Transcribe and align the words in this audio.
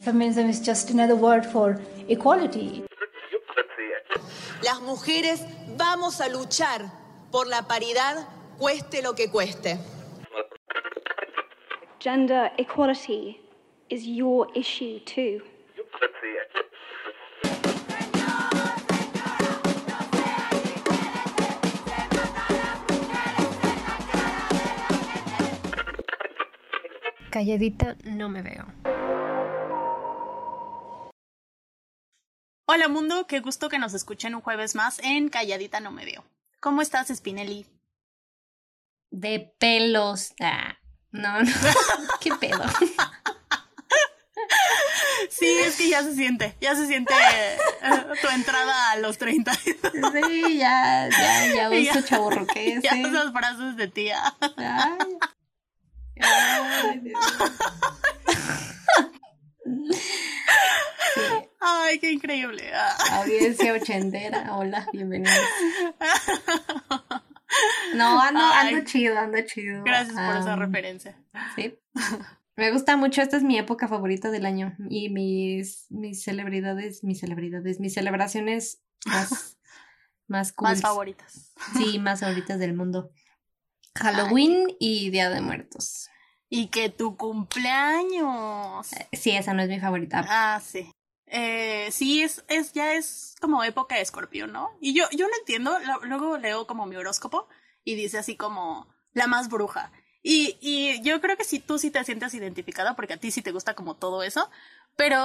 Feminism 0.00 0.48
is 0.48 0.60
just 0.60 0.88
another 0.90 1.14
word 1.14 1.44
for 1.44 1.78
equality. 2.08 2.84
Las 4.62 4.80
mujeres 4.80 5.44
vamos 5.76 6.20
a 6.22 6.28
luchar 6.30 6.90
por 7.30 7.46
la 7.46 7.62
paridad, 7.62 8.26
cueste 8.58 9.02
lo 9.02 9.14
que 9.14 9.30
cueste. 9.30 9.78
Gender 11.98 12.50
equality 12.56 13.40
is 13.90 14.06
your 14.06 14.48
issue 14.54 15.00
too. 15.00 15.42
Calladita 27.30 27.96
no 28.04 28.28
me 28.30 28.42
veo. 28.42 28.89
Hola 32.72 32.86
mundo, 32.86 33.26
qué 33.26 33.40
gusto 33.40 33.68
que 33.68 33.80
nos 33.80 33.94
escuchen 33.94 34.36
un 34.36 34.42
jueves 34.42 34.76
más 34.76 35.00
en 35.00 35.28
Calladita 35.28 35.80
no 35.80 35.90
me 35.90 36.04
veo. 36.04 36.24
¿Cómo 36.60 36.82
estás, 36.82 37.08
Spinelli? 37.08 37.66
De 39.10 39.52
pelos. 39.58 40.34
Ah, 40.38 40.78
no, 41.10 41.42
no. 41.42 41.50
¿Qué 42.20 42.30
pedo? 42.36 42.62
Sí, 45.30 45.48
es 45.48 45.78
que 45.78 45.88
ya 45.88 46.04
se 46.04 46.14
siente, 46.14 46.56
ya 46.60 46.76
se 46.76 46.86
siente 46.86 47.12
eh, 47.12 47.58
tu 48.22 48.28
entrada 48.28 48.92
a 48.92 48.98
los 48.98 49.18
30. 49.18 49.52
Sí, 49.52 49.74
ya, 50.56 51.08
ya, 51.08 51.52
ya 51.52 51.70
uso 51.70 52.02
chaburroqués. 52.02 52.84
Ya 52.84 52.92
esas 52.92 53.32
frases 53.32 53.76
de 53.78 53.88
tía. 53.88 54.32
Ay. 54.56 55.18
Ay, 56.20 56.98
Dios. 57.00 57.24
Sí, 61.14 61.49
Ay, 61.60 61.98
qué 61.98 62.12
increíble. 62.12 62.70
Ah. 62.74 63.20
audiencia 63.20 63.74
ochentera. 63.74 64.56
Hola, 64.56 64.86
bienvenidos. 64.92 65.34
No, 67.94 68.20
ando, 68.20 68.40
ando 68.40 68.84
chido, 68.84 69.18
ando 69.18 69.38
chido. 69.44 69.82
Gracias 69.82 70.14
por 70.14 70.36
esa 70.36 70.56
referencia. 70.56 71.20
Sí. 71.56 71.76
Me 72.56 72.70
gusta 72.70 72.96
mucho, 72.96 73.22
esta 73.22 73.36
es 73.36 73.42
mi 73.42 73.58
época 73.58 73.88
favorita 73.88 74.30
del 74.30 74.46
año 74.46 74.76
y 74.88 75.08
mis, 75.08 75.86
mis 75.90 76.22
celebridades, 76.22 77.02
mis 77.02 77.20
celebridades, 77.20 77.80
mis 77.80 77.94
celebraciones 77.94 78.82
más, 79.06 79.58
más 80.28 80.52
cool. 80.52 80.68
Más 80.68 80.80
favoritas. 80.80 81.52
Sí, 81.76 81.98
más 81.98 82.20
favoritas 82.20 82.58
del 82.58 82.74
mundo. 82.74 83.10
Halloween 83.96 84.68
y 84.78 85.10
Día 85.10 85.30
de 85.30 85.40
Muertos. 85.40 86.08
Y 86.48 86.68
que 86.68 86.88
tu 86.88 87.16
cumpleaños. 87.16 88.86
Sí, 89.12 89.30
esa 89.32 89.54
no 89.54 89.62
es 89.62 89.68
mi 89.68 89.80
favorita. 89.80 90.24
Ah, 90.28 90.60
sí. 90.64 90.90
Eh, 91.32 91.88
sí, 91.92 92.22
es, 92.22 92.44
es, 92.48 92.72
ya 92.72 92.94
es 92.94 93.36
como 93.40 93.62
época 93.62 93.94
de 93.94 94.02
escorpio, 94.02 94.46
¿no? 94.48 94.70
Y 94.80 94.94
yo, 94.94 95.04
yo 95.12 95.26
no 95.28 95.34
entiendo, 95.38 95.78
lo- 95.78 96.00
luego 96.04 96.36
leo 96.38 96.66
como 96.66 96.86
mi 96.86 96.96
horóscopo 96.96 97.48
y 97.84 97.94
dice 97.94 98.18
así 98.18 98.36
como 98.36 98.88
la 99.12 99.26
más 99.28 99.48
bruja. 99.48 99.92
Y, 100.22 100.58
y 100.60 101.00
yo 101.02 101.20
creo 101.20 101.36
que 101.36 101.44
sí, 101.44 101.60
tú 101.60 101.78
sí 101.78 101.90
te 101.90 102.04
sientes 102.04 102.34
identificada 102.34 102.96
porque 102.96 103.14
a 103.14 103.16
ti 103.16 103.30
sí 103.30 103.42
te 103.42 103.52
gusta 103.52 103.74
como 103.74 103.94
todo 103.96 104.22
eso, 104.24 104.50
pero 104.96 105.16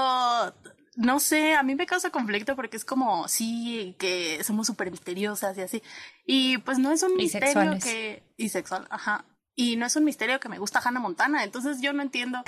no 0.95 1.19
sé, 1.19 1.55
a 1.55 1.63
mí 1.63 1.75
me 1.75 1.85
causa 1.85 2.11
conflicto 2.11 2.55
porque 2.55 2.77
es 2.77 2.85
como, 2.85 3.27
sí, 3.27 3.95
que 3.99 4.41
somos 4.43 4.67
súper 4.67 4.91
misteriosas 4.91 5.57
y 5.57 5.61
así. 5.61 5.83
Y 6.25 6.59
pues 6.59 6.77
no 6.77 6.91
es 6.91 7.03
un 7.03 7.13
Y 7.13 7.23
misterio 7.23 7.53
sexuales. 7.53 7.83
que... 7.83 8.23
Y 8.37 8.49
sexual, 8.49 8.87
ajá. 8.89 9.25
Y 9.57 9.77
no 9.77 9.85
es 9.85 9.95
un 9.95 10.03
misterio 10.03 10.39
que 10.41 10.49
me 10.49 10.59
gusta 10.59 10.81
Hannah 10.83 10.99
Montana, 10.99 11.43
entonces 11.45 11.79
yo 11.79 11.93
no 11.93 12.01
entiendo 12.01 12.39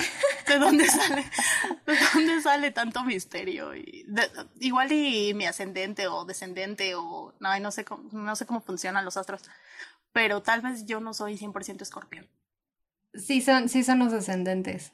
de 0.46 0.60
dónde 0.60 0.86
sale, 0.90 1.24
de 1.86 1.96
dónde 2.14 2.42
sale 2.42 2.72
tanto 2.72 3.04
misterio. 3.04 3.74
Y 3.76 4.04
de- 4.08 4.30
igual 4.60 4.92
y 4.92 5.34
mi 5.34 5.46
ascendente 5.46 6.08
o 6.08 6.26
descendente 6.26 6.96
o 6.96 7.34
no, 7.40 7.60
no 7.60 7.72
sé 7.72 7.86
cómo, 7.86 8.10
no 8.12 8.36
sé 8.36 8.46
cómo 8.46 8.60
funcionan 8.62 9.06
los 9.06 9.16
astros, 9.16 9.44
pero 10.12 10.42
tal 10.42 10.62
vez 10.62 10.86
yo 10.86 11.00
no 11.00 11.14
soy 11.14 11.38
100% 11.38 11.82
escorpión. 11.82 12.28
Sí 13.14 13.42
son, 13.42 13.70
sí 13.70 13.84
son 13.84 14.00
los 14.00 14.12
ascendentes. 14.12 14.92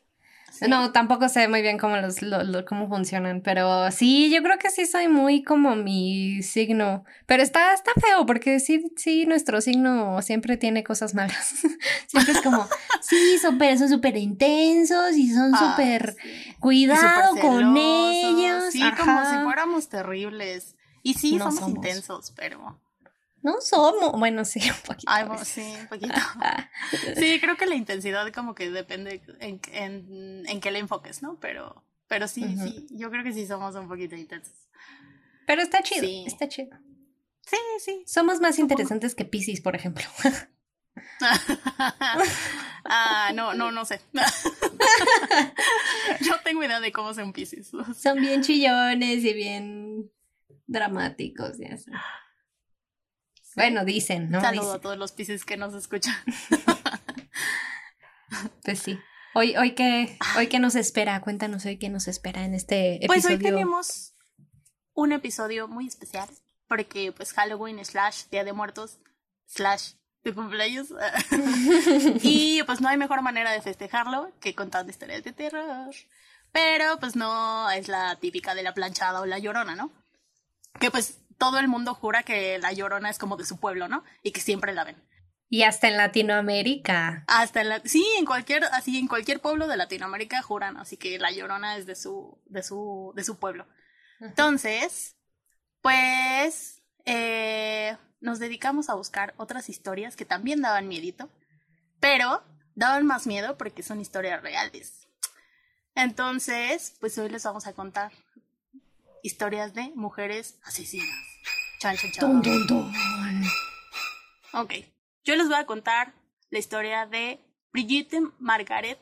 Sí. 0.56 0.68
No, 0.69 0.91
tampoco 0.91 1.30
sé 1.30 1.47
muy 1.47 1.64
bien 1.64 1.80
cómo 1.80 1.97
los, 1.97 2.22
lo- 2.22 2.44
lo- 2.44 2.64
cómo 2.64 2.88
funcionan, 2.88 3.41
pero 3.41 3.90
sí, 3.90 4.30
yo 4.31 4.44
creo 4.44 4.59
que 4.59 4.69
sí 4.69 4.86
soy 4.86 5.08
muy 5.08 5.44
como 5.44 5.75
mi 5.75 6.44
signo. 6.44 7.06
Pero 7.25 7.41
está, 7.41 7.74
está 7.74 7.91
feo, 8.00 8.28
porque 8.28 8.59
sí, 8.59 8.86
sí, 8.96 9.25
nuestro 9.25 9.62
signo 9.62 10.22
siempre 10.22 10.56
tiene 10.58 10.84
cosas 10.84 11.16
malas. 11.16 11.56
siempre 12.08 12.34
es 12.34 12.42
como, 12.42 12.68
sí, 13.02 13.40
súper, 13.40 13.80
son 13.80 13.90
súper 13.90 14.16
intensos 14.16 15.18
y 15.18 15.31
son 15.34 15.56
Ah, 15.56 15.75
súper 15.75 16.13
sí. 16.22 16.56
Cuidado 16.59 17.30
súper 17.30 17.42
con 17.42 17.75
ellos. 17.78 18.66
Sí, 18.72 18.84
como 18.96 19.25
si 19.25 19.36
fuéramos 19.44 19.90
terribles. 19.90 20.75
Y 21.02 21.16
sí, 21.16 21.34
No 21.34 21.46
somos, 21.46 21.59
somos. 21.62 21.75
intensos, 21.78 22.31
pero... 22.36 22.80
No 23.44 23.59
somos, 23.62 24.18
bueno, 24.18 24.46
sí, 24.46 24.59
un 24.70 24.81
poquito. 24.86 25.12
Sí, 25.46 25.74
un 25.81 25.88
poquito. 25.88 26.14
Sí, 27.16 27.40
creo 27.42 27.58
que 27.58 27.66
la 27.66 27.76
intensidad 27.76 28.31
como 28.34 28.56
que 28.56 28.70
depende 28.72 29.22
en, 29.40 29.59
en, 29.74 30.44
en 30.48 30.62
qué 30.62 30.72
le 30.72 30.80
enfoques, 30.80 31.22
¿no? 31.22 31.38
Pero, 31.40 31.84
pero 32.08 32.28
sí, 32.28 32.44
sí, 32.58 32.88
yo 32.92 33.12
creo 33.12 33.24
que 33.24 33.34
sí 33.34 33.46
somos 33.46 33.76
un 33.76 33.88
poquito 33.90 34.16
intensos. 34.16 34.54
Pero 35.46 35.62
está 35.62 35.84
chido, 35.84 36.02
Sí. 36.02 36.24
está 36.26 36.48
chido. 36.48 36.78
Sí, 37.46 37.58
sí. 37.80 38.04
Somos 38.08 38.40
más 38.40 38.58
interesantes 38.59 39.14
que 39.14 39.26
Pisces, 39.26 39.60
por 39.60 39.75
ejemplo. 39.75 40.06
ah, 42.86 43.31
no, 43.34 43.54
no, 43.54 43.72
no 43.72 43.86
sé. 43.86 44.02
Yo 46.22 46.34
tengo 46.44 46.64
idea 46.64 46.80
de 46.80 46.92
cómo 46.92 47.14
son 47.14 47.34
Pisces. 47.34 47.72
Son 48.02 48.20
bien 48.20 48.42
chillones 48.42 49.24
y 49.24 49.34
bien 49.34 50.12
dramáticos 50.68 51.60
y 51.60 51.66
así. 51.66 51.92
Bueno, 53.56 53.86
dicen, 53.86 54.30
¿no? 54.30 54.41
Saludo 54.41 54.64
a 54.64 54.66
Dicen. 54.74 54.81
todos 54.81 54.97
los 54.97 55.12
Pisces 55.12 55.46
que 55.46 55.58
nos 55.58 55.74
escuchan. 55.74 56.16
Pues 58.64 58.80
sí. 58.80 58.97
Hoy, 59.36 59.56
hoy 59.58 59.75
qué, 59.75 60.18
hoy 60.38 60.47
qué 60.47 60.58
nos 60.59 60.75
espera, 60.75 61.22
cuéntanos 61.22 61.66
hoy 61.66 61.78
qué 61.78 61.90
nos 61.90 62.08
espera 62.08 62.46
en 62.46 62.53
este 62.53 62.96
episodio. 62.96 63.08
Pues 63.08 63.25
hoy 63.25 63.38
tenemos 63.38 64.13
un 64.94 65.12
episodio 65.12 65.68
muy 65.68 65.88
especial 65.88 66.30
porque 66.68 67.12
pues 67.12 67.34
Halloween 67.34 67.84
slash 67.84 68.25
Día 68.31 68.44
de 68.44 68.53
Muertos 68.53 69.00
slash 69.46 69.94
tu 70.24 70.34
cumpleaños 70.34 70.88
y 72.22 72.63
pues 72.63 72.80
no 72.80 72.88
hay 72.88 72.97
mejor 72.97 73.22
manera 73.22 73.52
de 73.52 73.62
festejarlo 73.62 74.31
que 74.40 74.56
contando 74.56 74.90
historias 74.90 75.24
de 75.24 75.34
terror. 75.34 75.94
Pero 76.52 77.00
pues 77.00 77.16
no 77.16 77.69
es 77.72 77.88
la 77.88 78.16
típica 78.18 78.56
de 78.56 78.63
la 78.63 78.74
planchada 78.74 79.22
o 79.22 79.25
la 79.25 79.40
llorona, 79.40 79.75
¿no? 79.75 79.92
Que 80.80 80.92
pues 80.92 81.19
todo 81.38 81.60
el 81.60 81.68
mundo 81.68 81.94
jura 81.94 82.24
que 82.24 82.58
la 82.60 82.74
llorona 82.74 83.10
es 83.10 83.18
como 83.18 83.38
de 83.38 83.46
su 83.46 83.60
pueblo, 83.60 83.88
¿no? 83.88 84.04
Y 84.22 84.32
que 84.32 84.42
siempre 84.42 84.74
la 84.74 84.84
ven. 84.84 84.98
Y 85.50 85.64
hasta 85.64 85.88
en 85.88 85.98
Latinoamérica. 85.98 87.26
Hasta 87.28 87.62
en 87.62 87.70
la, 87.70 87.80
sí, 87.86 88.06
en 88.18 88.26
cualquier, 88.26 88.64
así 88.66 88.98
en 88.98 89.08
cualquier 89.08 89.40
pueblo 89.40 89.68
de 89.68 89.78
Latinoamérica 89.78 90.42
juran, 90.42 90.78
así 90.78 90.98
que 90.98 91.20
la 91.20 91.32
llorona 91.32 91.78
es 91.78 91.86
de 91.86 91.96
su, 91.96 92.42
de 92.46 92.64
su, 92.64 93.14
de 93.16 93.24
su 93.24 93.38
pueblo. 93.38 93.68
Entonces, 94.20 95.16
pues, 95.82 96.82
eh, 97.06 97.98
nos 98.20 98.40
dedicamos 98.40 98.90
a 98.90 98.96
buscar 98.96 99.34
otras 99.38 99.70
historias 99.70 100.16
que 100.16 100.26
también 100.26 100.62
daban 100.62 100.88
miedito, 100.88 101.30
pero 102.00 102.44
daban 102.74 103.06
más 103.06 103.28
miedo 103.28 103.58
porque 103.58 103.84
son 103.84 104.00
historias 104.00 104.42
reales. 104.42 105.08
Entonces, 105.94 106.96
pues 107.00 107.18
hoy 107.18 107.30
les 107.30 107.44
vamos 107.44 107.68
a 107.68 107.74
contar 107.74 108.12
historias 109.24 109.74
de 109.74 109.92
mujeres 109.96 110.60
asesinas. 110.64 111.18
Chan, 111.80 111.98
chan, 111.98 112.12
chan. 112.12 112.42
Dun, 112.42 112.42
dun, 112.42 112.68
dun. 112.68 113.44
Ok, 114.54 114.74
yo 115.24 115.36
les 115.36 115.48
voy 115.48 115.56
a 115.56 115.66
contar 115.66 116.14
la 116.52 116.60
historia 116.60 117.08
de 117.08 117.40
Brigitte 117.72 118.20
Margaret 118.38 119.00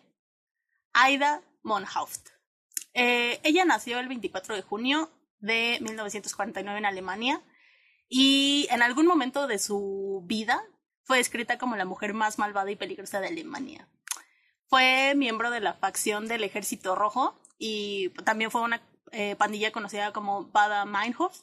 Aida 0.93 1.41
Monhauft. 1.63 2.29
Eh, 2.93 3.39
ella 3.43 3.65
nació 3.65 3.99
el 3.99 4.07
24 4.07 4.55
de 4.55 4.61
junio 4.61 5.11
de 5.39 5.79
1949 5.81 6.77
en 6.77 6.85
Alemania 6.85 7.41
y 8.07 8.67
en 8.69 8.81
algún 8.81 9.07
momento 9.07 9.47
de 9.47 9.59
su 9.59 10.23
vida 10.25 10.63
fue 11.03 11.17
descrita 11.17 11.57
como 11.57 11.75
la 11.75 11.85
mujer 11.85 12.13
más 12.13 12.37
malvada 12.37 12.69
y 12.71 12.75
peligrosa 12.75 13.19
de 13.19 13.27
Alemania. 13.27 13.89
Fue 14.67 15.13
miembro 15.15 15.49
de 15.49 15.59
la 15.59 15.73
facción 15.73 16.27
del 16.27 16.43
Ejército 16.43 16.95
Rojo 16.95 17.41
y 17.57 18.09
también 18.23 18.51
fue 18.51 18.61
una 18.61 18.81
eh, 19.11 19.35
pandilla 19.35 19.71
conocida 19.71 20.13
como 20.13 20.45
Bada 20.45 20.85
Meinhof. 20.85 21.37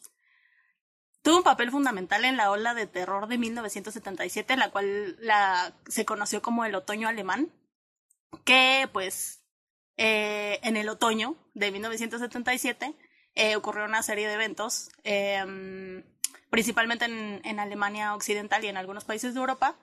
Tuvo 1.23 1.39
un 1.39 1.43
papel 1.43 1.71
fundamental 1.71 2.25
en 2.25 2.37
la 2.37 2.51
ola 2.51 2.75
de 2.75 2.87
terror 2.87 3.27
de 3.27 3.39
1977, 3.39 4.57
la 4.57 4.71
cual 4.71 5.19
se 5.87 6.05
conoció 6.05 6.41
como 6.43 6.65
el 6.65 6.75
otoño 6.75 7.09
alemán, 7.09 7.53
que 8.45 8.89
pues 8.93 9.45
eh, 9.97 10.61
en 10.63 10.77
el 10.77 10.89
otoño 10.89 11.37
de 11.55 11.73
1977 11.73 12.95
eh, 13.35 13.57
ocurrió 13.57 13.85
una 13.85 14.03
serie 14.03 14.29
de 14.29 14.35
eventos, 14.35 14.91
eh, 15.05 16.03
principalmente 16.51 17.05
en, 17.05 17.41
en 17.45 17.61
Alemania 17.61 18.15
Occidental 18.15 18.65
y 18.65 18.69
en 18.69 18.77
algunos 18.77 19.05
países 19.05 19.35
de 19.35 19.41
Europa, 19.41 19.77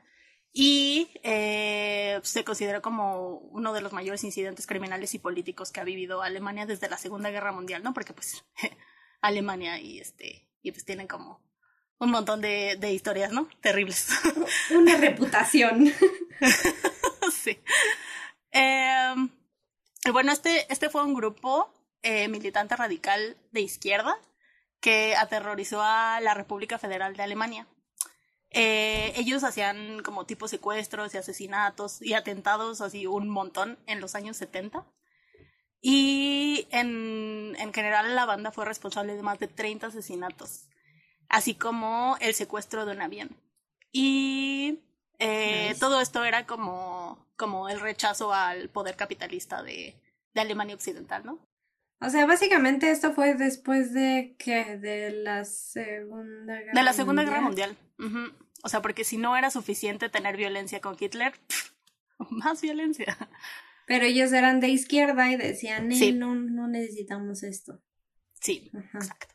y 0.58 1.10
eh, 1.22 2.22
se 2.24 2.46
consideró 2.46 2.82
como 2.82 3.40
uno 3.52 3.74
de 3.74 3.82
los 3.82 3.92
mayores 3.92 4.24
incidentes 4.24 4.66
criminales 4.66 5.14
y 5.14 5.20
políticos 5.20 5.70
que 5.70 5.82
ha 5.82 5.84
vivido 5.84 6.22
Alemania 6.22 6.66
desde 6.66 6.88
la 6.88 6.98
Segunda 6.98 7.30
Guerra 7.30 7.52
Mundial, 7.52 7.84
¿no? 7.84 7.94
Porque 7.94 8.14
pues 8.14 8.46
Alemania 9.22 9.82
y 9.82 10.00
este 10.00 10.48
y 10.62 10.72
pues 10.72 10.86
tienen 10.86 11.08
como 11.08 11.44
un 11.98 12.10
montón 12.10 12.40
de, 12.40 12.78
de 12.80 12.94
historias, 12.94 13.34
¿no? 13.34 13.50
Terribles. 13.60 14.08
Una 14.72 14.96
reputación. 14.96 15.92
sí. 17.34 17.60
Eh, 18.54 19.14
bueno, 20.14 20.32
este, 20.32 20.72
este 20.72 20.90
fue 20.90 21.04
un 21.04 21.16
grupo 21.16 21.70
eh, 22.02 22.30
militante 22.30 22.78
radical 22.78 23.36
de 23.52 23.60
izquierda 23.60 24.18
que 24.80 25.18
aterrorizó 25.18 25.82
a 25.82 26.22
la 26.22 26.34
República 26.34 26.80
Federal 26.80 27.18
de 27.18 27.24
Alemania. 27.24 27.68
Eh, 28.58 29.12
ellos 29.18 29.44
hacían 29.44 30.02
como 30.02 30.26
tipo 30.26 30.48
secuestros 30.48 31.14
y 31.14 31.18
asesinatos 31.18 32.02
y 32.02 32.14
atentados 32.14 32.80
así 32.80 33.06
un 33.06 33.28
montón 33.28 33.78
en 33.86 34.00
los 34.00 34.16
años 34.16 34.38
70. 34.38 34.86
Y 35.82 36.66
en, 36.72 37.58
en 37.60 37.74
general 37.74 38.16
la 38.16 38.26
banda 38.26 38.54
fue 38.54 38.64
responsable 38.64 39.14
de 39.14 39.22
más 39.22 39.40
de 39.40 39.50
30 39.50 39.88
asesinatos, 39.88 40.70
así 41.28 41.56
como 41.56 42.16
el 42.22 42.34
secuestro 42.34 42.86
de 42.86 42.94
un 42.94 43.02
avión. 43.02 43.36
Y 43.92 44.80
eh, 45.20 45.76
todo 45.82 46.00
esto 46.00 46.24
era 46.24 46.46
como, 46.46 47.28
como 47.36 47.68
el 47.68 47.82
rechazo 47.82 48.34
al 48.34 48.70
poder 48.70 48.96
capitalista 48.96 49.64
de, 49.64 50.02
de 50.34 50.42
Alemania 50.42 50.76
Occidental, 50.76 51.26
¿no? 51.26 51.40
O 52.00 52.10
sea, 52.10 52.26
básicamente 52.26 52.90
esto 52.90 53.12
fue 53.14 53.36
después 53.36 53.94
de 53.94 54.38
que 54.40 54.78
de 54.78 55.12
la 55.12 55.44
Segunda 55.44 56.56
Guerra 56.58 56.74
De 56.74 56.84
la 56.84 56.94
Segunda 56.94 57.24
Guerra 57.24 57.42
Mundial. 57.42 57.78
O 58.66 58.70
sea, 58.70 58.82
porque 58.82 59.04
si 59.04 59.18
no 59.18 59.38
era 59.38 59.52
suficiente 59.52 60.10
tener 60.10 60.38
violencia 60.38 60.82
con 60.82 60.98
Hitler, 61.00 61.34
pff, 61.48 61.72
más 62.32 62.62
violencia. 62.62 63.16
Pero 63.86 64.06
ellos 64.06 64.32
eran 64.34 64.60
de 64.60 64.70
izquierda 64.70 65.32
y 65.32 65.36
decían, 65.36 65.92
"Eh, 65.92 65.96
Sí. 65.96 66.12
no, 66.14 66.34
no 66.34 66.68
necesitamos 66.68 67.44
esto. 67.44 67.80
Sí, 68.42 68.72
Ajá. 68.76 68.98
exacto. 68.98 69.28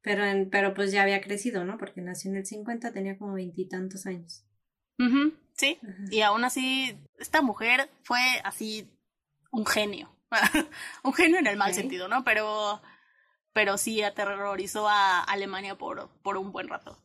Pero, 0.00 0.24
en- 0.24 0.48
pero 0.48 0.72
pues 0.74 0.92
ya 0.92 1.02
había 1.02 1.20
crecido, 1.20 1.64
¿no? 1.64 1.76
Porque 1.76 2.00
nació 2.02 2.30
en 2.30 2.36
el 2.36 2.46
50, 2.46 2.92
tenía 2.92 3.18
como 3.18 3.34
veintitantos 3.34 4.06
años. 4.06 4.44
Sí, 5.56 5.78
Ajá. 5.82 6.04
y 6.12 6.20
aún 6.20 6.44
así, 6.44 6.96
esta 7.18 7.42
mujer 7.42 7.90
fue 8.04 8.20
así 8.44 8.88
un 9.50 9.66
genio. 9.66 10.14
un 11.02 11.12
genio 11.14 11.38
en 11.40 11.46
el 11.48 11.56
mal 11.56 11.74
sentido, 11.74 12.06
¿no? 12.08 12.22
Pero, 12.24 12.80
pero 13.52 13.76
sí 13.78 14.02
aterrorizó 14.02 14.88
a 14.88 15.22
Alemania 15.24 15.76
por, 15.76 16.08
por 16.22 16.36
un 16.36 16.52
buen 16.52 16.68
rato. 16.68 16.96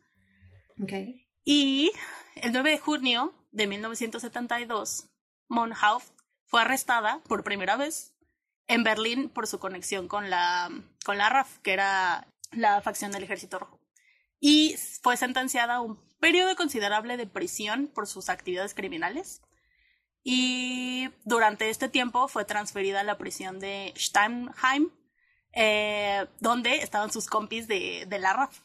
Ok. 0.82 0.94
Y 1.44 1.92
el 2.36 2.52
9 2.52 2.72
de 2.72 2.80
junio 2.80 3.34
de 3.52 3.68
1972, 3.68 5.10
Monhauf 5.48 6.10
fue 6.46 6.62
arrestada 6.62 7.22
por 7.28 7.44
primera 7.44 7.78
vez 7.78 8.14
en 8.68 8.84
Berlín 8.84 9.30
por 9.30 9.48
su 9.48 9.60
conexión 9.60 10.08
con 10.08 10.30
la, 10.30 10.70
con 11.04 11.18
la 11.18 11.30
RAF, 11.30 11.58
que 11.60 11.74
era 11.74 12.28
la 12.52 12.82
facción 12.82 13.12
del 13.12 13.24
Ejército 13.24 13.60
Rojo. 13.60 13.80
Y 14.40 14.76
fue 15.02 15.18
sentenciada 15.18 15.76
a 15.76 15.82
un 15.82 16.00
periodo 16.20 16.56
considerable 16.56 17.18
de 17.18 17.28
prisión 17.28 17.88
por 17.88 18.08
sus 18.08 18.30
actividades 18.30 18.74
criminales. 18.74 19.42
Y 20.24 21.10
durante 21.26 21.70
este 21.70 21.90
tiempo 21.90 22.28
fue 22.28 22.46
transferida 22.46 23.02
a 23.02 23.04
la 23.04 23.18
prisión 23.18 23.60
de 23.60 23.94
Steinheim, 23.98 24.90
eh, 25.54 26.28
donde 26.40 26.78
estaban 26.78 27.12
sus 27.12 27.28
compis 27.28 27.68
de, 27.68 28.06
de 28.08 28.20
la 28.20 28.34
RAF. 28.34 28.60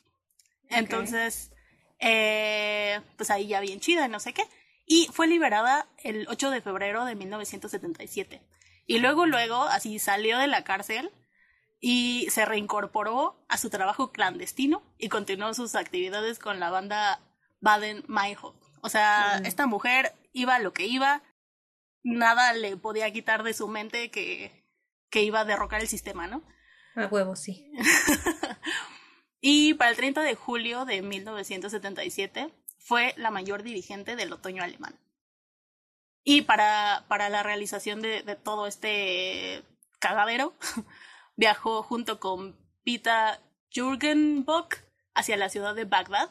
Entonces, 0.69 1.51
eh, 1.99 3.01
pues 3.17 3.31
ahí 3.31 3.47
ya 3.49 3.61
bien 3.61 3.81
chida, 3.81 4.09
no 4.09 4.21
sé 4.21 4.33
qué. 4.33 4.45
Y 4.87 5.09
fue 5.13 5.27
liberada 5.27 5.89
el 5.99 6.27
8 6.29 6.51
de 6.51 6.61
febrero 6.61 7.05
de 7.05 7.15
1977. 7.17 8.41
Y 8.87 8.99
luego, 8.99 9.27
luego, 9.27 9.63
así 9.65 9.99
salió 9.99 10.39
de 10.39 10.47
la 10.47 10.63
cárcel 10.65 11.11
y 11.81 12.29
se 12.31 12.45
reincorporó 12.45 13.45
a 13.49 13.59
su 13.59 13.69
trabajo 13.71 14.13
clandestino 14.13 14.83
y 14.99 15.09
continuó 15.09 15.53
sus 15.55 15.75
actividades 15.75 16.39
con 16.39 16.61
la 16.61 16.71
banda 16.71 17.21
Baden-Meinhof. 17.61 18.55
O 18.83 18.89
sea, 18.89 19.41
Mm. 19.41 19.47
esta 19.47 19.67
mujer 19.67 20.15
iba 20.33 20.55
a 20.55 20.59
lo 20.61 20.73
que 20.73 20.87
iba, 20.87 21.23
nada 22.05 22.53
le 22.53 22.77
podía 22.77 23.13
quitar 23.13 23.43
de 23.43 23.55
su 23.55 23.67
mente 23.67 24.11
que, 24.13 24.65
que 25.11 25.23
iba 25.23 25.41
a 25.41 25.45
derrocar 25.45 25.81
el 25.81 25.89
sistema, 25.89 26.29
¿no? 26.29 26.43
A 26.95 27.07
huevo, 27.07 27.35
sí. 27.35 27.71
Y 29.49 29.75
para 29.75 29.91
el 29.91 29.97
30 29.97 30.23
de 30.23 30.35
julio 30.35 30.85
de 30.85 31.03
1977 31.03 32.53
fue 32.79 33.15
la 33.17 33.31
mayor 33.31 33.63
dirigente 33.63 34.17
del 34.17 34.33
otoño 34.33 34.65
alemán. 34.65 34.99
Y 36.25 36.43
para, 36.43 37.05
para 37.07 37.29
la 37.29 37.45
realización 37.45 38.03
de, 38.03 38.25
de 38.25 38.35
todo 38.35 38.67
este 38.67 39.63
cagadero, 40.01 40.53
viajó 41.37 41.85
junto 41.85 42.19
con 42.19 42.57
Pita 42.83 43.41
Jürgenbock 43.71 44.79
hacia 45.15 45.37
la 45.37 45.49
ciudad 45.49 45.77
de 45.77 45.85
Bagdad, 45.85 46.31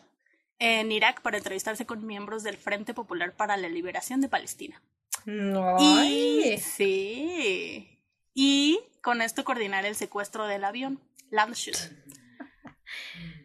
en 0.59 0.91
Irak, 0.91 1.21
para 1.21 1.37
entrevistarse 1.37 1.85
con 1.85 2.05
miembros 2.05 2.43
del 2.43 2.57
Frente 2.57 2.93
Popular 2.93 3.33
para 3.33 3.55
la 3.55 3.69
Liberación 3.69 4.19
de 4.19 4.27
Palestina. 4.27 4.81
Y 5.25 5.31
Ay. 5.79 6.57
sí. 6.57 8.01
Y 8.33 8.81
con 9.01 9.21
esto 9.21 9.45
coordinar 9.45 9.85
el 9.85 9.95
secuestro 9.95 10.47
del 10.47 10.65
avión, 10.65 10.99
Landshut, 11.29 11.77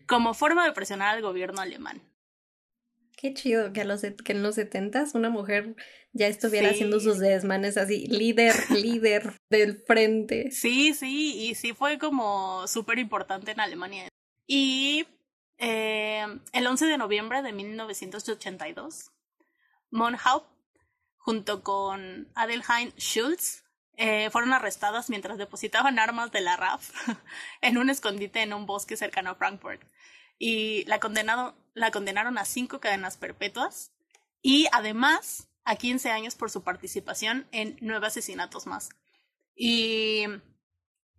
como 0.07 0.35
forma 0.35 0.65
de 0.65 0.73
presionar 0.73 1.15
al 1.17 1.23
gobierno 1.23 1.61
alemán. 1.61 2.03
Qué 3.17 3.35
chido 3.35 3.73
que, 3.73 3.83
a 3.83 3.85
los, 3.85 4.01
que 4.01 4.33
en 4.33 4.43
los 4.43 4.55
setentas 4.55 5.15
una 5.15 5.29
mujer 5.29 5.77
ya 6.13 6.27
estuviera 6.27 6.69
Sí. 6.69 6.75
haciendo 6.77 7.01
sus 7.01 7.19
desmanes 7.19 7.77
así, 7.77 8.07
líder, 8.07 8.55
líder 8.71 9.35
del 9.51 9.77
frente. 9.87 10.51
Sí, 10.51 10.95
sí, 10.95 11.37
y 11.37 11.55
sí 11.55 11.75
fue 11.75 11.99
como 11.99 12.67
súper 12.67 12.99
importante 12.99 13.51
en 13.51 13.61
Alemania. 13.61 14.09
Y 14.47 15.07
eh, 15.59 16.25
el 16.53 16.67
11 16.67 16.87
de 16.87 16.97
noviembre 16.97 17.43
de 17.43 17.53
1982, 17.53 19.11
Monhaupt, 19.91 20.49
junto 21.19 21.63
con 21.63 22.29
Adelheid 22.35 22.95
Schulz, 22.97 23.65
eh, 24.03 24.31
fueron 24.31 24.55
arrestadas 24.55 25.11
mientras 25.11 25.37
depositaban 25.37 25.99
armas 25.99 26.33
de 26.33 26.41
la 26.41 26.57
RAF 26.57 26.91
en 27.61 27.77
un 27.77 27.91
escondite 27.91 28.41
en 28.41 28.55
un 28.55 28.65
bosque 28.65 28.97
cercano 28.97 29.29
a 29.29 29.35
Frankfurt. 29.35 29.83
Y 30.39 30.87
la, 30.87 31.01
condenado, 31.01 31.55
la 31.75 31.91
condenaron 31.91 32.39
a 32.39 32.47
cinco 32.47 32.81
cadenas 32.81 33.19
perpetuas 33.19 33.93
y 34.41 34.69
además 34.73 35.49
a 35.65 35.77
15 35.77 36.11
años 36.11 36.35
por 36.35 36.51
su 36.51 36.63
participación 36.63 37.47
en 37.53 37.77
nueve 37.83 38.07
asesinatos 38.07 38.67
más. 38.67 38.89
Y 39.55 40.25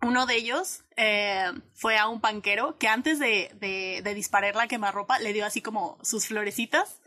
uno 0.01 0.25
de 0.25 0.37
ellos 0.37 0.83
eh, 0.97 1.51
fue 1.75 1.99
a 1.99 2.07
un 2.07 2.19
panquero 2.19 2.79
que 2.79 2.87
antes 2.87 3.19
de, 3.19 3.51
de, 3.59 4.01
de 4.03 4.13
disparar 4.15 4.55
la 4.55 4.67
quemarropa 4.67 5.19
le 5.19 5.33
dio 5.33 5.45
así 5.45 5.61
como 5.61 5.99
sus 6.01 6.25
florecitas, 6.25 6.99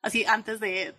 así 0.00 0.24
antes 0.26 0.60
de 0.60 0.94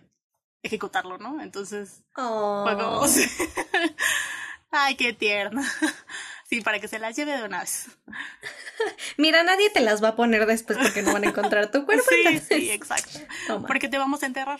ejecutarlo, 0.62 1.18
¿no? 1.18 1.40
Entonces 1.42 2.02
Oh. 2.16 2.64
fue 2.64 2.76
como... 2.76 3.02
Ay, 4.70 4.94
qué 4.96 5.12
tierna. 5.12 5.62
Sí, 6.50 6.62
para 6.62 6.80
que 6.80 6.88
se 6.88 6.98
las 6.98 7.14
lleve 7.14 7.36
de 7.36 7.44
una 7.44 7.60
vez. 7.60 7.96
Mira, 9.16 9.44
nadie 9.44 9.70
te 9.70 9.78
las 9.78 10.02
va 10.02 10.08
a 10.08 10.16
poner 10.16 10.46
después 10.46 10.78
porque 10.78 11.00
no 11.00 11.12
van 11.12 11.22
a 11.22 11.28
encontrar 11.28 11.70
tu 11.70 11.86
cuerpo. 11.86 12.02
Sí, 12.08 12.22
entonces, 12.26 12.58
sí, 12.58 12.70
exacto. 12.72 13.20
toma. 13.46 13.68
Porque 13.68 13.86
te 13.88 13.98
vamos 13.98 14.24
a 14.24 14.26
enterrar. 14.26 14.58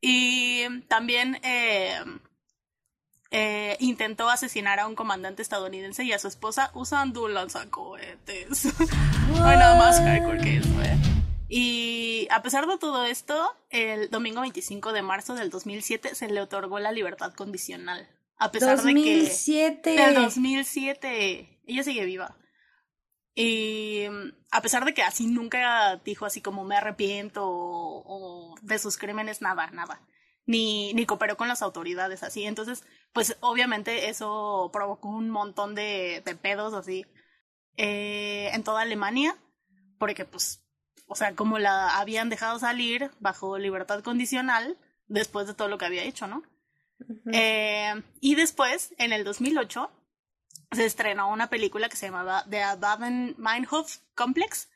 y 0.00 0.80
también 0.88 1.38
eh, 1.44 1.96
eh, 3.30 3.76
intentó 3.78 4.28
asesinar 4.28 4.80
a 4.80 4.88
un 4.88 4.96
comandante 4.96 5.42
estadounidense 5.42 6.02
y 6.02 6.12
a 6.12 6.18
su 6.18 6.26
esposa 6.26 6.72
usando 6.74 7.22
un 7.22 7.34
lanzacohetes. 7.34 8.64
no 9.28 9.44
hay 9.46 9.58
nada 9.58 9.76
más 9.76 10.00
hardcore 10.00 10.40
que 10.40 10.56
eso, 10.56 10.82
¿eh? 10.82 10.96
Y 11.52 12.28
a 12.30 12.42
pesar 12.42 12.68
de 12.68 12.78
todo 12.78 13.04
esto, 13.04 13.56
el 13.70 14.08
domingo 14.08 14.40
25 14.40 14.92
de 14.92 15.02
marzo 15.02 15.34
del 15.34 15.50
2007 15.50 16.14
se 16.14 16.28
le 16.28 16.40
otorgó 16.40 16.78
la 16.78 16.92
libertad 16.92 17.34
condicional. 17.34 18.08
A 18.36 18.52
pesar 18.52 18.80
de 18.80 18.94
que... 18.94 19.16
2007. 19.16 19.90
Del 19.90 20.14
2007. 20.14 21.60
Ella 21.66 21.82
sigue 21.82 22.04
viva. 22.04 22.36
Y 23.34 24.06
mm, 24.08 24.32
a 24.52 24.62
pesar 24.62 24.84
de 24.84 24.94
que 24.94 25.02
así 25.02 25.26
nunca 25.26 25.96
dijo 26.04 26.24
así 26.24 26.40
como 26.40 26.62
me 26.62 26.76
arrepiento 26.76 27.44
o, 27.44 28.04
o 28.06 28.54
de 28.62 28.78
sus 28.78 28.96
crímenes, 28.96 29.42
nada, 29.42 29.72
nada. 29.72 30.00
Ni, 30.46 30.94
ni 30.94 31.04
cooperó 31.04 31.36
con 31.36 31.48
las 31.48 31.62
autoridades 31.62 32.22
así. 32.22 32.44
Entonces, 32.44 32.84
pues 33.12 33.36
obviamente 33.40 34.08
eso 34.08 34.70
provocó 34.72 35.08
un 35.08 35.30
montón 35.30 35.74
de, 35.74 36.22
de 36.24 36.36
pedos 36.36 36.74
así 36.74 37.06
eh, 37.76 38.50
en 38.52 38.62
toda 38.62 38.82
Alemania. 38.82 39.36
Porque 39.98 40.24
pues, 40.24 40.59
o 41.10 41.16
sea, 41.16 41.34
como 41.34 41.58
la 41.58 41.98
habían 41.98 42.30
dejado 42.30 42.60
salir 42.60 43.10
bajo 43.18 43.58
libertad 43.58 44.00
condicional 44.02 44.78
después 45.08 45.48
de 45.48 45.54
todo 45.54 45.66
lo 45.66 45.76
que 45.76 45.86
había 45.86 46.04
hecho, 46.04 46.28
¿no? 46.28 46.44
Eh, 47.32 48.00
y 48.20 48.36
después, 48.36 48.94
en 48.96 49.12
el 49.12 49.24
2008, 49.24 49.90
se 50.70 50.84
estrenó 50.86 51.28
una 51.32 51.50
película 51.50 51.88
que 51.88 51.96
se 51.96 52.06
llamaba 52.06 52.44
The 52.48 52.62
Baden-Meinhof 52.78 53.96
Complex, 54.14 54.70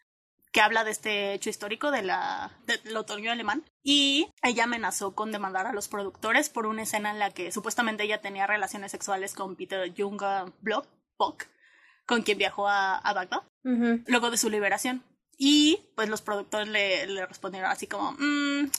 que 0.51 0.61
habla 0.61 0.83
de 0.83 0.91
este 0.91 1.35
hecho 1.35 1.51
histórico 1.51 1.93
de 1.93 2.03
la, 2.03 2.51
del 2.67 2.97
otoño 2.97 3.31
alemán. 3.31 3.63
Y 3.85 4.29
ella 4.43 4.65
amenazó 4.65 5.15
con 5.15 5.31
demandar 5.31 5.69
a 5.69 5.73
los 5.73 5.87
productores 5.87 6.49
por 6.49 6.67
una 6.67 6.83
escena 6.83 7.13
en 7.13 7.21
la 7.21 7.31
que 7.31 7.53
supuestamente 7.53 8.03
ella 8.03 8.21
tenía 8.21 8.49
relaciones 8.49 8.91
sexuales 8.91 9.35
con 9.35 9.55
Peter 9.55 9.93
Junga 9.97 10.47
Block, 10.61 10.89
con 12.07 12.23
quien 12.23 12.39
viajó 12.39 12.67
a, 12.67 12.97
a 12.97 13.13
Bagdad, 13.13 13.43
luego 13.63 14.33
de 14.33 14.37
su 14.37 14.51
liberación. 14.51 15.05
Y 15.39 15.91
pues 15.97 16.09
los 16.09 16.23
productores 16.23 16.69
le, 16.69 17.07
le 17.07 17.27
respondieron 17.27 17.71
así 17.71 17.87
como, 17.87 18.13
mm, 18.13 18.71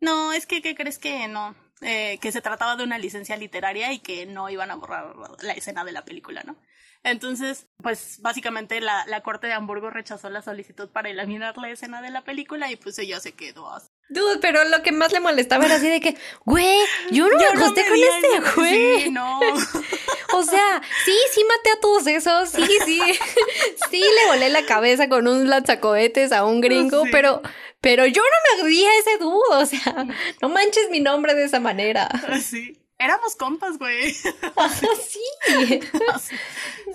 no, 0.00 0.32
es 0.32 0.46
que, 0.46 0.62
¿qué 0.62 0.74
crees 0.74 0.98
que 0.98 1.28
no? 1.28 1.54
Eh, 1.82 2.18
que 2.20 2.30
se 2.32 2.42
trataba 2.42 2.76
de 2.76 2.84
una 2.84 2.98
licencia 2.98 3.36
literaria 3.36 3.92
y 3.92 4.00
que 4.00 4.26
no 4.26 4.50
iban 4.50 4.70
a 4.70 4.74
borrar 4.74 5.14
la 5.42 5.52
escena 5.54 5.82
de 5.84 5.92
la 5.92 6.04
película, 6.04 6.42
¿no? 6.44 6.56
Entonces, 7.02 7.66
pues 7.82 8.18
básicamente 8.20 8.78
la, 8.82 9.06
la 9.06 9.22
corte 9.22 9.46
de 9.46 9.54
Hamburgo 9.54 9.88
rechazó 9.88 10.28
la 10.28 10.42
solicitud 10.42 10.90
para 10.90 11.08
eliminar 11.08 11.56
la 11.56 11.70
escena 11.70 12.02
de 12.02 12.10
la 12.10 12.22
película 12.22 12.70
y 12.70 12.76
pues 12.76 12.98
ella 12.98 13.20
se 13.20 13.32
quedó 13.32 13.72
así. 13.72 13.88
Dude, 14.10 14.38
pero 14.40 14.64
lo 14.64 14.82
que 14.82 14.92
más 14.92 15.12
le 15.12 15.20
molestaba 15.20 15.64
era 15.64 15.76
así 15.76 15.88
de 15.88 16.00
que, 16.00 16.16
güey, 16.44 16.78
yo 17.10 17.26
no 17.26 17.38
me 17.38 17.46
acosté 17.46 17.84
con 17.88 17.96
este 17.96 18.54
güey. 18.54 19.04
Sí, 19.04 19.10
no. 19.10 19.40
o 20.34 20.42
sea, 20.42 20.82
sí, 21.04 21.14
sí 21.32 21.44
maté 21.48 21.70
a 21.70 21.80
todos 21.80 22.06
esos, 22.06 22.48
sí, 22.50 22.66
sí. 22.84 23.00
sí 23.90 24.00
le 24.00 24.26
volé 24.28 24.48
la 24.50 24.64
cabeza 24.66 25.08
con 25.08 25.26
un 25.28 25.48
lanzacohetes 25.48 26.32
a 26.32 26.44
un 26.44 26.60
gringo, 26.60 27.04
Sí. 27.04 27.10
pero, 27.12 27.42
pero 27.80 28.06
yo 28.06 28.22
no 28.22 28.56
me 28.56 28.60
agredí 28.62 28.84
a 28.84 28.98
ese 28.98 29.18
dude, 29.18 29.42
o 29.50 29.66
sea, 29.66 30.06
no 30.42 30.48
manches 30.48 30.90
mi 30.90 31.00
nombre 31.00 31.34
de 31.34 31.44
esa 31.44 31.60
manera. 31.60 32.08
Sí. 32.42 32.76
Éramos 32.98 33.34
compas, 33.34 33.78
güey. 33.78 34.12
sí. 34.12 35.80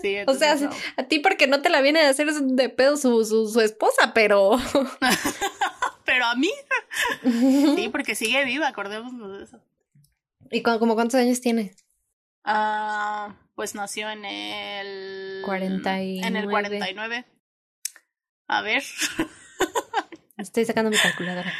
Sí, 0.01 0.17
O 0.27 0.33
sea, 0.35 0.55
no. 0.55 0.69
a 0.97 1.03
ti 1.03 1.17
porque 1.19 1.47
no 1.47 1.61
te 1.63 1.69
la 1.69 1.81
viene 1.81 2.01
a 2.01 2.09
hacer 2.09 2.31
de 2.31 2.69
pedo 2.69 2.95
su, 2.97 3.25
su, 3.25 3.47
su 3.49 3.59
esposa, 3.61 4.13
pero... 4.13 4.57
Pero 6.05 6.25
a 6.25 6.35
mí. 6.35 6.51
Sí, 7.75 7.89
porque 7.91 8.13
sigue 8.13 8.45
viva, 8.45 8.67
acordémonos 8.67 9.39
de 9.39 9.43
eso. 9.43 9.59
¿Y 10.51 10.61
cu- 10.61 10.77
como 10.77 10.93
cuántos 10.93 11.19
años 11.19 11.41
tiene? 11.41 11.75
Ah, 12.47 13.35
pues 13.55 13.73
nació 13.73 14.09
en 14.09 14.23
el. 14.23 15.41
49. 15.43 16.27
En 16.27 16.35
el 16.35 16.47
49. 16.47 17.25
A 18.47 18.61
ver. 18.61 18.83
Estoy 20.37 20.65
sacando 20.65 20.91
mi 20.91 20.97
calculadora. 20.97 21.51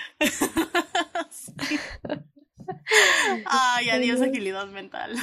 Ay, 3.46 3.90
adiós, 3.90 4.22
agilidad 4.22 4.68
mental. 4.68 5.16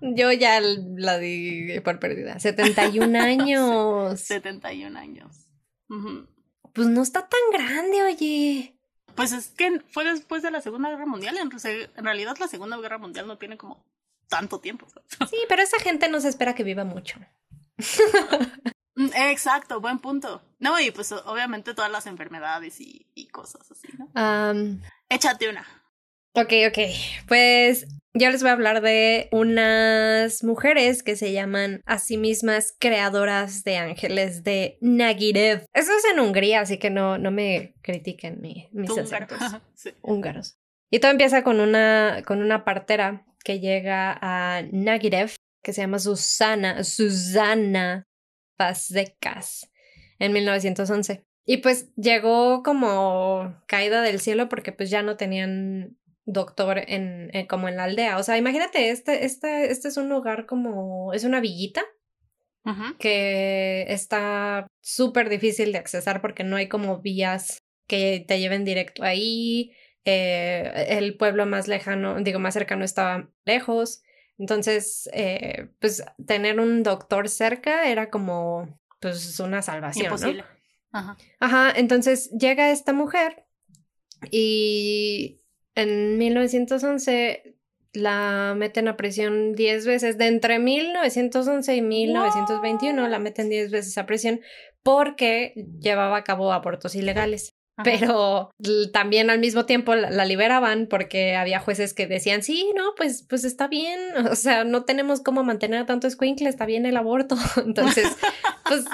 Yo 0.00 0.30
ya 0.32 0.60
la 0.60 1.18
di 1.18 1.80
por 1.80 1.98
perdida. 1.98 2.38
71 2.38 3.18
años. 3.20 4.20
71 4.20 4.96
años. 4.98 5.48
Ujú. 5.88 6.28
Pues 6.72 6.86
no 6.86 7.02
está 7.02 7.28
tan 7.28 7.40
grande, 7.52 8.02
oye. 8.02 8.78
Pues 9.16 9.32
es 9.32 9.48
que 9.48 9.80
fue 9.88 10.04
después 10.04 10.42
de 10.42 10.50
la 10.50 10.60
Segunda 10.60 10.88
Guerra 10.90 11.06
Mundial. 11.06 11.36
En 11.36 12.04
realidad, 12.04 12.36
la 12.38 12.48
Segunda 12.48 12.76
Guerra 12.78 12.98
Mundial 12.98 13.26
no 13.26 13.38
tiene 13.38 13.56
como 13.56 13.84
tanto 14.32 14.60
tiempo. 14.60 14.86
Sí, 15.28 15.36
pero 15.48 15.60
esa 15.62 15.78
gente 15.78 16.08
no 16.08 16.18
se 16.20 16.28
espera 16.30 16.54
que 16.54 16.64
viva 16.64 16.84
mucho. 16.84 17.18
Mm, 18.94 19.08
Exacto, 19.30 19.80
buen 19.80 19.98
punto. 19.98 20.42
No, 20.58 20.78
y 20.80 20.90
pues 20.90 21.12
obviamente 21.12 21.74
todas 21.74 21.90
las 21.90 22.06
enfermedades 22.06 22.80
y, 22.80 23.06
y 23.14 23.28
cosas 23.28 23.70
así, 23.70 23.88
¿no? 23.98 24.08
Am, 24.14 24.80
Échate 25.08 25.48
una. 25.48 25.66
ok, 26.34 26.52
ok. 26.68 26.78
Pues 27.28 27.86
yo 28.14 28.30
les 28.30 28.42
voy 28.42 28.50
a 28.50 28.52
hablar 28.52 28.82
de 28.82 29.28
unas 29.32 30.44
mujeres 30.44 31.02
que 31.02 31.16
se 31.16 31.32
llaman 31.32 31.80
a 31.86 31.98
sí 31.98 32.18
mismas 32.18 32.74
creadoras 32.78 33.64
de 33.64 33.78
ángeles 33.78 34.44
de 34.44 34.76
Nagirev. 34.82 35.64
Eso 35.72 35.92
es 35.96 36.04
en 36.12 36.20
Hungría, 36.20 36.60
así 36.60 36.78
que 36.78 36.90
no, 36.90 37.16
no 37.18 37.30
me 37.30 37.74
critiquen 37.82 38.40
mi- 38.42 38.68
mis 38.72 38.90
húngaro. 38.90 39.26
acentos. 39.36 39.60
Sí. 39.74 39.90
húngaros. 40.02 40.56
Y 40.90 41.00
todo 41.00 41.10
empieza 41.10 41.42
con 41.42 41.58
una, 41.60 42.22
con 42.26 42.42
una 42.42 42.64
partera 42.64 43.24
que 43.42 43.60
llega 43.60 44.16
a 44.20 44.62
Nagirev, 44.72 45.34
que 45.62 45.72
se 45.72 45.80
llama 45.82 45.98
Susana, 45.98 46.82
Susana 46.84 48.06
Fazekas, 48.56 49.70
en 50.18 50.32
1911. 50.32 51.24
Y 51.44 51.56
pues 51.58 51.92
llegó 51.96 52.62
como 52.62 53.60
caída 53.66 54.02
del 54.02 54.20
cielo 54.20 54.48
porque 54.48 54.72
pues 54.72 54.90
ya 54.90 55.02
no 55.02 55.16
tenían 55.16 55.98
doctor 56.24 56.78
en, 56.86 57.30
en- 57.32 57.46
como 57.46 57.68
en 57.68 57.76
la 57.76 57.84
aldea. 57.84 58.18
O 58.18 58.22
sea, 58.22 58.38
imagínate, 58.38 58.90
este, 58.90 59.24
este, 59.24 59.70
este 59.72 59.88
es 59.88 59.96
un 59.96 60.08
lugar 60.08 60.46
como, 60.46 61.12
es 61.12 61.24
una 61.24 61.40
villita 61.40 61.82
que 63.00 63.86
está 63.88 64.68
súper 64.80 65.28
difícil 65.28 65.72
de 65.72 65.78
accesar 65.78 66.20
porque 66.20 66.44
no 66.44 66.54
hay 66.54 66.68
como 66.68 67.00
vías 67.00 67.58
que 67.88 68.24
te 68.26 68.38
lleven 68.38 68.64
directo 68.64 69.02
ahí. 69.02 69.72
Eh, 70.04 70.86
el 70.88 71.16
pueblo 71.16 71.46
más 71.46 71.68
lejano, 71.68 72.20
digo, 72.20 72.38
más 72.38 72.54
cercano 72.54 72.84
estaba 72.84 73.28
lejos. 73.44 74.02
Entonces, 74.38 75.08
eh, 75.12 75.68
pues 75.80 76.04
tener 76.26 76.58
un 76.58 76.82
doctor 76.82 77.28
cerca 77.28 77.88
era 77.88 78.10
como, 78.10 78.80
pues, 79.00 79.38
una 79.40 79.62
salvación. 79.62 80.06
¿no? 80.06 80.14
Imposible. 80.14 80.44
Ajá. 80.90 81.16
Ajá, 81.40 81.72
entonces 81.74 82.30
llega 82.30 82.70
esta 82.70 82.92
mujer 82.92 83.44
y 84.30 85.40
en 85.74 86.18
1911 86.18 87.56
la 87.92 88.54
meten 88.56 88.88
a 88.88 88.96
prisión 88.96 89.54
10 89.54 89.86
veces. 89.86 90.18
De 90.18 90.26
entre 90.26 90.58
1911 90.58 91.76
y 91.76 91.82
1921 91.82 93.08
la 93.08 93.18
meten 93.18 93.48
10 93.48 93.70
veces 93.70 93.96
a 93.98 94.06
prisión 94.06 94.40
porque 94.82 95.54
llevaba 95.80 96.16
a 96.18 96.24
cabo 96.24 96.52
abortos 96.52 96.94
ilegales. 96.94 97.54
Ajá. 97.76 97.84
Pero 97.84 98.50
también 98.92 99.30
al 99.30 99.38
mismo 99.38 99.64
tiempo 99.64 99.94
la, 99.94 100.10
la 100.10 100.26
liberaban 100.26 100.86
porque 100.88 101.36
había 101.36 101.58
jueces 101.58 101.94
que 101.94 102.06
decían, 102.06 102.42
sí, 102.42 102.70
no, 102.76 102.94
pues, 102.96 103.24
pues 103.26 103.44
está 103.44 103.66
bien, 103.66 103.98
o 104.30 104.36
sea, 104.36 104.64
no 104.64 104.84
tenemos 104.84 105.20
cómo 105.20 105.42
mantener 105.42 105.80
a 105.80 105.86
tanto 105.86 106.06
escuincle, 106.06 106.48
está 106.48 106.66
bien 106.66 106.84
el 106.84 106.96
aborto. 106.96 107.36
Entonces, 107.64 108.16
pues 108.68 108.84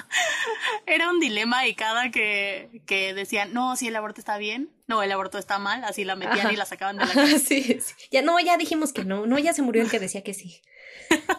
Era 0.87 1.11
un 1.11 1.19
dilema 1.19 1.67
y 1.67 1.75
cada 1.75 2.11
que, 2.11 2.83
que 2.87 3.15
decían, 3.15 3.53
no, 3.53 3.75
si 3.77 3.89
el 3.89 3.97
aborto 3.97 4.21
está 4.21 4.39
bien, 4.39 4.71
no, 4.87 5.03
el 5.03 5.13
aborto 5.13 5.39
está 5.39 5.59
mal, 5.59 5.85
así 5.85 6.05
la 6.05 6.17
metían 6.17 6.39
Ajá. 6.39 6.53
y 6.53 6.57
la 6.57 6.65
sacaban 6.65 6.97
de 6.97 7.05
la 7.05 7.13
casa. 7.13 7.39
sí, 7.39 7.63
sí. 7.63 7.95
Ya 8.11 8.23
no, 8.23 8.39
ya 8.41 8.57
dijimos 8.57 8.93
que 8.93 9.05
no. 9.05 9.27
No, 9.27 9.39
ya 9.39 9.53
se 9.53 9.61
murió 9.61 9.83
el 9.83 9.91
que 9.91 9.99
decía 10.01 10.23
que 10.23 10.33
sí. 10.33 10.63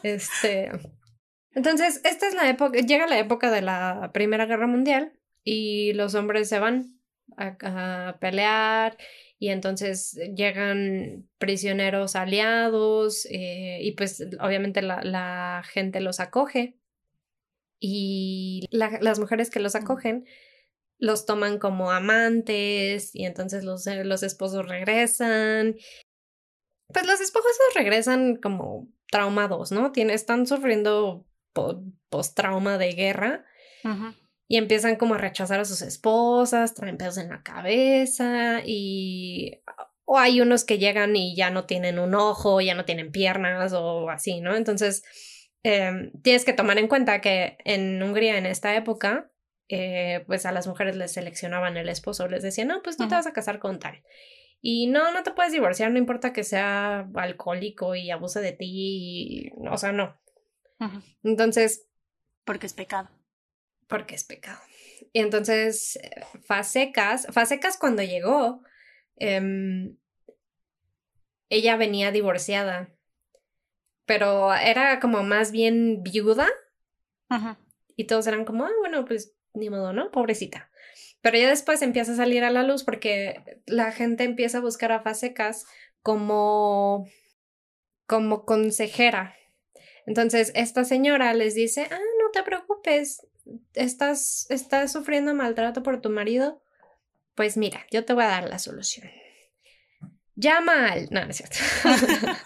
Este. 0.03 0.69
Entonces, 1.55 1.99
esta 2.03 2.27
es 2.27 2.35
la 2.35 2.47
época. 2.47 2.77
Llega 2.79 3.07
la 3.07 3.17
época 3.17 3.49
de 3.49 3.63
la 3.63 4.11
Primera 4.13 4.45
Guerra 4.45 4.67
Mundial 4.67 5.13
y 5.43 5.93
los 5.93 6.13
hombres 6.13 6.47
se 6.47 6.59
van 6.59 6.98
a, 7.39 8.07
a 8.09 8.19
pelear 8.19 8.97
y 9.39 9.49
entonces 9.49 10.19
llegan 10.35 11.27
prisioneros 11.37 12.15
aliados 12.15 13.25
eh, 13.31 13.79
y 13.81 13.93
pues 13.93 14.21
obviamente 14.41 14.81
la, 14.81 15.01
la 15.03 15.63
gente 15.65 16.01
los 16.01 16.19
acoge 16.19 16.75
y 17.79 18.67
la- 18.71 18.99
las 19.01 19.19
mujeres 19.19 19.49
que 19.49 19.59
los 19.59 19.75
acogen 19.75 20.25
los 20.97 21.25
toman 21.25 21.59
como 21.59 21.91
amantes 21.91 23.15
y 23.15 23.23
entonces 23.25 23.63
los, 23.63 23.87
eh, 23.87 24.03
los 24.03 24.21
esposos 24.21 24.67
regresan. 24.67 25.77
Pues 26.93 27.05
los 27.07 27.21
esposos 27.21 27.51
regresan 27.73 28.35
como 28.35 28.89
traumados, 29.09 29.71
¿no? 29.71 29.91
Tienen, 29.93 30.13
están 30.13 30.45
sufriendo 30.45 31.25
po- 31.53 31.83
post-trauma 32.09 32.77
de 32.77 32.91
guerra 32.93 33.45
Ujú. 33.85 34.13
Y 34.49 34.57
empiezan 34.57 34.97
como 34.97 35.13
a 35.13 35.17
rechazar 35.19 35.59
a 35.61 35.65
sus 35.65 35.81
esposas, 35.83 36.73
traen 36.73 36.97
pedos 36.97 37.17
en 37.17 37.29
la 37.29 37.41
cabeza 37.43 38.61
y... 38.65 39.61
O 40.11 40.17
hay 40.17 40.41
unos 40.41 40.65
que 40.65 40.79
llegan 40.79 41.15
y 41.15 41.35
ya 41.35 41.51
no 41.51 41.65
tienen 41.65 41.99
un 41.99 42.15
ojo, 42.15 42.59
ya 42.59 42.73
no 42.73 42.83
tienen 42.83 43.11
piernas 43.11 43.73
o 43.73 44.09
así, 44.09 44.41
¿no? 44.41 44.55
Entonces, 44.55 45.03
eh, 45.63 46.11
tienes 46.23 46.45
que 46.45 46.53
tomar 46.53 46.79
en 46.79 46.87
cuenta 46.87 47.21
que 47.21 47.59
en 47.63 48.01
Hungría 48.01 48.39
en 48.39 48.47
esta 48.47 48.75
época, 48.75 49.29
eh, 49.67 50.23
pues 50.25 50.47
a 50.47 50.51
las 50.51 50.65
mujeres 50.65 50.95
les 50.95 51.11
seleccionaban 51.11 51.77
el 51.77 51.87
esposo, 51.89 52.27
les 52.27 52.41
decían, 52.41 52.69
no, 52.69 52.81
pues 52.81 52.97
tú 52.97 53.07
te 53.07 53.13
vas 53.13 53.27
a 53.27 53.33
casar 53.33 53.59
con 53.59 53.77
tal. 53.77 54.01
Y 54.61 54.87
no, 54.87 55.13
no 55.13 55.21
te 55.21 55.29
puedes 55.29 55.51
divorciar, 55.53 55.91
no 55.91 55.99
importa 55.99 56.33
que 56.33 56.43
sea 56.43 57.07
alcohólico 57.13 57.93
y 57.93 58.09
abuse 58.09 58.41
de 58.41 58.53
ti, 58.53 58.65
y- 58.67 59.51
o 59.69 59.77
sea, 59.77 59.91
no. 59.91 60.19
Entonces, 61.23 61.85
Porque 62.45 62.65
es 62.65 62.73
pecado. 62.73 63.09
Porque 63.89 64.15
es 64.15 64.23
pecado. 64.23 64.59
Y 65.11 65.19
entonces, 65.19 65.99
Fasecas, 66.45 67.27
Fasecas 67.31 67.77
cuando 67.77 68.03
llegó, 68.03 68.61
em, 69.17 69.97
ella 71.49 71.75
venía 71.75 72.11
divorciada, 72.11 72.93
pero 74.05 74.53
era 74.53 74.99
como 74.99 75.23
más 75.23 75.51
bien 75.51 76.03
viuda 76.03 76.47
y 77.95 78.05
todos 78.05 78.27
eran 78.27 78.45
como, 78.45 78.65
ah, 78.65 78.71
bueno, 78.79 79.05
pues 79.05 79.35
ni 79.53 79.69
modo, 79.69 79.93
¿no? 79.93 80.11
Pobrecita. 80.11 80.71
Pero 81.21 81.37
ya 81.37 81.49
después 81.49 81.81
empieza 81.81 82.13
a 82.13 82.15
salir 82.15 82.43
a 82.43 82.49
la 82.49 82.63
luz 82.63 82.83
porque 82.83 83.61
la 83.65 83.91
gente 83.91 84.23
empieza 84.23 84.59
a 84.59 84.61
buscar 84.61 84.91
a 84.91 85.01
Fasecas 85.01 85.65
como, 86.01 87.07
como 88.07 88.45
consejera. 88.45 89.35
Entonces, 90.05 90.51
esta 90.55 90.85
señora 90.85 91.33
les 91.33 91.55
dice, 91.55 91.87
ah, 91.91 91.99
no 92.19 92.31
te 92.31 92.43
preocupes, 92.43 93.27
estás, 93.73 94.47
estás 94.49 94.91
sufriendo 94.91 95.33
maltrato 95.33 95.83
por 95.83 96.01
tu 96.01 96.09
marido, 96.09 96.61
pues 97.35 97.57
mira, 97.57 97.85
yo 97.91 98.05
te 98.05 98.13
voy 98.13 98.23
a 98.23 98.27
dar 98.27 98.49
la 98.49 98.59
solución. 98.59 99.09
Llama 100.35 100.91
al... 100.91 101.07
No, 101.11 101.23
no 101.23 101.31
es 101.31 101.37
cierto. 101.37 101.57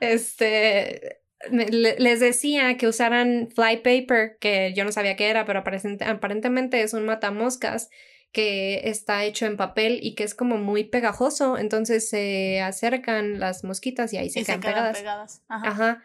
este, 0.00 1.20
les 1.50 2.20
decía 2.20 2.76
que 2.76 2.88
usaran 2.88 3.48
flypaper, 3.54 4.38
que 4.40 4.72
yo 4.74 4.84
no 4.84 4.92
sabía 4.92 5.16
qué 5.16 5.30
era, 5.30 5.44
pero 5.44 5.60
aparentemente 5.60 6.82
es 6.82 6.92
un 6.92 7.06
matamoscas 7.06 7.88
que 8.32 8.88
está 8.88 9.24
hecho 9.24 9.46
en 9.46 9.56
papel 9.56 10.00
y 10.02 10.14
que 10.14 10.24
es 10.24 10.34
como 10.34 10.58
muy 10.58 10.84
pegajoso, 10.84 11.56
entonces 11.56 12.08
se 12.08 12.60
acercan 12.60 13.40
las 13.40 13.64
mosquitas 13.64 14.12
y 14.12 14.18
ahí 14.18 14.28
se, 14.28 14.44
quedan, 14.44 14.60
pegadas. 14.60 15.42
Ajá. 15.48 16.02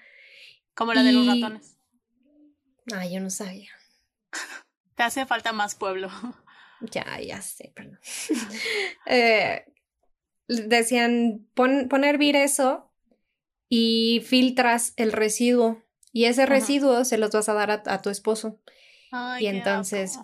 Como 0.73 0.93
la 0.93 1.03
de 1.03 1.11
los 1.11 1.27
ratones. 1.27 1.72
Ah, 2.91 3.05
yo 3.05 3.19
no 3.19 3.29
sabía. 3.29 3.69
Te 4.95 5.03
hace 5.03 5.25
falta 5.25 5.53
más 5.53 5.75
pueblo. 5.75 6.09
Ya, 6.91 7.19
ya 7.21 7.41
sé, 7.41 7.71
perdón. 7.75 7.99
eh, 9.05 9.65
decían, 10.47 11.47
pon, 11.53 11.87
pon 11.89 12.03
a 12.03 12.09
hervir 12.09 12.35
eso 12.35 12.91
y 13.69 14.23
filtras 14.27 14.93
el 14.97 15.11
residuo. 15.11 15.81
Y 16.11 16.25
ese 16.25 16.45
residuo 16.45 17.05
se 17.05 17.17
los 17.17 17.31
vas 17.31 17.49
a 17.49 17.53
dar 17.53 17.83
a, 17.85 18.01
tu 18.01 18.09
esposo. 18.09 18.59
y 19.39 19.47
entonces. 19.47 20.19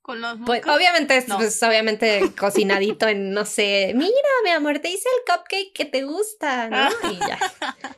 Con 0.00 0.20
los 0.20 0.38
pues, 0.44 0.62
obviamente, 0.66 1.24
pues, 1.26 1.62
obviamente 1.62 2.34
cocinadito 2.38 3.08
en, 3.08 3.30
no 3.30 3.46
sé, 3.46 3.94
mira, 3.96 4.10
mi 4.44 4.50
amor, 4.50 4.78
te 4.80 4.90
hice 4.90 5.08
el 5.08 5.34
cupcake 5.34 5.72
que 5.72 5.86
te 5.86 6.04
gusta, 6.04 6.68
¿no? 6.68 6.88
Y 7.10 7.16
ya, 7.16 7.38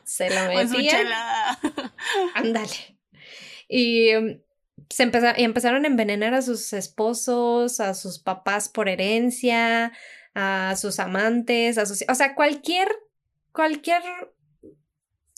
se 0.04 0.30
lo 0.30 0.46
metía. 0.54 1.00
Ándale. 2.34 2.95
Y 3.68 4.14
um, 4.14 4.38
se 4.90 5.10
y 5.36 5.44
empezaron 5.44 5.84
a 5.84 5.88
envenenar 5.88 6.34
a 6.34 6.42
sus 6.42 6.72
esposos, 6.72 7.80
a 7.80 7.94
sus 7.94 8.18
papás 8.18 8.68
por 8.68 8.88
herencia, 8.88 9.92
a 10.34 10.76
sus 10.76 11.00
amantes, 11.00 11.78
a 11.78 11.86
sus... 11.86 12.04
O 12.08 12.14
sea, 12.14 12.34
cualquier, 12.34 12.88
cualquier 13.52 14.02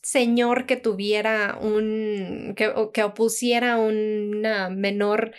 señor 0.02 0.66
que 0.66 0.76
tuviera 0.76 1.58
un... 1.60 2.54
que, 2.56 2.72
que 2.92 3.02
opusiera 3.04 3.78
una 3.78 4.70
menor 4.70 5.32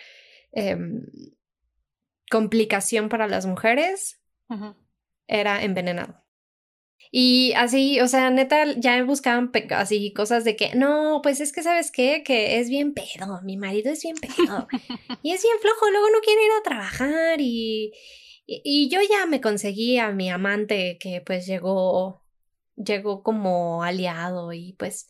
em, 0.52 1.06
complicación 2.30 3.10
para 3.10 3.28
las 3.28 3.46
mujeres, 3.46 4.22
era 5.28 5.64
envenenado. 5.64 6.24
Y 7.12 7.54
así, 7.54 8.00
o 8.02 8.08
sea, 8.08 8.30
neta, 8.30 8.66
ya 8.78 9.04
buscaban 9.04 9.52
así 9.72 10.14
cosas 10.14 10.44
de 10.44 10.56
que, 10.56 10.76
no, 10.76 11.22
pues 11.24 11.40
es 11.42 11.52
que, 11.52 11.64
¿sabes 11.64 11.92
qué? 11.92 12.24
Que 12.24 12.60
es 12.60 12.70
bien 12.70 12.94
pedo, 12.94 13.42
mi 13.44 13.58
marido 13.58 13.92
es 13.92 14.04
bien 14.04 14.16
pedo. 14.16 14.68
y 15.24 15.32
es 15.32 15.42
bien 15.42 15.58
flojo, 15.60 15.90
luego 15.90 16.08
no 16.12 16.20
quiere 16.22 16.46
ir 16.46 16.52
a 16.60 16.64
trabajar 16.64 17.42
y, 17.42 17.92
y, 18.46 18.90
yo 18.90 19.00
ya 19.10 19.26
me 19.26 19.42
conseguí 19.42 19.98
a 19.98 20.12
mi 20.12 20.30
amante 20.30 20.98
que 21.00 21.22
pues 21.26 21.48
llegó, 21.48 22.24
llegó 22.76 23.24
como 23.24 23.84
aliado 23.84 24.54
y 24.54 24.74
pues, 24.74 25.10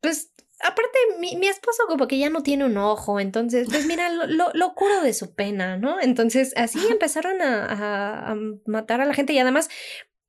pues 0.00 0.32
aparte 0.60 0.98
mi, 1.18 1.36
mi, 1.36 1.48
esposo 1.48 1.84
como 1.88 2.08
que 2.08 2.18
ya 2.18 2.30
no 2.30 2.42
tiene 2.42 2.64
un 2.64 2.76
ojo, 2.76 3.20
entonces 3.20 3.68
pues 3.70 3.86
mira, 3.86 4.10
lo, 4.10 4.50
lo, 4.52 4.74
curo 4.74 5.02
de 5.02 5.12
su 5.12 5.34
pena, 5.34 5.76
¿no? 5.76 6.00
Entonces 6.00 6.52
así 6.56 6.78
empezaron 6.90 7.42
a, 7.42 8.30
a, 8.30 8.36
matar 8.64 9.00
a 9.00 9.04
la 9.04 9.14
gente 9.14 9.32
y 9.32 9.38
además 9.38 9.68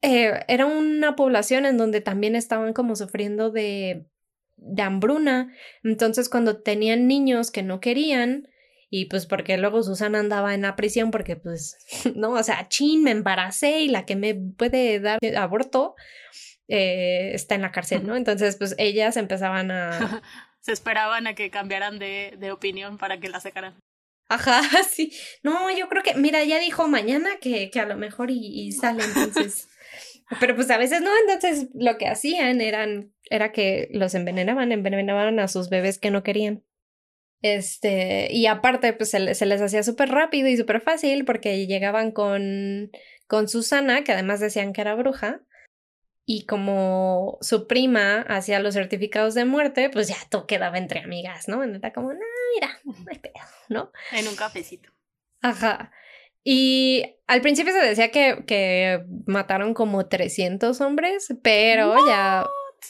eh, 0.02 0.44
era 0.48 0.66
una 0.66 1.16
población 1.16 1.66
en 1.66 1.78
donde 1.78 2.02
también 2.02 2.36
estaban 2.36 2.74
como 2.74 2.96
sufriendo 2.96 3.52
de, 3.52 4.06
de 4.58 4.82
hambruna, 4.82 5.54
entonces 5.84 6.30
cuando 6.30 6.62
tenían 6.62 7.08
niños 7.08 7.52
que 7.52 7.64
no 7.64 7.80
querían, 7.80 8.48
y 8.90 9.06
pues 9.06 9.26
porque 9.26 9.58
luego 9.58 9.84
Susana 9.84 10.20
andaba 10.20 10.54
en 10.54 10.62
la 10.62 10.76
prisión 10.76 11.12
porque 11.12 11.36
pues, 11.36 11.78
no, 12.16 12.32
o 12.32 12.44
sea, 12.44 12.68
chin, 12.70 13.04
me 13.04 13.12
embaracé 13.12 13.82
y 13.82 13.90
la 13.90 14.06
que 14.06 14.16
me 14.16 14.36
puede 14.36 15.00
dar 15.00 15.20
aborto 15.38 15.96
eh, 16.68 17.32
está 17.34 17.56
en 17.56 17.62
la 17.62 17.72
cárcel, 17.72 18.06
¿no? 18.06 18.16
Entonces 18.16 18.56
pues 18.56 18.76
ellas 18.78 19.18
empezaban 19.18 19.72
a... 19.72 20.22
Se 20.60 20.74
esperaban 20.74 21.28
a 21.28 21.34
que 21.34 21.50
cambiaran 21.50 21.98
de, 21.98 22.36
de 22.38 22.52
opinión 22.52 22.98
para 22.98 23.20
que 23.20 23.30
la 23.30 23.40
sacaran. 23.40 23.80
Ajá, 24.30 24.62
sí. 24.90 25.14
No, 25.44 25.76
yo 25.76 25.88
creo 25.90 26.04
que, 26.04 26.16
mira, 26.16 26.44
ya 26.44 26.60
dijo 26.60 26.88
mañana 26.88 27.30
que, 27.40 27.70
que 27.70 27.80
a 27.80 27.86
lo 27.86 27.96
mejor 27.96 28.32
y, 28.32 28.68
y 28.68 28.72
sale, 28.72 29.04
entonces. 29.04 29.70
Pero 30.42 30.56
pues 30.56 30.70
a 30.70 30.78
veces 30.78 31.02
no, 31.02 31.10
entonces 31.22 31.70
lo 31.74 31.98
que 31.98 32.08
hacían 32.08 32.60
eran, 32.60 33.14
era 33.30 33.54
que 33.54 33.88
los 33.92 34.14
envenenaban, 34.14 34.74
envenenaban 34.74 35.40
a 35.40 35.48
sus 35.48 35.70
bebés 35.70 36.00
que 36.00 36.12
no 36.12 36.22
querían. 36.22 36.64
Este, 37.42 38.28
y 38.34 38.48
aparte, 38.48 38.92
pues 38.94 39.12
se, 39.12 39.20
les 39.20 39.62
hacía 39.62 39.84
súper 39.84 40.10
rápido 40.10 40.50
y 40.50 40.58
súper 40.58 40.82
fácil 40.82 41.24
porque 41.24 41.66
llegaban 41.66 42.12
con, 42.12 42.92
con 43.28 43.48
Susana, 43.48 44.04
que 44.04 44.12
además 44.12 44.42
decían 44.42 44.74
que 44.74 44.82
era 44.82 44.96
bruja, 44.96 45.42
y 46.30 46.46
como 46.46 47.38
su 47.40 47.68
prima 47.68 48.20
hacía 48.28 48.60
los 48.60 48.74
certificados 48.74 49.34
de 49.34 49.46
muerte, 49.46 49.90
pues 49.90 50.10
ya 50.10 50.18
todo 50.30 50.46
quedaba 50.46 50.78
entre 50.78 51.00
amigas, 51.00 51.48
¿no? 51.48 51.64
Era 51.64 51.94
como, 51.94 52.12
no, 52.12 52.20
mira, 52.54 52.70
no 52.84 53.06
hay 53.10 53.18
pedo, 53.18 53.34
¿no? 53.70 53.94
En 54.12 54.28
un 54.28 54.36
cafecito. 54.36 54.92
Ajá. 55.42 55.90
Y 56.44 57.16
al 57.28 57.40
principio 57.40 57.72
se 57.72 57.80
decía 57.80 58.12
que, 58.12 58.44
que 58.46 59.06
mataron 59.26 59.74
como 59.74 60.08
300 60.08 60.82
hombres, 60.82 61.34
pero 61.42 61.96
ya 62.06 62.46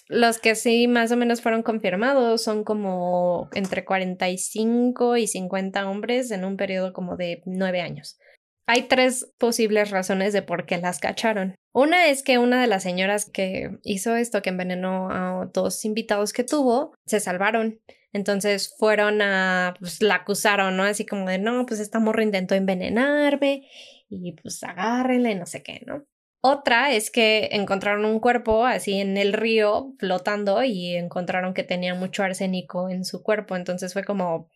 los 0.08 0.40
que 0.40 0.56
sí 0.56 0.88
más 0.88 1.12
o 1.12 1.16
menos 1.16 1.42
fueron 1.42 1.62
confirmados 1.62 2.44
son 2.44 2.64
como 2.64 3.50
entre 3.54 3.86
45 3.86 5.16
y 5.18 5.28
50 5.28 5.88
hombres 5.88 6.32
en 6.32 6.44
un 6.44 6.58
periodo 6.58 6.92
como 6.92 7.18
de 7.18 7.44
nueve 7.46 7.82
años. 7.82 8.18
Hay 8.68 8.84
tres 8.84 9.34
posibles 9.38 9.92
razones 9.92 10.34
de 10.34 10.42
por 10.42 10.66
qué 10.66 10.78
las 10.78 11.00
cacharon. 11.00 11.56
Una 11.74 12.08
es 12.08 12.22
que 12.22 12.38
una 12.38 12.60
de 12.60 12.68
las 12.68 12.84
señoras 12.84 13.26
que 13.26 13.78
hizo 13.84 14.16
esto, 14.16 14.42
que 14.42 14.50
envenenó 14.50 15.10
a 15.10 15.50
dos 15.54 15.86
invitados 15.86 16.34
que 16.34 16.44
tuvo, 16.44 16.94
se 17.06 17.22
salvaron. 17.22 17.80
Entonces 18.12 18.76
fueron 18.78 19.22
a, 19.22 19.74
pues 19.80 20.02
la 20.02 20.16
acusaron, 20.16 20.76
¿no? 20.76 20.84
Así 20.84 21.06
como 21.06 21.30
de, 21.30 21.40
no, 21.40 21.66
pues 21.66 21.80
esta 21.80 22.00
morra 22.00 22.24
intentó 22.24 22.56
envenenarme 22.56 23.70
y 24.10 24.34
pues 24.34 24.62
agárrenle, 24.64 25.36
no 25.36 25.46
sé 25.46 25.64
qué, 25.64 25.84
¿no? 25.86 26.06
Otra 26.42 26.94
es 26.94 27.10
que 27.10 27.50
encontraron 27.52 28.06
un 28.06 28.20
cuerpo 28.20 28.66
así 28.66 29.00
en 29.00 29.18
el 29.18 29.34
río 29.34 29.94
flotando 29.98 30.64
y 30.64 30.96
encontraron 30.96 31.54
que 31.54 31.64
tenía 31.64 31.96
mucho 31.96 32.24
arsénico 32.24 32.90
en 32.90 33.06
su 33.06 33.24
cuerpo. 33.24 33.56
Entonces 33.56 33.94
fue 33.94 34.04
como, 34.04 34.50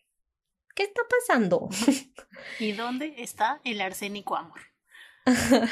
¿qué 0.74 0.84
está 0.84 1.02
pasando? 1.08 1.68
¿Y 2.58 2.72
dónde 2.72 3.14
está 3.18 3.60
el 3.64 3.80
arsénico 3.80 4.36
amor? 4.36 4.60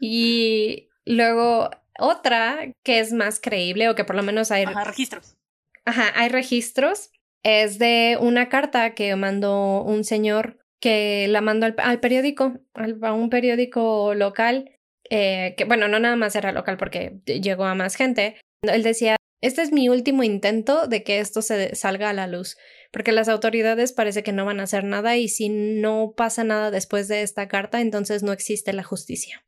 y 0.00 0.88
luego 1.04 1.70
otra 1.98 2.72
que 2.82 3.00
es 3.00 3.12
más 3.12 3.40
creíble 3.40 3.88
o 3.88 3.94
que 3.94 4.04
por 4.04 4.16
lo 4.16 4.22
menos 4.22 4.50
hay 4.50 4.64
registros. 4.64 5.36
Ajá, 5.84 6.12
hay 6.14 6.28
registros. 6.28 7.10
Es 7.42 7.78
de 7.78 8.16
una 8.20 8.48
carta 8.48 8.94
que 8.94 9.16
mandó 9.16 9.82
un 9.82 10.04
señor 10.04 10.58
que 10.80 11.26
la 11.28 11.40
mandó 11.40 11.66
al, 11.78 12.00
periódico, 12.00 12.52
a 12.74 13.12
un 13.12 13.30
periódico 13.30 14.14
local 14.14 14.78
eh, 15.14 15.54
que 15.58 15.64
bueno, 15.64 15.88
no 15.88 15.98
nada 15.98 16.16
más 16.16 16.34
era 16.36 16.52
local 16.52 16.78
porque 16.78 17.20
llegó 17.26 17.64
a 17.64 17.74
más 17.74 17.96
gente, 17.96 18.36
él 18.62 18.82
decía, 18.82 19.16
este 19.42 19.60
es 19.60 19.70
mi 19.70 19.90
último 19.90 20.22
intento 20.22 20.86
de 20.86 21.02
que 21.02 21.18
esto 21.18 21.42
se 21.42 21.74
salga 21.74 22.08
a 22.08 22.14
la 22.14 22.26
luz, 22.26 22.56
porque 22.92 23.10
las 23.10 23.28
autoridades 23.28 23.92
parece 23.92 24.22
que 24.22 24.32
no 24.32 24.44
van 24.44 24.60
a 24.60 24.64
hacer 24.64 24.84
nada 24.84 25.16
y 25.16 25.28
si 25.28 25.48
no 25.48 26.12
pasa 26.16 26.44
nada 26.44 26.70
después 26.70 27.08
de 27.08 27.22
esta 27.22 27.48
carta, 27.48 27.80
entonces 27.80 28.22
no 28.22 28.32
existe 28.32 28.72
la 28.72 28.84
justicia. 28.84 29.44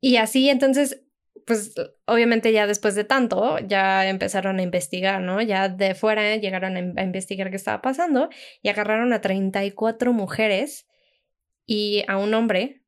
Y 0.00 0.16
así 0.16 0.48
entonces, 0.48 1.02
pues 1.46 1.74
obviamente 2.06 2.50
ya 2.50 2.66
después 2.66 2.94
de 2.94 3.04
tanto, 3.04 3.58
ya 3.58 4.08
empezaron 4.08 4.58
a 4.58 4.62
investigar, 4.62 5.20
¿no? 5.20 5.42
Ya 5.42 5.68
de 5.68 5.94
fuera 5.94 6.36
llegaron 6.36 6.98
a, 6.98 7.02
investigar 7.02 7.50
qué 7.50 7.56
estaba 7.56 7.82
pasando 7.82 8.30
y 8.62 8.70
agarraron 8.70 9.12
a 9.12 9.20
34 9.20 10.14
mujeres 10.14 10.86
y 11.66 12.04
a 12.08 12.16
un 12.16 12.32
hombre 12.32 12.82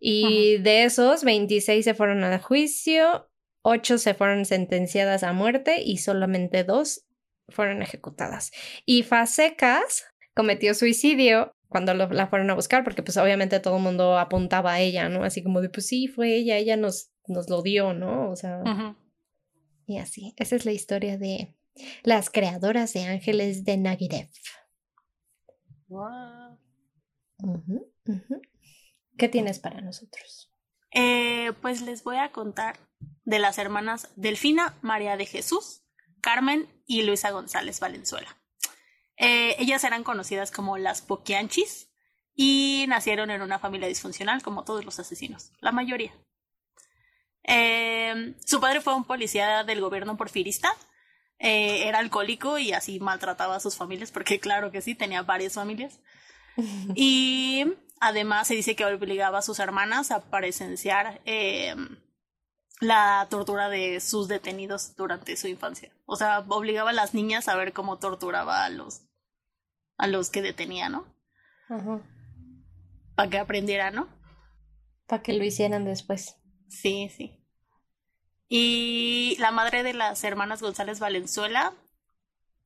y 0.00 0.58
de 0.58 0.84
esos, 0.84 1.22
26 1.22 1.84
se 1.84 1.94
fueron 1.94 2.24
a 2.24 2.38
juicio, 2.40 3.30
8 3.62 3.98
se 3.98 4.14
fueron 4.14 4.44
sentenciadas 4.44 5.22
a 5.22 5.32
muerte 5.32 5.80
y 5.82 5.98
solamente 5.98 6.64
2 6.64 7.06
fueron 7.48 7.82
ejecutadas. 7.82 8.50
Y 8.84 9.02
Fasecas 9.02 10.04
cometió 10.34 10.74
suicidio 10.74 11.52
cuando 11.68 11.92
la 11.94 12.26
fueron 12.28 12.50
a 12.50 12.54
buscar, 12.54 12.84
porque 12.84 13.02
pues 13.02 13.16
obviamente 13.16 13.58
todo 13.60 13.76
el 13.76 13.82
mundo 13.82 14.18
apuntaba 14.18 14.74
a 14.74 14.80
ella, 14.80 15.08
¿no? 15.08 15.24
Así 15.24 15.42
como 15.42 15.60
de, 15.60 15.68
pues 15.68 15.86
sí, 15.86 16.06
fue 16.06 16.34
ella, 16.36 16.56
ella 16.56 16.76
nos, 16.76 17.10
nos 17.26 17.50
lo 17.50 17.62
dio, 17.62 17.94
¿no? 17.94 18.30
O 18.30 18.36
sea... 18.36 18.62
Y 19.86 19.98
así, 19.98 20.34
esa 20.38 20.56
es 20.56 20.64
la 20.64 20.72
historia 20.72 21.18
de 21.18 21.54
las 22.02 22.30
creadoras 22.30 22.92
de 22.92 23.04
ángeles 23.04 23.64
de 23.64 23.76
Nagirev. 23.76 24.28
Wow. 25.88 26.58
¿Qué 29.16 29.28
tienes 29.28 29.58
para 29.58 29.80
nosotros? 29.80 30.52
Eh, 30.92 31.52
pues 31.60 31.82
les 31.82 32.04
voy 32.04 32.16
a 32.16 32.32
contar 32.32 32.78
de 33.24 33.38
las 33.38 33.58
hermanas 33.58 34.10
Delfina, 34.16 34.78
María 34.80 35.16
de 35.16 35.26
Jesús, 35.26 35.83
Carmen 36.24 36.66
y 36.86 37.02
Luisa 37.02 37.32
González 37.32 37.80
Valenzuela. 37.80 38.34
Eh, 39.18 39.56
ellas 39.58 39.84
eran 39.84 40.04
conocidas 40.04 40.50
como 40.50 40.78
las 40.78 41.02
Poquianchis 41.02 41.90
y 42.34 42.86
nacieron 42.88 43.30
en 43.30 43.42
una 43.42 43.58
familia 43.58 43.88
disfuncional, 43.88 44.42
como 44.42 44.64
todos 44.64 44.86
los 44.86 44.98
asesinos, 44.98 45.52
la 45.60 45.70
mayoría. 45.70 46.14
Eh, 47.42 48.34
su 48.42 48.58
padre 48.58 48.80
fue 48.80 48.94
un 48.94 49.04
policía 49.04 49.64
del 49.64 49.82
gobierno 49.82 50.16
porfirista, 50.16 50.74
eh, 51.38 51.88
era 51.88 51.98
alcohólico 51.98 52.56
y 52.56 52.72
así 52.72 53.00
maltrataba 53.00 53.56
a 53.56 53.60
sus 53.60 53.76
familias, 53.76 54.10
porque 54.10 54.40
claro 54.40 54.72
que 54.72 54.80
sí, 54.80 54.94
tenía 54.94 55.22
varias 55.22 55.52
familias. 55.52 56.00
Y 56.94 57.66
además 58.00 58.48
se 58.48 58.54
dice 58.54 58.74
que 58.74 58.86
obligaba 58.86 59.40
a 59.40 59.42
sus 59.42 59.58
hermanas 59.58 60.10
a 60.10 60.30
presenciar 60.30 61.20
eh, 61.26 61.74
la 62.84 63.26
tortura 63.30 63.68
de 63.68 64.00
sus 64.00 64.28
detenidos 64.28 64.94
durante 64.96 65.36
su 65.36 65.48
infancia. 65.48 65.90
O 66.06 66.16
sea, 66.16 66.40
obligaba 66.48 66.90
a 66.90 66.94
las 66.94 67.14
niñas 67.14 67.48
a 67.48 67.56
ver 67.56 67.72
cómo 67.72 67.98
torturaba 67.98 68.64
a 68.64 68.68
los, 68.68 69.02
a 69.96 70.06
los 70.06 70.30
que 70.30 70.42
detenía, 70.42 70.88
¿no? 70.88 71.06
Para 73.16 73.30
que 73.30 73.38
aprendiera, 73.38 73.90
¿no? 73.90 74.08
Para 75.06 75.22
que 75.22 75.32
lo 75.32 75.44
hicieran 75.44 75.84
después. 75.84 76.36
Sí, 76.68 77.10
sí. 77.16 77.40
Y 78.48 79.36
la 79.40 79.50
madre 79.50 79.82
de 79.82 79.94
las 79.94 80.22
hermanas 80.22 80.60
González 80.60 81.00
Valenzuela 81.00 81.72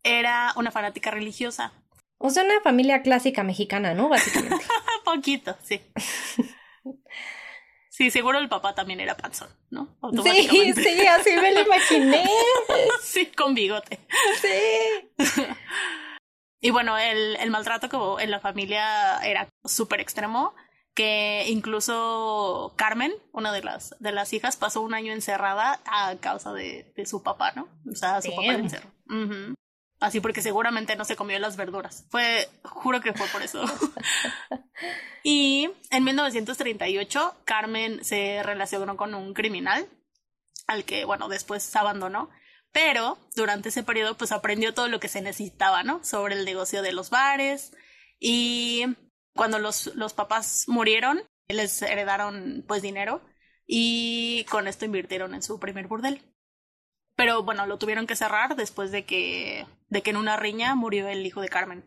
era 0.02 0.52
una 0.56 0.70
fanática 0.70 1.10
religiosa. 1.10 1.72
O 2.18 2.30
sea, 2.30 2.44
una 2.44 2.60
familia 2.60 3.02
clásica 3.02 3.44
mexicana, 3.44 3.94
¿no? 3.94 4.08
Básicamente. 4.10 4.64
Poquito, 5.04 5.56
sí. 5.62 5.80
Sí, 7.98 8.12
seguro 8.12 8.38
el 8.38 8.48
papá 8.48 8.76
también 8.76 9.00
era 9.00 9.16
panzón, 9.16 9.48
¿no? 9.70 9.98
Sí, 10.22 10.72
sí, 10.72 11.00
así 11.08 11.30
me 11.34 11.52
lo 11.52 11.62
imaginé. 11.62 12.24
sí, 13.02 13.26
con 13.26 13.54
bigote. 13.54 13.98
Sí. 14.40 15.10
y 16.60 16.70
bueno, 16.70 16.96
el, 16.96 17.34
el 17.40 17.50
maltrato 17.50 17.88
como 17.88 18.20
en 18.20 18.30
la 18.30 18.38
familia 18.38 19.18
era 19.26 19.48
súper 19.64 19.98
extremo 19.98 20.54
que 20.94 21.46
incluso 21.48 22.72
Carmen, 22.76 23.12
una 23.32 23.52
de 23.52 23.64
las, 23.64 23.96
de 23.98 24.12
las 24.12 24.32
hijas, 24.32 24.56
pasó 24.56 24.80
un 24.80 24.94
año 24.94 25.12
encerrada 25.12 25.80
a 25.84 26.14
causa 26.20 26.52
de, 26.52 26.92
de 26.94 27.04
su 27.04 27.24
papá, 27.24 27.50
¿no? 27.56 27.66
O 27.90 27.96
sea, 27.96 28.22
su 28.22 28.30
papá 28.30 28.54
encerró. 28.54 28.92
Así 30.00 30.20
porque 30.20 30.42
seguramente 30.42 30.94
no 30.94 31.04
se 31.04 31.16
comió 31.16 31.38
las 31.38 31.56
verduras. 31.56 32.04
Fue, 32.10 32.48
juro 32.62 33.00
que 33.00 33.12
fue 33.12 33.26
por 33.28 33.42
eso. 33.42 33.64
y 35.24 35.70
en 35.90 36.04
1938, 36.04 37.36
Carmen 37.44 38.04
se 38.04 38.42
relacionó 38.44 38.96
con 38.96 39.14
un 39.14 39.34
criminal 39.34 39.88
al 40.68 40.84
que, 40.84 41.04
bueno, 41.04 41.28
después 41.28 41.64
se 41.64 41.78
abandonó. 41.78 42.30
Pero 42.70 43.18
durante 43.34 43.70
ese 43.70 43.82
periodo, 43.82 44.16
pues 44.16 44.30
aprendió 44.30 44.72
todo 44.74 44.88
lo 44.88 45.00
que 45.00 45.08
se 45.08 45.22
necesitaba, 45.22 45.82
¿no? 45.82 46.04
Sobre 46.04 46.34
el 46.34 46.44
negocio 46.44 46.82
de 46.82 46.92
los 46.92 47.10
bares 47.10 47.72
y 48.20 48.84
cuando 49.34 49.58
los, 49.58 49.94
los 49.94 50.12
papás 50.12 50.64
murieron, 50.68 51.22
les 51.48 51.80
heredaron 51.82 52.64
pues 52.68 52.82
dinero 52.82 53.22
y 53.66 54.44
con 54.50 54.68
esto 54.68 54.84
invirtieron 54.84 55.34
en 55.34 55.42
su 55.42 55.58
primer 55.58 55.86
burdel. 55.86 56.22
Pero 57.18 57.42
bueno, 57.42 57.66
lo 57.66 57.78
tuvieron 57.78 58.06
que 58.06 58.14
cerrar 58.14 58.54
después 58.54 58.92
de 58.92 59.04
que, 59.04 59.66
de 59.88 60.02
que 60.02 60.10
en 60.10 60.16
una 60.16 60.36
riña 60.36 60.76
murió 60.76 61.08
el 61.08 61.26
hijo 61.26 61.40
de 61.40 61.48
Carmen. 61.48 61.84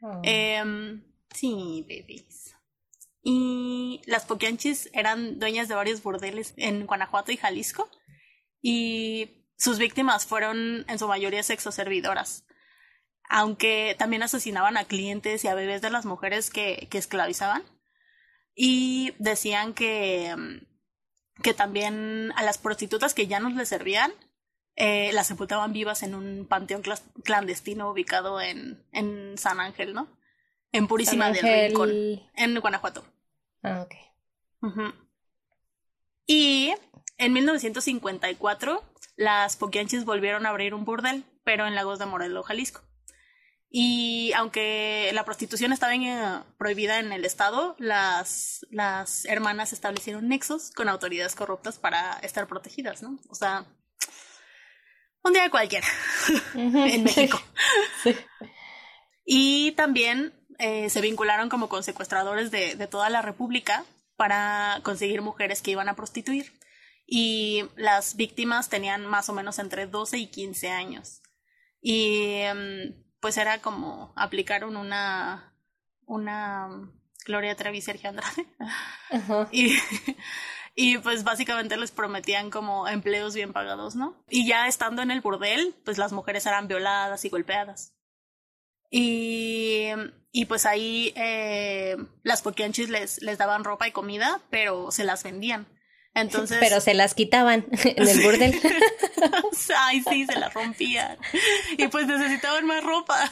Oh. 0.00 0.20
Em, 0.22 1.02
sí, 1.34 1.84
babies. 1.88 2.54
Y 3.20 4.00
las 4.06 4.26
Poquianchis 4.26 4.88
eran 4.92 5.40
dueñas 5.40 5.66
de 5.66 5.74
varios 5.74 6.04
burdeles 6.04 6.54
en 6.56 6.86
Guanajuato 6.86 7.32
y 7.32 7.36
Jalisco. 7.36 7.90
Y 8.62 9.44
sus 9.56 9.80
víctimas 9.80 10.24
fueron 10.24 10.84
en 10.88 10.98
su 11.00 11.08
mayoría 11.08 11.42
sexoservidoras 11.42 12.44
aunque 13.32 13.94
también 13.96 14.24
asesinaban 14.24 14.76
a 14.76 14.84
clientes 14.84 15.44
y 15.44 15.48
a 15.48 15.54
bebés 15.54 15.80
de 15.82 15.90
las 15.90 16.04
mujeres 16.04 16.50
que, 16.50 16.88
que 16.90 16.98
esclavizaban. 16.98 17.62
Y 18.56 19.14
decían 19.18 19.72
que, 19.72 20.34
mm, 20.36 21.42
que 21.42 21.54
también 21.54 22.32
a 22.34 22.42
las 22.42 22.58
prostitutas 22.58 23.14
que 23.14 23.28
ya 23.28 23.38
no 23.38 23.48
les 23.50 23.68
servían, 23.68 24.12
eh, 24.82 25.12
las 25.12 25.26
sepultaban 25.26 25.74
vivas 25.74 26.02
en 26.02 26.14
un 26.14 26.46
panteón 26.48 26.82
clandestino 27.22 27.90
ubicado 27.90 28.40
en, 28.40 28.82
en 28.92 29.36
San 29.36 29.60
Ángel, 29.60 29.92
¿no? 29.92 30.08
En 30.72 30.86
Purísima 30.86 31.30
del 31.30 31.68
Rincón, 31.68 31.90
en 32.34 32.58
Guanajuato. 32.58 33.04
Ah, 33.62 33.84
ok. 33.84 33.94
Y 36.26 36.72
en 37.18 37.32
1954, 37.34 38.82
las 39.16 39.58
Poquianchis 39.58 40.06
volvieron 40.06 40.46
a 40.46 40.48
abrir 40.48 40.72
un 40.72 40.86
burdel, 40.86 41.24
pero 41.44 41.66
en 41.66 41.74
Lagos 41.74 41.98
de 41.98 42.06
Morelos, 42.06 42.46
Jalisco. 42.46 42.80
Y 43.68 44.32
aunque 44.34 45.10
la 45.12 45.26
prostitución 45.26 45.74
estaba 45.74 45.94
eh, 45.94 46.42
prohibida 46.56 47.00
en 47.00 47.12
el 47.12 47.26
Estado, 47.26 47.76
las, 47.78 48.66
las 48.70 49.26
hermanas 49.26 49.74
establecieron 49.74 50.26
nexos 50.26 50.70
con 50.70 50.88
autoridades 50.88 51.34
corruptas 51.34 51.78
para 51.78 52.18
estar 52.20 52.46
protegidas, 52.46 53.02
¿no? 53.02 53.18
O 53.28 53.34
sea, 53.34 53.66
un 55.22 55.32
día 55.32 55.50
cualquiera 55.50 55.86
en 56.54 57.04
México. 57.04 57.40
Y 59.32 59.72
también 59.72 60.34
eh, 60.58 60.90
se 60.90 61.00
vincularon 61.00 61.48
como 61.48 61.68
con 61.68 61.84
secuestradores 61.84 62.50
de, 62.50 62.74
de 62.74 62.86
toda 62.88 63.10
la 63.10 63.22
República 63.22 63.84
para 64.16 64.80
conseguir 64.82 65.22
mujeres 65.22 65.62
que 65.62 65.70
iban 65.70 65.88
a 65.88 65.94
prostituir. 65.94 66.52
Y 67.06 67.64
las 67.76 68.16
víctimas 68.16 68.68
tenían 68.68 69.06
más 69.06 69.28
o 69.28 69.32
menos 69.32 69.58
entre 69.58 69.86
12 69.86 70.18
y 70.18 70.26
15 70.26 70.70
años. 70.70 71.22
Y 71.80 72.40
em, 72.42 72.94
pues 73.20 73.36
era 73.36 73.60
como 73.60 74.12
aplicaron 74.16 74.76
una, 74.76 75.54
una 76.06 76.68
Gloria 77.24 77.56
Trevi 77.56 77.80
Sergio 77.80 78.10
Andrade. 78.10 78.46
Y, 79.52 79.76
y 80.82 80.96
pues 80.96 81.24
básicamente 81.24 81.76
les 81.76 81.90
prometían 81.90 82.48
como 82.48 82.88
empleos 82.88 83.34
bien 83.34 83.52
pagados, 83.52 83.96
¿no? 83.96 84.16
Y 84.30 84.46
ya 84.46 84.66
estando 84.66 85.02
en 85.02 85.10
el 85.10 85.20
burdel, 85.20 85.74
pues 85.84 85.98
las 85.98 86.10
mujeres 86.10 86.46
eran 86.46 86.68
violadas 86.68 87.22
y 87.26 87.28
golpeadas. 87.28 87.92
Y, 88.90 89.88
y 90.32 90.46
pues 90.46 90.64
ahí 90.64 91.12
eh, 91.16 91.98
las 92.22 92.40
poquianchis 92.40 92.88
les, 92.88 93.20
les 93.20 93.36
daban 93.36 93.62
ropa 93.62 93.88
y 93.88 93.92
comida, 93.92 94.40
pero 94.48 94.90
se 94.90 95.04
las 95.04 95.22
vendían. 95.22 95.66
Entonces. 96.14 96.56
Pero 96.58 96.80
se 96.80 96.94
las 96.94 97.12
quitaban 97.12 97.66
en 97.70 98.08
el 98.08 98.22
burdel. 98.22 98.58
Ay, 99.76 100.02
sí, 100.08 100.24
se 100.24 100.38
las 100.38 100.54
rompían. 100.54 101.18
Y 101.76 101.88
pues 101.88 102.06
necesitaban 102.06 102.64
más 102.64 102.82
ropa. 102.82 103.30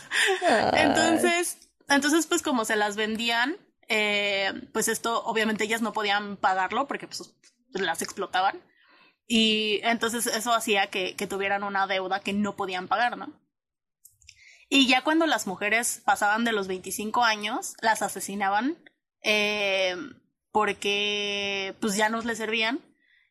Entonces, 0.75 1.57
entonces, 1.89 2.27
pues 2.27 2.43
como 2.43 2.67
se 2.67 2.77
las 2.77 2.95
vendían, 2.97 3.57
eh, 3.89 4.53
pues 4.73 4.89
esto, 4.89 5.25
obviamente 5.25 5.65
ellas 5.65 5.83
no 5.83 5.93
podían 5.93 6.37
pagarlo 6.37 6.87
porque 6.87 7.07
pues 7.07 7.35
las 7.71 8.03
explotaban. 8.03 8.63
Y 9.27 9.81
entonces 9.83 10.27
eso 10.27 10.53
hacía 10.53 10.89
que, 10.89 11.15
tuvieran 11.29 11.63
una 11.63 11.87
deuda 11.87 12.21
que 12.21 12.33
no 12.33 12.57
podían 12.57 12.89
pagar, 12.89 13.17
¿no? 13.19 13.33
Y 14.71 14.87
ya 14.87 15.03
cuando 15.03 15.27
las 15.27 15.47
mujeres 15.47 16.03
pasaban 16.05 16.45
de 16.45 16.53
los 16.53 16.69
25 16.69 17.25
años, 17.25 17.75
las 17.81 18.03
asesinaban. 18.03 18.77
Eh, 19.23 19.97
porque 20.53 21.75
pues 21.81 21.97
ya 21.97 22.09
no 22.09 22.23
les 22.23 22.39
servían 22.39 22.81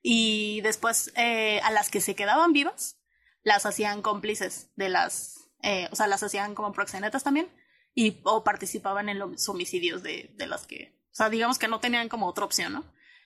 y 0.02 0.62
después 0.62 1.12
eh, 1.16 1.60
a 1.62 1.72
las 1.72 1.90
que 1.90 2.02
se 2.02 2.14
quedaban 2.14 2.54
vivas 2.54 3.00
las 3.42 3.66
hacían 3.66 4.02
cómplices 4.02 4.70
de 4.76 4.90
las, 4.90 5.50
o 5.92 5.96
sea, 5.96 6.08
las 6.08 6.24
hacían 6.24 6.56
como 6.56 6.74
proxenetas 6.74 7.24
también 7.24 7.50
y 7.98 8.20
o 8.26 8.44
participaban 8.44 9.10
en 9.10 9.18
los 9.18 9.50
homicidios 9.50 10.04
de, 10.04 10.32
de 10.36 10.46
las 10.46 10.68
que, 10.68 10.96
o 11.12 11.16
sea, 11.16 11.32
digamos 11.32 11.58
que 11.58 11.68
no 11.68 11.80
tenían 11.80 12.10
como 12.10 12.28
otra 12.28 12.46
opción, 12.46 12.74
¿no? 12.74 12.86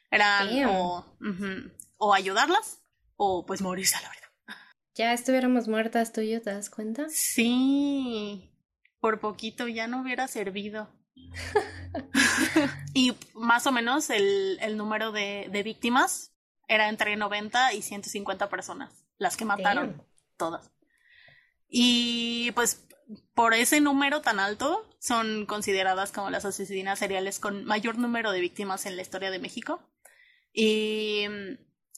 Eran 0.09 0.47
o, 0.65 1.05
o 1.97 2.13
ayudarlas 2.13 2.81
o 3.17 3.45
pues 3.45 3.61
morirse 3.61 3.97
a 3.97 4.01
la 4.01 4.07
verdad. 4.07 4.29
Ya 4.95 5.11
estuviéramos 5.11 5.67
muertas 5.67 6.13
tú 6.13 6.21
y 6.21 6.31
yo, 6.31 6.41
¿te 6.41 6.53
das 6.53 6.69
cuenta? 6.69 7.07
Sí, 7.09 8.49
por 9.01 9.19
poquito 9.19 9.67
ya 9.67 9.87
no 9.87 10.01
hubiera 10.01 10.29
servido. 10.29 10.89
y 12.93 13.13
más 13.33 13.67
o 13.67 13.73
menos 13.73 14.09
el, 14.09 14.57
el 14.61 14.77
número 14.77 15.11
de, 15.11 15.49
de, 15.51 15.63
víctimas 15.63 16.31
era 16.69 16.87
entre 16.87 17.17
90 17.17 17.73
y 17.73 17.81
150 17.81 18.47
personas, 18.47 19.05
las 19.17 19.35
que 19.35 19.43
mataron, 19.43 20.01
todas. 20.37 20.71
Y 21.67 22.51
pues 22.51 22.87
por 23.33 23.53
ese 23.53 23.81
número 23.81 24.21
tan 24.21 24.39
alto 24.39 24.87
son 24.99 25.45
consideradas 25.45 26.11
como 26.11 26.29
las 26.29 26.45
asesinas 26.45 26.99
seriales 26.99 27.39
con 27.39 27.65
mayor 27.65 27.97
número 27.97 28.31
de 28.31 28.39
víctimas 28.39 28.85
en 28.85 28.95
la 28.95 29.01
historia 29.01 29.31
de 29.31 29.39
México. 29.39 29.81
Y 30.53 31.25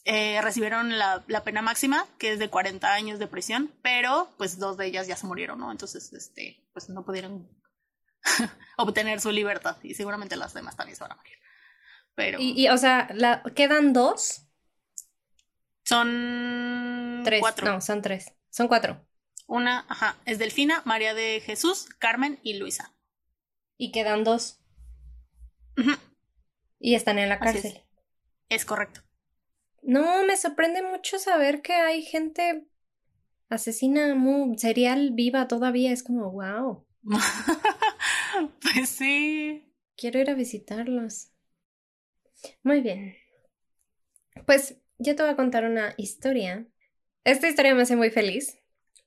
eh, 0.06 0.40
recibieron 0.42 0.98
la, 0.98 1.24
la, 1.28 1.44
pena 1.44 1.62
máxima, 1.62 2.06
que 2.18 2.34
es 2.34 2.40
de 2.40 2.50
40 2.50 2.94
años 2.94 3.20
de 3.20 3.28
prisión, 3.28 3.74
pero 3.82 4.30
pues 4.38 4.60
dos 4.60 4.78
de 4.78 4.86
ellas 4.86 5.08
ya 5.08 5.16
se 5.16 5.26
murieron, 5.26 5.60
¿no? 5.60 5.72
Entonces, 5.72 6.12
este, 6.14 6.64
pues 6.74 6.90
no 6.90 7.06
pudieron 7.06 7.50
obtener 8.78 9.22
su 9.22 9.32
libertad 9.32 9.78
y 9.82 9.94
seguramente 9.94 10.36
las 10.36 10.54
demás 10.54 10.76
también 10.76 10.96
se 10.96 11.04
van 11.04 11.14
a 11.14 11.16
morir. 11.16 11.34
Pero... 12.16 12.38
Y, 12.40 12.68
o 12.68 12.78
sea, 12.78 13.10
la, 13.14 13.44
¿quedan 13.56 13.94
dos? 13.94 14.46
Son 15.84 17.22
tres. 17.26 17.40
cuatro. 17.40 17.72
No, 17.72 17.82
son 17.82 18.02
tres. 18.02 18.34
Son 18.50 18.68
cuatro. 18.68 19.06
Una, 19.54 19.86
ajá, 19.88 20.18
es 20.26 20.40
Delfina, 20.40 20.82
María 20.84 21.14
de 21.14 21.40
Jesús, 21.40 21.88
Carmen 22.00 22.40
y 22.42 22.56
Luisa. 22.56 22.92
Y 23.78 23.92
quedan 23.92 24.24
dos. 24.24 24.60
Ujú, 25.78 25.94
Y 26.80 26.94
están 26.94 27.18
en 27.18 27.30
la 27.30 27.40
Así 27.40 27.58
es. 27.60 27.64
cárcel. 27.64 27.82
Es 28.50 28.66
correcto. 28.66 29.02
No, 29.84 30.24
me 30.26 30.36
sorprende 30.38 30.82
mucho 30.82 31.20
saber 31.20 31.62
que 31.62 31.74
hay 31.74 32.02
gente 32.04 32.66
asesina 33.50 34.16
muy 34.16 34.58
serial 34.58 35.12
viva 35.14 35.48
todavía. 35.48 35.92
Es 35.94 36.04
como, 36.04 36.32
wow, 36.32 36.86
pues 38.62 38.90
sí. 38.90 39.64
quiero 39.98 40.20
ir 40.20 40.30
a 40.30 40.36
visitarlos. 40.36 41.32
Muy 42.64 42.82
bien. 42.82 43.16
Pues 44.46 44.78
yo 45.00 45.16
te 45.16 45.24
voy 45.24 45.32
a 45.32 45.36
contar 45.36 45.66
una 45.66 45.94
historia. 45.98 46.66
Esta 47.26 47.50
historia 47.50 47.76
me 47.76 47.84
hace 47.84 47.96
muy 47.96 48.10
feliz 48.12 48.63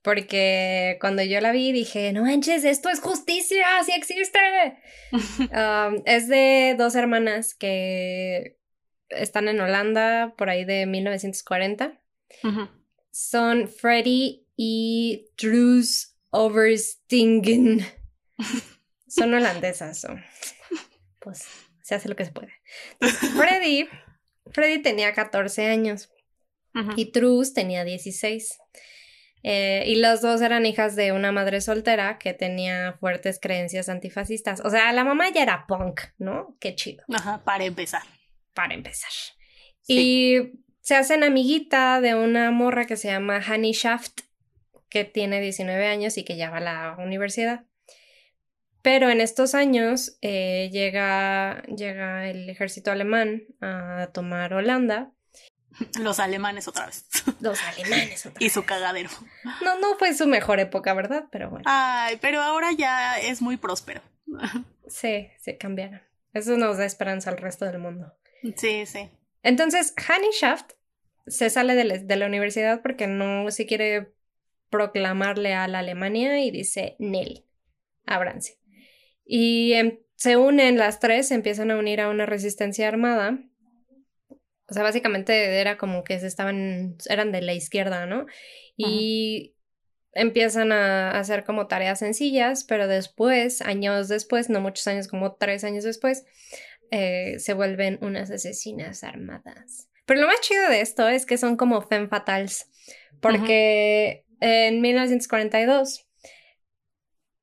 porque 0.07 0.97
cuando 1.01 1.21
yo 1.21 1.41
la 1.41 1.51
vi 1.51 1.73
dije, 1.73 2.13
no 2.13 2.23
manches, 2.23 2.63
esto 2.63 2.89
es 2.89 3.01
justicia, 3.01 3.65
sí 3.85 3.91
existe. 3.93 4.39
Um, 5.11 6.01
es 6.05 6.27
de 6.27 6.75
dos 6.77 6.95
hermanas 6.95 7.55
que 7.55 8.57
están 9.09 9.47
en 9.47 9.59
Holanda 9.59 10.33
por 10.37 10.49
ahí 10.49 10.63
de 10.63 10.85
1940. 10.85 12.01
Ujú. 12.43 12.69
Son 13.11 13.67
Freddy 13.67 14.45
y 14.55 15.29
Truus 15.35 16.15
Overstingen. 16.29 17.85
Son 19.07 19.33
holandesas. 19.33 19.99
so, 20.01 20.09
Pues 21.19 21.45
se 21.81 21.95
hace 21.95 22.07
lo 22.07 22.15
que 22.15 22.25
se 22.25 22.31
puede. 22.31 22.53
Entonces, 22.99 23.29
Freddy, 23.31 23.89
Freddy 24.51 24.81
tenía 24.81 25.13
14 25.13 25.65
años 25.65 26.09
y 26.95 27.11
Truus 27.11 27.53
tenía 27.53 27.83
16. 27.83 28.57
Eh, 29.49 29.85
y 29.85 29.95
las 29.95 30.21
dos 30.21 30.41
eran 30.41 30.65
hijas 30.65 30.97
de 30.97 31.13
una 31.13 31.31
madre 31.31 31.61
soltera 31.61 32.17
que 32.17 32.33
tenía 32.33 32.97
fuertes 32.99 33.39
creencias 33.39 33.87
antifascistas. 33.87 34.59
O 34.59 34.69
sea, 34.69 34.91
la 34.91 35.05
mamá 35.05 35.29
ya 35.29 35.41
era 35.41 35.65
punk, 35.67 36.01
¿no? 36.17 36.57
Qué 36.59 36.75
chido 36.75 37.05
Ajá, 37.13 37.45
para 37.45 37.63
empezar. 37.63 38.01
para 38.53 38.73
empezar. 38.73 39.09
Sí. 39.83 39.93
Y 39.93 40.61
se 40.81 40.95
hacen 40.95 41.23
amiguita 41.23 42.01
de 42.01 42.13
una 42.13 42.51
morra 42.51 42.87
que 42.87 42.97
se 42.97 43.07
llama 43.07 43.39
Honey 43.39 43.71
Shaft, 43.71 44.19
que 44.89 45.05
tiene 45.05 45.39
19 45.39 45.87
años 45.87 46.17
y 46.17 46.25
que 46.25 46.35
ya 46.35 46.49
va 46.49 46.57
a 46.57 46.59
la 46.59 46.95
universidad. 46.99 47.63
Pero 48.81 49.09
en 49.09 49.21
estos 49.21 49.55
años 49.55 50.17
eh, 50.21 50.69
llega, 50.73 51.63
llega 51.73 52.29
el 52.29 52.49
ejército 52.49 52.91
alemán 52.91 53.43
a 53.61 54.09
tomar 54.13 54.53
Holanda. 54.53 55.13
Los 55.99 56.19
alemanes 56.19 56.67
otra 56.67 56.85
vez. 56.87 57.05
Los 57.39 57.61
alemanes 57.61 58.25
otra 58.25 58.39
y 58.39 58.45
vez. 58.45 58.53
su 58.53 58.65
cagadero. 58.65 59.09
No, 59.63 59.79
no 59.79 59.97
fue 59.97 60.13
su 60.13 60.27
mejor 60.27 60.59
época, 60.59 60.93
¿verdad? 60.93 61.25
Pero 61.31 61.49
bueno, 61.49 61.63
Ay, 61.67 62.17
pero 62.21 62.41
ahora 62.41 62.71
ya 62.71 63.19
es 63.19 63.41
muy 63.41 63.57
próspero. 63.57 64.01
sí, 64.87 65.29
se 65.39 65.57
cambiaron. 65.57 66.01
Eso 66.33 66.57
nos 66.57 66.77
da 66.77 66.85
esperanza 66.85 67.29
al 67.29 67.37
resto 67.37 67.65
del 67.65 67.79
mundo. 67.79 68.13
Sí, 68.55 68.85
sí. 68.85 69.09
Entonces, 69.43 69.93
Honey 70.07 70.29
Shaft 70.39 70.71
se 71.25 71.49
sale 71.49 71.75
de 71.75 71.83
la, 71.83 71.97
de 71.97 72.15
la 72.15 72.25
universidad 72.25 72.81
porque 72.81 73.07
no 73.07 73.49
se 73.51 73.65
quiere 73.65 74.13
proclamarle 74.69 75.53
a 75.53 75.67
la 75.67 75.79
Alemania 75.79 76.39
y 76.43 76.51
dice, 76.51 76.95
Nel, 76.99 77.45
ábranse. 78.05 78.59
Y 79.25 79.73
em, 79.73 79.99
se 80.15 80.37
unen 80.37 80.77
las 80.77 80.99
tres, 80.99 81.27
se 81.29 81.35
empiezan 81.35 81.71
a 81.71 81.77
unir 81.77 82.01
a 82.01 82.09
una 82.09 82.25
resistencia 82.25 82.87
armada. 82.87 83.39
O 84.69 84.73
sea, 84.73 84.83
básicamente 84.83 85.59
era 85.59 85.77
como 85.77 86.03
que 86.03 86.19
se 86.19 86.27
estaban, 86.27 86.97
eran 87.09 87.31
de 87.31 87.41
la 87.41 87.53
izquierda, 87.53 88.05
¿no? 88.05 88.25
Y 88.75 89.55
empiezan 90.13 90.71
a 90.71 91.11
hacer 91.11 91.43
como 91.43 91.67
tareas 91.67 91.99
sencillas, 91.99 92.63
pero 92.63 92.87
después, 92.87 93.61
años 93.61 94.07
después, 94.07 94.49
no 94.49 94.59
muchos 94.59 94.87
años, 94.87 95.07
como 95.07 95.35
tres 95.35 95.63
años 95.63 95.83
después, 95.83 96.25
eh, 96.91 97.35
se 97.39 97.53
vuelven 97.53 97.97
unas 98.01 98.31
asesinas 98.31 99.03
armadas. 99.03 99.89
Pero 100.05 100.21
lo 100.21 100.27
más 100.27 100.41
chido 100.41 100.69
de 100.69 100.81
esto 100.81 101.07
es 101.07 101.25
que 101.25 101.37
son 101.37 101.57
como 101.57 101.81
femme 101.81 102.07
fatales, 102.07 102.69
porque 103.21 104.25
en 104.39 104.81
1942 104.81 106.07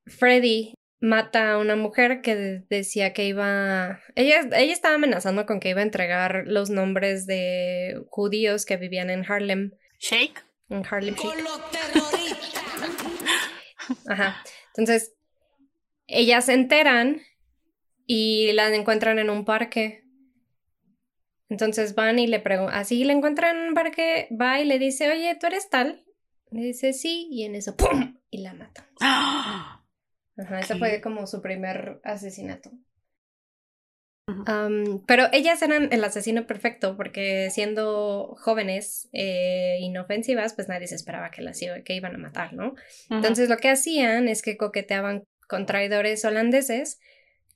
Freddy 0.06 0.73
mata 1.04 1.52
a 1.52 1.58
una 1.58 1.76
mujer 1.76 2.22
que 2.22 2.34
de- 2.34 2.64
decía 2.70 3.12
que 3.12 3.26
iba... 3.26 4.00
Ella, 4.14 4.40
ella 4.56 4.72
estaba 4.72 4.94
amenazando 4.94 5.44
con 5.46 5.60
que 5.60 5.68
iba 5.70 5.80
a 5.80 5.84
entregar 5.84 6.44
los 6.46 6.70
nombres 6.70 7.26
de 7.26 8.02
judíos 8.08 8.64
que 8.64 8.76
vivían 8.76 9.10
en 9.10 9.24
Harlem, 9.30 9.72
Shake. 10.00 10.42
en 10.70 10.82
Harlem 10.90 11.14
Shake. 11.14 11.44
Ajá. 14.08 14.42
Entonces, 14.76 15.14
ellas 16.06 16.46
se 16.46 16.54
enteran 16.54 17.20
y 18.06 18.52
la 18.52 18.74
encuentran 18.74 19.18
en 19.18 19.30
un 19.30 19.44
parque. 19.44 20.04
Entonces 21.50 21.94
van 21.94 22.18
y 22.18 22.26
le 22.26 22.40
preguntan, 22.40 22.74
así 22.76 23.04
la 23.04 23.12
encuentran 23.12 23.56
en 23.56 23.68
un 23.68 23.74
parque, 23.74 24.28
va 24.40 24.60
y 24.60 24.64
le 24.64 24.78
dice, 24.78 25.10
oye, 25.10 25.36
¿tú 25.38 25.46
eres 25.46 25.68
tal? 25.68 26.04
Le 26.50 26.62
dice, 26.62 26.92
sí, 26.92 27.28
y 27.30 27.44
en 27.44 27.54
eso, 27.54 27.76
¡pum! 27.76 28.18
Y 28.30 28.38
la 28.38 28.54
matan. 28.54 28.86
¡Ah! 29.00 29.83
Ajá, 30.36 30.60
ese 30.60 30.74
fue 30.78 31.00
como 31.00 31.26
su 31.26 31.40
primer 31.40 32.00
asesinato. 32.04 32.70
Pero 35.06 35.24
ellas 35.32 35.60
eran 35.62 35.92
el 35.92 36.02
asesino 36.02 36.46
perfecto 36.46 36.96
porque 36.96 37.50
siendo 37.50 38.34
jóvenes 38.40 39.08
e 39.12 39.78
inofensivas, 39.80 40.54
pues 40.54 40.66
nadie 40.68 40.86
se 40.86 40.94
esperaba 40.94 41.30
que 41.30 41.42
las 41.42 41.60
iba- 41.60 41.82
que 41.82 41.94
iban 41.94 42.14
a 42.14 42.18
matar, 42.18 42.54
¿no? 42.54 42.74
Entonces 43.10 43.48
lo 43.50 43.58
que 43.58 43.68
hacían 43.68 44.28
es 44.28 44.40
que 44.42 44.56
coqueteaban 44.56 45.24
con 45.46 45.66
traidores 45.66 46.24
holandeses 46.24 47.00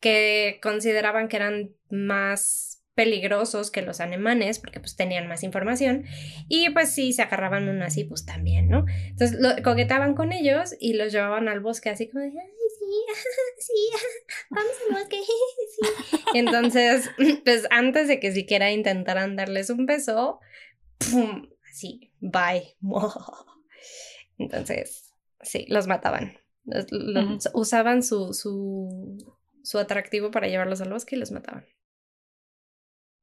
que 0.00 0.60
consideraban 0.62 1.28
que 1.28 1.36
eran 1.36 1.70
más 1.90 2.67
peligrosos 2.98 3.70
que 3.70 3.80
los 3.82 4.00
alemanes 4.00 4.58
porque 4.58 4.80
pues 4.80 4.96
tenían 4.96 5.28
más 5.28 5.44
información 5.44 6.04
y 6.48 6.70
pues 6.70 6.90
si 6.90 7.12
se 7.12 7.22
agarraban 7.22 7.68
uno 7.68 7.84
así 7.84 8.02
pues 8.02 8.26
también, 8.26 8.68
¿no? 8.68 8.86
Entonces 9.06 9.38
lo, 9.38 9.50
coqueteaban 9.62 10.16
con 10.16 10.32
ellos 10.32 10.74
y 10.80 10.94
los 10.94 11.12
llevaban 11.12 11.46
al 11.46 11.60
bosque 11.60 11.90
así 11.90 12.08
como 12.08 12.24
de, 12.24 12.30
ay 12.30 12.52
sí, 12.76 13.14
sí, 13.58 13.98
vamos 14.50 14.72
al 14.88 14.96
bosque, 14.96 15.16
sí. 16.10 16.18
Y 16.34 16.38
entonces 16.40 17.08
pues 17.44 17.68
antes 17.70 18.08
de 18.08 18.18
que 18.18 18.32
siquiera 18.32 18.72
intentaran 18.72 19.36
darles 19.36 19.70
un 19.70 19.86
beso, 19.86 20.40
¡pum! 20.98 21.48
así, 21.70 22.10
bye. 22.18 22.76
Entonces, 24.38 25.14
sí, 25.40 25.66
los 25.68 25.86
mataban. 25.86 26.36
Los- 26.64 26.90
los- 26.90 27.48
Usaban 27.54 28.02
su, 28.02 28.34
su, 28.34 29.36
su 29.62 29.78
atractivo 29.78 30.32
para 30.32 30.48
llevarlos 30.48 30.80
al 30.80 30.90
bosque 30.90 31.14
y 31.14 31.20
los 31.20 31.30
mataban. 31.30 31.64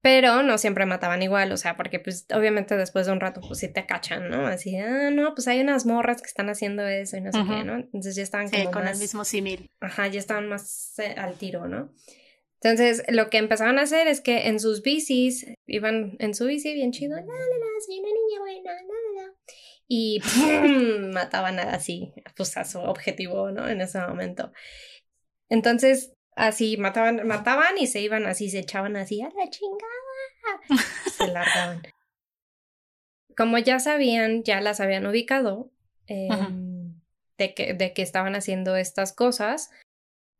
Pero 0.06 0.44
no 0.44 0.60
siempre 0.60 0.86
mataban 0.86 1.24
igual, 1.24 1.52
o 1.52 1.58
sea, 1.58 1.76
porque 1.76 2.00
pues 2.00 2.28
obviamente 2.32 2.78
después 2.78 3.08
de 3.08 3.12
un 3.12 3.20
rato 3.20 3.42
pues 3.42 3.58
sí 3.58 3.74
te 3.74 3.88
cachan, 3.88 4.30
¿no? 4.30 4.46
Así, 4.46 4.78
ah, 4.78 5.10
no, 5.10 5.34
pues 5.34 5.48
hay 5.48 5.60
unas 5.62 5.88
morras 5.88 6.22
que 6.22 6.28
están 6.28 6.48
haciendo 6.48 6.86
eso 6.86 7.18
y 7.18 7.22
no 7.22 7.32
sé 7.32 7.40
qué, 7.40 7.64
¿no? 7.64 7.74
Entonces 7.78 8.16
ya 8.16 8.22
estaban 8.22 8.48
Sí, 8.48 8.56
como 8.58 8.70
con 8.70 8.84
más... 8.84 8.92
el 8.94 9.00
mismo 9.00 9.26
símil. 9.26 9.72
Ajá, 9.80 10.06
ya 10.06 10.20
estaban 10.20 10.48
más 10.48 10.94
eh, 11.00 11.16
al 11.18 11.40
tiro, 11.40 11.68
¿no? 11.68 11.92
Entonces, 12.62 13.02
lo 13.08 13.32
que 13.32 13.40
empezaban 13.40 13.80
a 13.80 13.82
hacer 13.82 14.08
es 14.08 14.22
que 14.22 14.48
en 14.48 14.60
sus 14.60 14.84
bicis, 14.84 15.48
iban 15.66 16.18
en 16.20 16.36
su 16.36 16.46
bici 16.46 16.76
bien 16.76 16.92
chido, 16.92 17.16
la, 17.16 17.24
la, 17.24 17.32
la, 17.32 17.66
soy 17.84 17.98
una 17.98 18.10
niña 18.10 18.40
buena, 18.42 18.74
la, 18.74 18.82
la, 18.82 19.24
la. 19.24 19.34
Y 19.88 20.20
¡pum! 20.22 21.14
mataban 21.14 21.58
así, 21.58 22.14
pues 22.38 22.56
a 22.58 22.64
su 22.64 22.78
objetivo, 22.78 23.50
¿no? 23.50 23.68
En 23.68 23.82
ese 23.82 24.00
momento. 24.02 24.52
Entonces, 25.50 26.14
así, 26.36 26.78
mataban, 26.78 27.26
mataban 27.28 27.78
y 27.78 27.88
se 27.88 28.02
iban 28.02 28.26
así, 28.26 28.50
se 28.50 28.60
echaban 28.60 28.96
así, 28.96 29.22
a 29.22 29.30
la 29.30 29.50
chingada. 29.50 30.84
Se 31.18 31.28
largaban. 31.28 31.82
Como 33.36 33.58
ya 33.58 33.80
sabían, 33.80 34.44
ya 34.44 34.62
las 34.62 34.80
habían 34.80 35.06
ubicado, 35.06 35.72
eh, 36.08 36.28
Ajá. 36.30 36.50
de, 37.38 37.54
que, 37.54 37.74
de 37.74 37.94
que 37.94 38.02
estaban 38.02 38.36
haciendo 38.36 38.76
estas 38.76 39.12
cosas, 39.12 39.72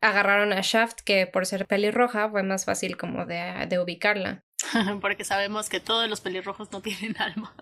agarraron 0.02 0.54
a 0.54 0.62
Shaft, 0.62 1.02
que 1.02 1.28
por 1.28 1.46
ser 1.46 1.66
pelirroja 1.66 2.30
fue 2.30 2.44
más 2.44 2.66
fácil 2.66 2.96
como 2.96 3.26
de, 3.26 3.66
de 3.68 3.80
ubicarla 3.80 4.44
Porque 5.02 5.24
sabemos 5.24 5.70
que 5.70 5.80
todos 5.80 6.10
los 6.10 6.22
pelirrojos 6.22 6.72
no 6.72 6.82
tienen 6.82 7.16
alma. 7.22 7.54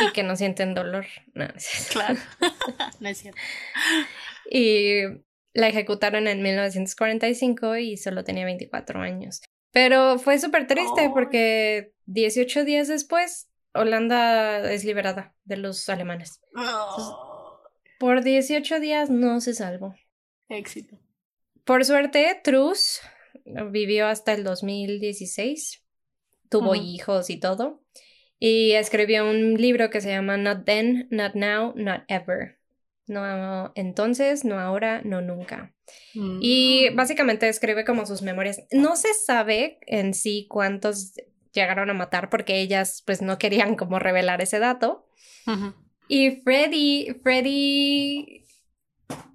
y 0.00 0.12
que 0.12 0.22
no 0.22 0.36
sienten 0.36 0.74
dolor. 0.74 1.06
No, 1.34 1.46
no 1.48 1.54
es 1.54 1.64
cierto. 1.64 1.92
Claro. 1.92 2.18
no 3.00 3.08
es 3.08 3.18
cierto. 3.18 3.40
Y 4.50 5.02
la 5.54 5.68
ejecutaron 5.68 6.28
en 6.28 6.42
1945 6.42 7.76
y 7.76 7.96
solo 7.96 8.24
tenía 8.24 8.44
24 8.44 9.00
años. 9.00 9.40
Pero 9.70 10.18
fue 10.18 10.38
súper 10.38 10.66
triste 10.66 11.10
porque 11.12 11.92
18 12.06 12.64
días 12.64 12.88
después 12.88 13.48
Holanda 13.74 14.70
es 14.72 14.84
liberada 14.84 15.34
de 15.44 15.56
los 15.56 15.88
alemanes. 15.88 16.40
Por 17.98 18.22
18 18.22 18.80
días 18.80 19.10
no 19.10 19.40
se 19.40 19.54
salvó. 19.54 19.94
éxito. 20.48 20.98
Por 21.64 21.84
suerte, 21.84 22.40
Truss 22.44 23.00
vivió 23.70 24.06
hasta 24.06 24.32
el 24.32 24.44
2016, 24.44 25.82
tuvo 26.50 26.74
hijos 26.74 27.30
y 27.30 27.40
todo, 27.40 27.82
y 28.38 28.72
escribió 28.72 29.28
un 29.28 29.54
libro 29.54 29.90
que 29.90 30.00
se 30.00 30.10
llama 30.10 30.36
Not 30.36 30.64
Then, 30.66 31.08
Not 31.10 31.34
Now, 31.34 31.72
Not 31.74 32.02
Ever. 32.08 32.58
No 33.06 33.72
entonces, 33.74 34.44
no 34.44 34.58
ahora, 34.58 35.02
no 35.04 35.20
nunca. 35.20 35.74
Mm. 36.14 36.38
Y 36.40 36.88
básicamente 36.94 37.46
describe 37.46 37.84
como 37.84 38.06
sus 38.06 38.22
memorias. 38.22 38.62
No 38.72 38.96
se 38.96 39.12
sabe 39.14 39.78
en 39.86 40.14
sí 40.14 40.46
cuántos 40.48 41.12
llegaron 41.52 41.90
a 41.90 41.94
matar 41.94 42.30
porque 42.30 42.60
ellas 42.60 43.02
pues 43.06 43.22
no 43.22 43.38
querían 43.38 43.76
como 43.76 43.98
revelar 43.98 44.42
ese 44.42 44.58
dato. 44.58 45.06
Y 46.08 46.42
Freddy, 46.42 47.20
Freddy 47.22 48.44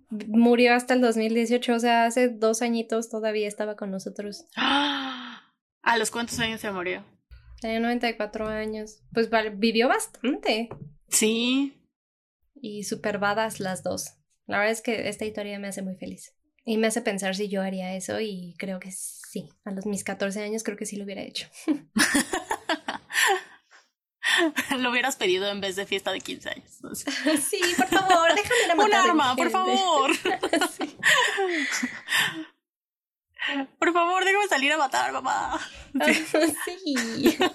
murió 0.10 0.74
hasta 0.74 0.96
el 0.96 1.02
2018, 1.02 1.74
o 1.74 1.80
sea, 1.80 2.06
hace 2.06 2.30
dos 2.30 2.62
añitos 2.62 3.10
todavía 3.10 3.48
estaba 3.48 3.76
con 3.76 3.92
nosotros. 3.92 4.46
¿A 4.56 5.98
los 5.98 6.12
cuántos 6.12 6.40
años 6.40 6.62
se 6.62 6.72
murió? 6.72 7.04
Tenía 7.62 7.80
94 7.80 8.48
años. 8.48 9.02
Pues 9.14 9.30
vivió 9.58 9.88
bastante. 9.88 10.70
Sí. 11.10 11.79
Y 12.62 12.84
super 12.84 13.20
badass 13.20 13.60
las 13.60 13.84
dos. 13.84 14.14
La 14.46 14.58
verdad 14.58 14.74
es 14.74 14.82
que 14.82 15.10
esta 15.10 15.26
historia 15.26 15.60
me 15.60 15.68
hace 15.68 15.82
muy 15.82 15.96
feliz. 15.96 16.34
Y 16.66 16.78
me 16.78 16.88
hace 16.88 17.02
pensar 17.02 17.36
si 17.36 17.50
yo 17.50 17.62
haría 17.62 17.96
eso 17.96 18.20
y 18.20 18.56
creo 18.58 18.80
que 18.80 18.92
sí. 18.92 19.50
A 19.64 19.72
los 19.72 19.86
mis 19.86 20.04
14 20.04 20.44
años 20.44 20.64
creo 20.64 20.78
que 20.78 20.86
sí 20.86 20.98
lo 20.98 21.06
hubiera 21.06 21.22
hecho. 21.22 21.48
Lo 24.78 24.92
hubieras 24.92 25.16
pedido 25.16 25.50
en 25.50 25.60
vez 25.60 25.76
de 25.76 25.86
fiesta 25.86 26.12
de 26.12 26.22
15 26.22 26.50
años. 26.50 26.72
sí, 27.50 27.60
por 27.78 27.88
favor, 27.88 28.34
déjame 28.36 28.62
ir 28.66 28.72
a 28.72 28.76
Un 28.76 28.94
arma, 28.94 29.36
por 29.36 29.50
favor. 29.50 30.12
Sí. 30.16 30.98
Por 33.80 33.94
favor, 33.94 34.24
déjame 34.24 34.48
salir 34.48 34.72
a 34.72 34.78
matar, 34.78 35.12
mamá. 35.12 35.60
sí. 36.06 36.96
Chido. 36.96 37.54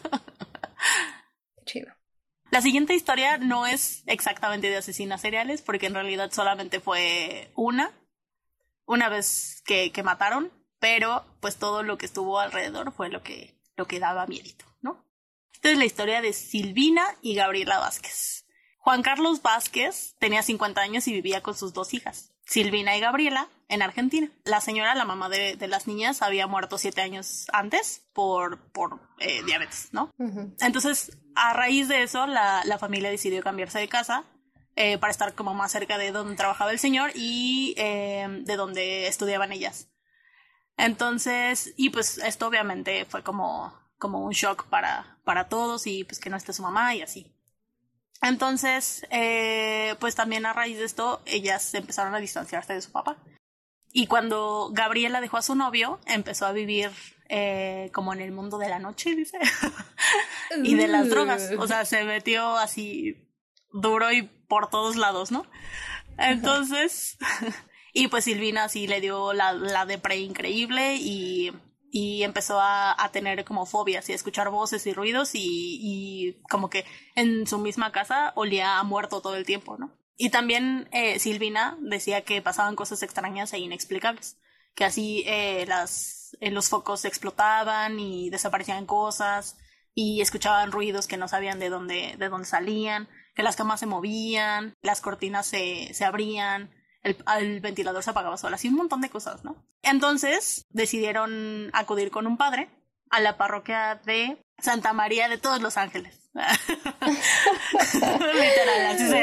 La 2.55 2.63
siguiente 2.63 2.95
historia 2.95 3.37
no 3.37 3.67
es 3.67 4.05
exactamente 4.07 4.71
de 4.71 4.77
asesinas 4.77 5.21
seriales, 5.21 5.61
porque 5.61 5.87
en 5.87 5.95
realidad 5.95 6.31
solamente 6.31 6.79
fue 6.79 7.51
una, 7.57 7.91
una 8.87 9.09
vez 9.09 9.61
que, 9.67 9.91
que 9.91 10.05
mataron, 10.05 10.53
pero 10.79 11.27
pues 11.41 11.57
todo 11.57 11.83
lo 11.83 11.99
que 11.99 12.07
estuvo 12.07 12.39
alrededor 12.39 12.93
fue 12.93 13.09
lo 13.09 13.25
que, 13.25 13.61
lo 13.75 13.89
que 13.89 13.99
daba 13.99 14.29
miedito, 14.29 14.67
¿no? 14.83 15.05
Esta 15.53 15.73
es 15.73 15.79
la 15.79 15.85
historia 15.85 16.23
de 16.23 16.33
Silvina 16.33 17.05
y 17.23 17.35
Gabriela 17.35 17.81
Vázquez. 17.81 18.44
Juan 18.85 19.01
Carlos 19.01 19.41
Vázquez 19.41 20.15
tenía 20.19 20.43
50 20.43 20.79
años 20.79 21.09
y 21.09 21.15
vivía 21.15 21.43
con 21.43 21.55
sus 21.55 21.73
dos 21.73 21.95
hijas, 21.95 22.35
Silvina 22.45 22.95
y 22.95 23.01
Gabriela, 23.01 23.49
en 23.69 23.81
Argentina. 23.81 24.29
La 24.45 24.61
señora, 24.61 24.95
la 24.95 25.07
mamá 25.07 25.31
de, 25.31 25.57
de 25.57 25.69
las 25.69 25.87
niñas, 25.87 26.21
había 26.21 26.47
muerto 26.47 26.77
siete 26.77 27.01
años 27.01 27.47
antes 27.55 28.07
por, 28.13 28.59
por 28.73 29.01
eh, 29.21 29.43
diabetes, 29.45 29.89
¿no? 29.93 30.11
Entonces, 30.61 31.17
a 31.35 31.55
raíz 31.55 31.89
de 31.89 32.03
eso, 32.03 32.27
la, 32.27 32.63
la 32.67 32.77
familia 32.77 33.09
decidió 33.09 33.43
cambiarse 33.43 33.79
de 33.79 33.89
casa 33.89 34.25
eh, 34.77 34.99
para 34.99 35.13
estar 35.13 35.35
como 35.35 35.55
más 35.55 35.73
cerca 35.73 35.97
de 35.97 36.13
donde 36.13 36.37
trabajaba 36.37 36.71
el 36.71 36.79
señor 36.79 37.11
y 37.15 37.73
eh, 37.79 38.29
de 38.43 38.57
donde 38.57 39.07
estudiaban 39.07 39.53
ellas. 39.53 39.89
Entonces, 40.77 41.73
y 41.79 41.89
pues 41.89 42.19
esto 42.19 42.49
obviamente 42.49 43.07
fue 43.07 43.23
como, 43.23 43.73
como 43.97 44.19
un 44.19 44.33
shock 44.33 44.67
para, 44.67 45.17
para 45.25 45.49
todos 45.49 45.87
y 45.87 46.05
pues 46.05 46.21
que 46.21 46.29
no 46.29 46.37
esté 46.37 46.53
su 46.53 46.63
mamá 46.63 46.95
y 46.95 47.01
así. 47.01 47.34
Entonces, 48.23 49.07
eh, 49.11 49.97
pues 50.01 50.15
también 50.15 50.47
a 50.47 50.53
raíz 50.53 50.79
de 50.79 50.85
esto, 50.85 51.21
ellas 51.27 51.75
empezaron 51.75 52.15
a 52.15 52.21
distanciarse 52.21 52.73
de 52.73 52.81
su 52.81 52.91
papá. 52.91 53.17
Y 53.93 54.07
cuando 54.07 54.71
Gabriela 54.73 55.21
dejó 55.21 55.37
a 55.37 55.43
su 55.43 55.55
novio, 55.55 56.01
empezó 56.07 56.47
a 56.47 56.53
vivir 56.53 56.91
eh, 57.29 57.91
como 57.93 58.13
en 58.13 58.21
el 58.21 58.33
mundo 58.33 58.59
de 58.59 58.69
la 58.69 58.79
noche, 58.79 59.15
dice. 59.15 59.39
y 60.65 60.75
de 60.75 60.89
las 60.89 61.09
drogas. 61.11 61.53
O 61.59 61.67
sea, 61.67 61.85
se 61.85 62.05
metió 62.05 62.57
así 62.57 63.29
duro 63.73 64.11
y 64.13 64.23
por 64.23 64.69
todos 64.69 64.97
lados, 64.97 65.31
¿no? 65.31 65.47
Entonces, 66.19 67.19
y 67.93 68.09
pues 68.09 68.25
Silvina 68.25 68.69
sí 68.69 68.87
le 68.87 69.01
dio 69.01 69.33
la, 69.33 69.53
la 69.53 69.87
depre 69.87 70.17
increíble 70.17 70.97
y, 70.97 71.53
y 71.97 72.25
empezó 72.25 72.59
a, 72.59 73.01
a 73.01 73.13
tener 73.13 73.45
como 73.45 73.67
fobias 73.67 74.09
y 74.09 74.13
a 74.13 74.17
escuchar 74.17 74.51
voces 74.51 74.85
y 74.89 74.93
ruidos 74.93 75.37
y, 75.37 75.79
y 75.81 76.43
como 76.51 76.69
que 76.69 76.85
en 77.15 77.47
su 77.47 77.59
misma 77.59 77.93
casa 77.93 78.33
olía 78.35 78.81
a 78.81 78.83
muerto 78.83 79.21
todo 79.21 79.37
el 79.37 79.47
tiempo, 79.47 79.79
¿no? 79.79 79.97
Y 80.17 80.31
también 80.31 80.89
eh, 80.91 81.21
Silvina 81.21 81.79
decía 81.81 82.23
que 82.23 82.43
pasaban 82.43 82.75
cosas 82.75 83.05
extrañas 83.05 83.53
e 83.53 83.61
inexplicables, 83.61 84.41
que 84.75 84.85
así 84.85 85.23
eh, 85.29 85.67
las, 85.69 86.37
eh, 86.41 86.51
los 86.51 86.69
focos 86.69 87.05
explotaban 87.05 88.01
y 88.01 88.29
desaparecían 88.29 88.87
cosas 88.87 89.57
y 89.95 90.21
escuchaban 90.21 90.73
ruidos 90.73 91.07
que 91.07 91.17
no 91.17 91.29
sabían 91.29 91.61
de 91.61 91.71
dónde, 91.71 92.17
de 92.19 92.29
dónde 92.29 92.49
salían, 92.49 93.09
que 93.37 93.45
las 93.45 93.55
camas 93.55 93.79
se 93.79 93.87
movían, 93.87 94.75
las 94.83 95.01
cortinas 95.01 95.47
se, 95.47 95.95
se 95.95 96.05
abrían, 96.05 96.75
el, 97.05 97.17
el 97.39 97.61
ventilador 97.61 98.03
se 98.03 98.11
apagaba 98.11 98.37
sola, 98.37 98.57
así 98.57 98.69
un 98.69 98.75
montón 98.75 99.01
de 99.01 99.11
cosas, 99.11 99.45
¿no? 99.45 99.57
Entonces 99.83 100.67
decidieron 100.71 101.71
acudir 101.73 102.11
con 102.11 102.27
un 102.27 102.37
padre 102.37 102.69
a 103.11 103.21
la 103.21 103.37
parroquia 103.37 104.01
de 104.05 104.37
Santa 104.59 104.93
María 104.93 105.29
de 105.29 105.39
todos 105.39 105.61
los 105.61 105.77
ángeles. 105.77 106.19
Literal, 107.95 108.87
así 108.89 109.09
se. 109.09 109.23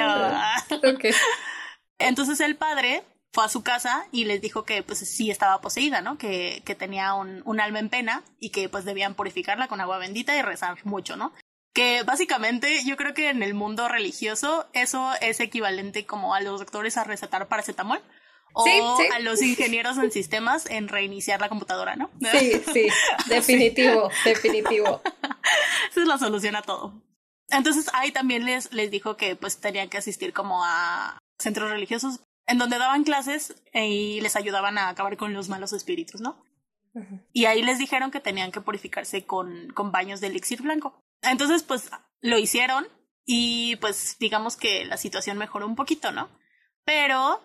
Entonces 2.00 2.40
el 2.40 2.56
padre 2.56 3.04
fue 3.34 3.46
a 3.46 3.50
su 3.50 3.64
casa 3.64 4.06
y 4.12 4.26
les 4.26 4.42
dijo 4.42 4.64
que 4.64 4.84
pues 4.84 5.00
sí 5.00 5.32
estaba 5.32 5.62
poseída, 5.62 6.02
¿no? 6.02 6.18
Que, 6.18 6.62
que 6.66 6.76
tenía 6.76 7.14
un, 7.14 7.42
un 7.46 7.60
alma 7.60 7.80
en 7.80 7.90
pena 7.90 8.24
y 8.40 8.50
que 8.50 8.70
pues 8.70 8.86
debían 8.86 9.16
purificarla 9.16 9.68
con 9.68 9.82
agua 9.82 9.98
bendita 9.98 10.36
y 10.38 10.42
rezar 10.42 10.78
mucho, 10.86 11.16
¿no? 11.16 11.34
Que 11.74 12.04
básicamente 12.04 12.84
yo 12.86 12.98
creo 12.98 13.14
que 13.14 13.30
en 13.30 13.44
el 13.44 13.54
mundo 13.54 13.88
religioso 13.88 14.68
eso 14.74 15.14
es 15.22 15.40
equivalente 15.40 16.06
como 16.06 16.36
a 16.36 16.42
los 16.42 16.60
doctores 16.60 16.98
a 16.98 17.04
recetar 17.04 17.48
paracetamol 17.48 18.02
o 18.54 18.66
Sí, 18.66 18.72
sí. 18.98 19.08
a 19.14 19.20
los 19.20 19.42
ingenieros 19.42 19.98
en 19.98 20.12
sistemas 20.12 20.66
en 20.70 20.90
reiniciar 20.90 21.40
la 21.40 21.48
computadora, 21.48 21.96
¿no? 21.96 22.10
Sí, 22.20 22.62
sí, 22.74 22.88
definitivo, 23.30 24.10
definitivo. 24.26 25.02
Esa 25.92 26.02
es 26.02 26.08
la 26.08 26.18
solución 26.18 26.58
a 26.58 26.62
todo. 26.62 27.02
Entonces 27.50 27.90
ahí 27.94 28.12
también 28.12 28.46
les, 28.46 28.74
les 28.74 28.92
dijo 28.92 29.16
que 29.16 29.36
pues 29.36 29.60
tenían 29.60 29.90
que 29.90 29.98
asistir 29.98 30.34
como 30.34 30.64
a 30.66 31.18
centros 31.40 31.70
religiosos 31.70 32.20
en 32.48 32.58
donde 32.58 32.78
daban 32.78 33.04
clases 33.04 33.56
eh, 33.72 33.88
y 33.88 34.22
les 34.22 34.36
ayudaban 34.36 34.78
a 34.78 34.90
acabar 34.90 35.16
con 35.16 35.34
los 35.34 35.48
malos 35.48 35.72
espíritus, 35.74 36.20
¿no? 36.20 36.44
Y 37.32 37.46
ahí 37.46 37.62
les 37.64 37.78
dijeron 37.78 38.12
que 38.12 38.20
tenían 38.20 38.52
que 38.52 38.60
purificarse 38.60 39.26
con, 39.26 39.70
con 39.74 39.94
baños 39.94 40.20
de 40.20 40.28
elixir 40.28 40.62
blanco. 40.62 41.02
Entonces 41.22 41.64
pues 41.64 41.90
lo 42.20 42.38
hicieron 42.38 42.88
y 43.26 43.76
pues 43.78 44.18
digamos 44.20 44.58
que 44.58 44.86
la 44.86 44.98
situación 44.98 45.38
mejoró 45.38 45.68
un 45.68 45.76
poquito, 45.76 46.12
¿no? 46.12 46.30
Pero 46.84 47.42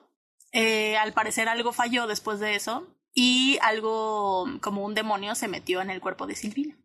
eh, 0.53 0.97
al 0.97 1.13
parecer 1.13 1.49
algo 1.49 1.73
falló 1.73 2.07
después 2.07 2.41
de 2.41 2.55
eso 2.55 2.87
y 3.13 3.59
algo 3.63 4.47
como 4.61 4.85
un 4.85 4.95
demonio 4.95 5.35
se 5.35 5.49
metió 5.49 5.81
en 5.81 5.91
el 5.91 6.01
cuerpo 6.01 6.27
de 6.27 6.37
Silvina. 6.37 6.77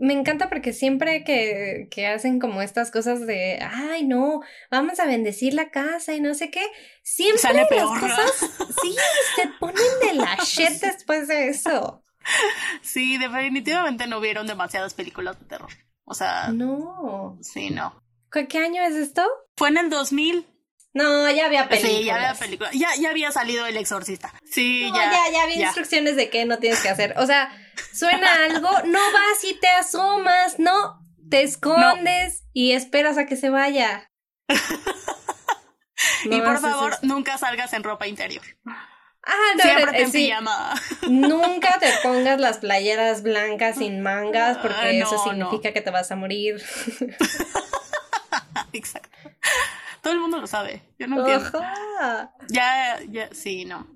Me 0.00 0.14
encanta 0.14 0.48
porque 0.48 0.72
siempre 0.72 1.22
que, 1.22 1.88
que 1.90 2.06
hacen 2.06 2.38
como 2.38 2.62
estas 2.62 2.90
cosas 2.90 3.26
de, 3.26 3.58
ay, 3.62 4.04
no, 4.04 4.40
vamos 4.70 5.00
a 5.00 5.06
bendecir 5.06 5.54
la 5.54 5.70
casa 5.70 6.14
y 6.14 6.20
no 6.20 6.34
sé 6.34 6.50
qué, 6.50 6.64
siempre 7.02 7.38
Sale 7.40 7.60
las 7.60 7.68
peor. 7.68 8.00
cosas, 8.00 8.32
sí, 8.82 8.96
se 9.36 9.48
ponen 9.60 9.84
de 10.02 10.14
la 10.14 10.36
shit 10.44 10.80
después 10.80 11.28
de 11.28 11.48
eso. 11.48 12.02
Sí, 12.82 13.18
definitivamente 13.18 14.06
no 14.06 14.20
vieron 14.20 14.46
demasiadas 14.46 14.94
películas 14.94 15.38
de 15.38 15.46
terror. 15.46 15.70
O 16.06 16.14
sea, 16.14 16.48
No. 16.48 17.36
sí, 17.42 17.70
no. 17.70 18.00
¿Qué, 18.30 18.58
año 18.58 18.82
es 18.82 18.94
esto? 18.94 19.26
Fue 19.56 19.68
en 19.68 19.78
el 19.78 19.90
2000. 19.90 20.46
No, 20.94 21.30
ya 21.30 21.46
había 21.46 21.68
películas. 21.68 21.96
Sí, 21.98 22.04
ya 22.04 22.14
había 22.14 22.34
película. 22.34 22.70
Ya, 22.72 22.88
ya 22.98 23.10
había 23.10 23.30
salido 23.32 23.66
El 23.66 23.76
Exorcista. 23.76 24.32
Sí, 24.50 24.88
No, 24.90 24.96
ya. 24.96 25.10
ya, 25.10 25.32
ya 25.32 25.42
había 25.42 25.56
ya. 25.56 25.66
instrucciones 25.66 26.16
de 26.16 26.30
qué 26.30 26.44
no 26.46 26.58
tienes 26.58 26.80
que 26.80 26.88
hacer. 26.88 27.14
O 27.18 27.26
sea, 27.26 27.50
suena 27.92 28.28
algo, 28.46 28.70
no 28.86 28.98
vas 28.98 29.44
y 29.44 29.58
te 29.58 29.68
asomas, 29.68 30.58
no, 30.58 30.98
te 31.28 31.42
escondes 31.42 32.44
y 32.52 32.72
esperas 32.72 33.18
a 33.18 33.26
que 33.26 33.36
se 33.36 33.50
vaya. 33.50 34.10
y 36.24 36.40
por 36.40 36.58
favor, 36.60 36.96
nunca 37.02 37.36
salgas 37.38 37.72
en 37.72 37.82
ropa 37.82 38.06
interior. 38.06 38.44
Ah, 39.26 39.54
no, 39.56 39.62
Siempre 39.62 39.98
eh, 39.98 40.02
en 40.02 40.12
sí. 40.12 40.18
pijama. 40.26 40.74
Nunca 41.08 41.78
te 41.80 41.90
pongas 42.02 42.38
las 42.38 42.58
playeras 42.58 43.22
blancas 43.22 43.76
sin 43.78 44.00
mangas 44.00 44.58
porque 44.58 44.76
Ah, 44.78 44.90
eso 44.90 45.16
no, 45.16 45.24
significa 45.24 45.72
que 45.72 45.80
te 45.80 45.90
vas 45.90 46.10
a 46.12 46.16
morir. 46.16 46.62
Exacto. 48.72 49.08
Todo 50.02 50.12
el 50.12 50.20
mundo 50.20 50.38
lo 50.38 50.46
sabe. 50.46 50.82
Yo 50.98 51.08
no 51.08 51.20
entiendo. 51.20 51.60
Ajá. 51.60 52.32
Ya, 52.48 53.00
ya, 53.08 53.28
sí, 53.32 53.64
no. 53.64 53.86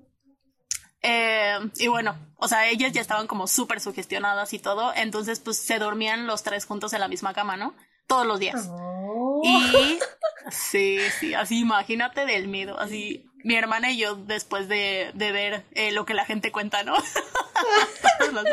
Eh, 1.01 1.57
y 1.77 1.87
bueno, 1.87 2.15
o 2.35 2.47
sea, 2.47 2.67
ellas 2.67 2.91
ya 2.91 3.01
estaban 3.01 3.27
como 3.27 3.47
súper 3.47 3.79
sugestionadas 3.79 4.53
y 4.53 4.59
todo, 4.59 4.93
entonces 4.95 5.39
pues 5.39 5.57
se 5.57 5.79
dormían 5.79 6.27
los 6.27 6.43
tres 6.43 6.65
juntos 6.65 6.93
en 6.93 6.99
la 6.99 7.07
misma 7.07 7.33
cama, 7.33 7.57
¿no? 7.57 7.73
Todos 8.05 8.27
los 8.27 8.39
días. 8.39 8.67
Oh. 8.69 9.41
Y 9.43 9.99
sí, 10.51 10.99
sí, 11.19 11.33
así 11.33 11.59
imagínate 11.59 12.25
del 12.25 12.47
miedo, 12.47 12.79
así 12.79 13.30
mi 13.43 13.55
hermana 13.55 13.91
y 13.91 13.97
yo 13.97 14.15
después 14.15 14.67
de, 14.67 15.11
de 15.13 15.31
ver 15.31 15.65
eh, 15.73 15.91
lo 15.91 16.05
que 16.05 16.13
la 16.13 16.25
gente 16.25 16.51
cuenta, 16.51 16.83
¿no? 16.83 16.95
no, 18.31 18.43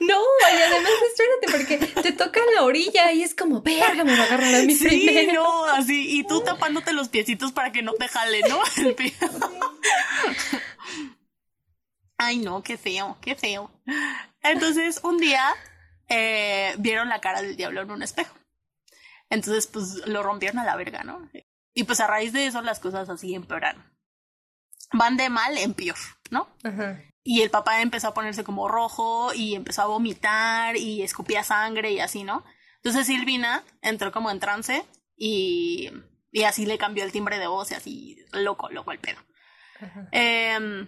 y 0.00 0.62
además 0.62 0.92
espérate, 1.10 1.50
porque 1.50 2.02
te 2.02 2.12
toca 2.12 2.40
la 2.54 2.62
orilla 2.62 3.12
y 3.12 3.22
es 3.22 3.34
como, 3.34 3.62
verga, 3.62 4.04
me 4.04 4.16
va 4.16 4.24
a 4.24 4.26
agarrar 4.26 4.54
a 4.54 4.62
mi 4.62 4.74
Sí, 4.74 5.28
no, 5.32 5.64
así, 5.66 6.18
y 6.18 6.24
tú 6.24 6.42
tapándote 6.42 6.92
los 6.92 7.08
piecitos 7.08 7.52
para 7.52 7.72
que 7.72 7.82
no 7.82 7.92
te 7.94 8.08
jale, 8.08 8.40
¿no? 8.48 8.60
El 8.76 8.94
pie. 8.94 9.14
Ay, 12.16 12.38
no, 12.38 12.62
qué 12.62 12.76
feo, 12.76 13.18
qué 13.20 13.34
feo. 13.34 13.70
Entonces, 14.42 15.00
un 15.02 15.18
día 15.18 15.54
eh, 16.08 16.74
vieron 16.78 17.08
la 17.08 17.20
cara 17.20 17.42
del 17.42 17.56
diablo 17.56 17.82
en 17.82 17.90
un 17.90 18.02
espejo. 18.02 18.36
Entonces, 19.30 19.66
pues 19.66 20.06
lo 20.06 20.22
rompieron 20.22 20.58
a 20.58 20.64
la 20.64 20.76
verga, 20.76 21.02
¿no? 21.02 21.28
Y 21.74 21.84
pues 21.84 22.00
a 22.00 22.06
raíz 22.06 22.32
de 22.32 22.46
eso 22.46 22.62
las 22.62 22.78
cosas 22.78 23.08
así 23.08 23.34
empeoraron. 23.34 23.93
Van 24.96 25.16
de 25.16 25.28
mal 25.28 25.58
en 25.58 25.74
peor, 25.74 25.96
¿no? 26.30 26.48
Ajá. 26.62 27.02
Y 27.22 27.42
el 27.42 27.50
papá 27.50 27.80
empezó 27.80 28.08
a 28.08 28.14
ponerse 28.14 28.44
como 28.44 28.68
rojo 28.68 29.32
y 29.34 29.54
empezó 29.54 29.82
a 29.82 29.86
vomitar 29.86 30.76
y 30.76 31.02
escupía 31.02 31.42
sangre 31.42 31.92
y 31.92 32.00
así, 32.00 32.22
¿no? 32.22 32.44
Entonces 32.76 33.06
Silvina 33.06 33.64
entró 33.80 34.12
como 34.12 34.30
en 34.30 34.40
trance 34.40 34.84
y, 35.16 35.90
y 36.30 36.44
así 36.44 36.66
le 36.66 36.78
cambió 36.78 37.02
el 37.02 37.12
timbre 37.12 37.38
de 37.38 37.46
voz 37.46 37.70
y 37.70 37.74
así, 37.74 38.18
loco, 38.32 38.68
loco 38.70 38.92
el 38.92 38.98
pedo. 38.98 39.18
Eh, 40.12 40.86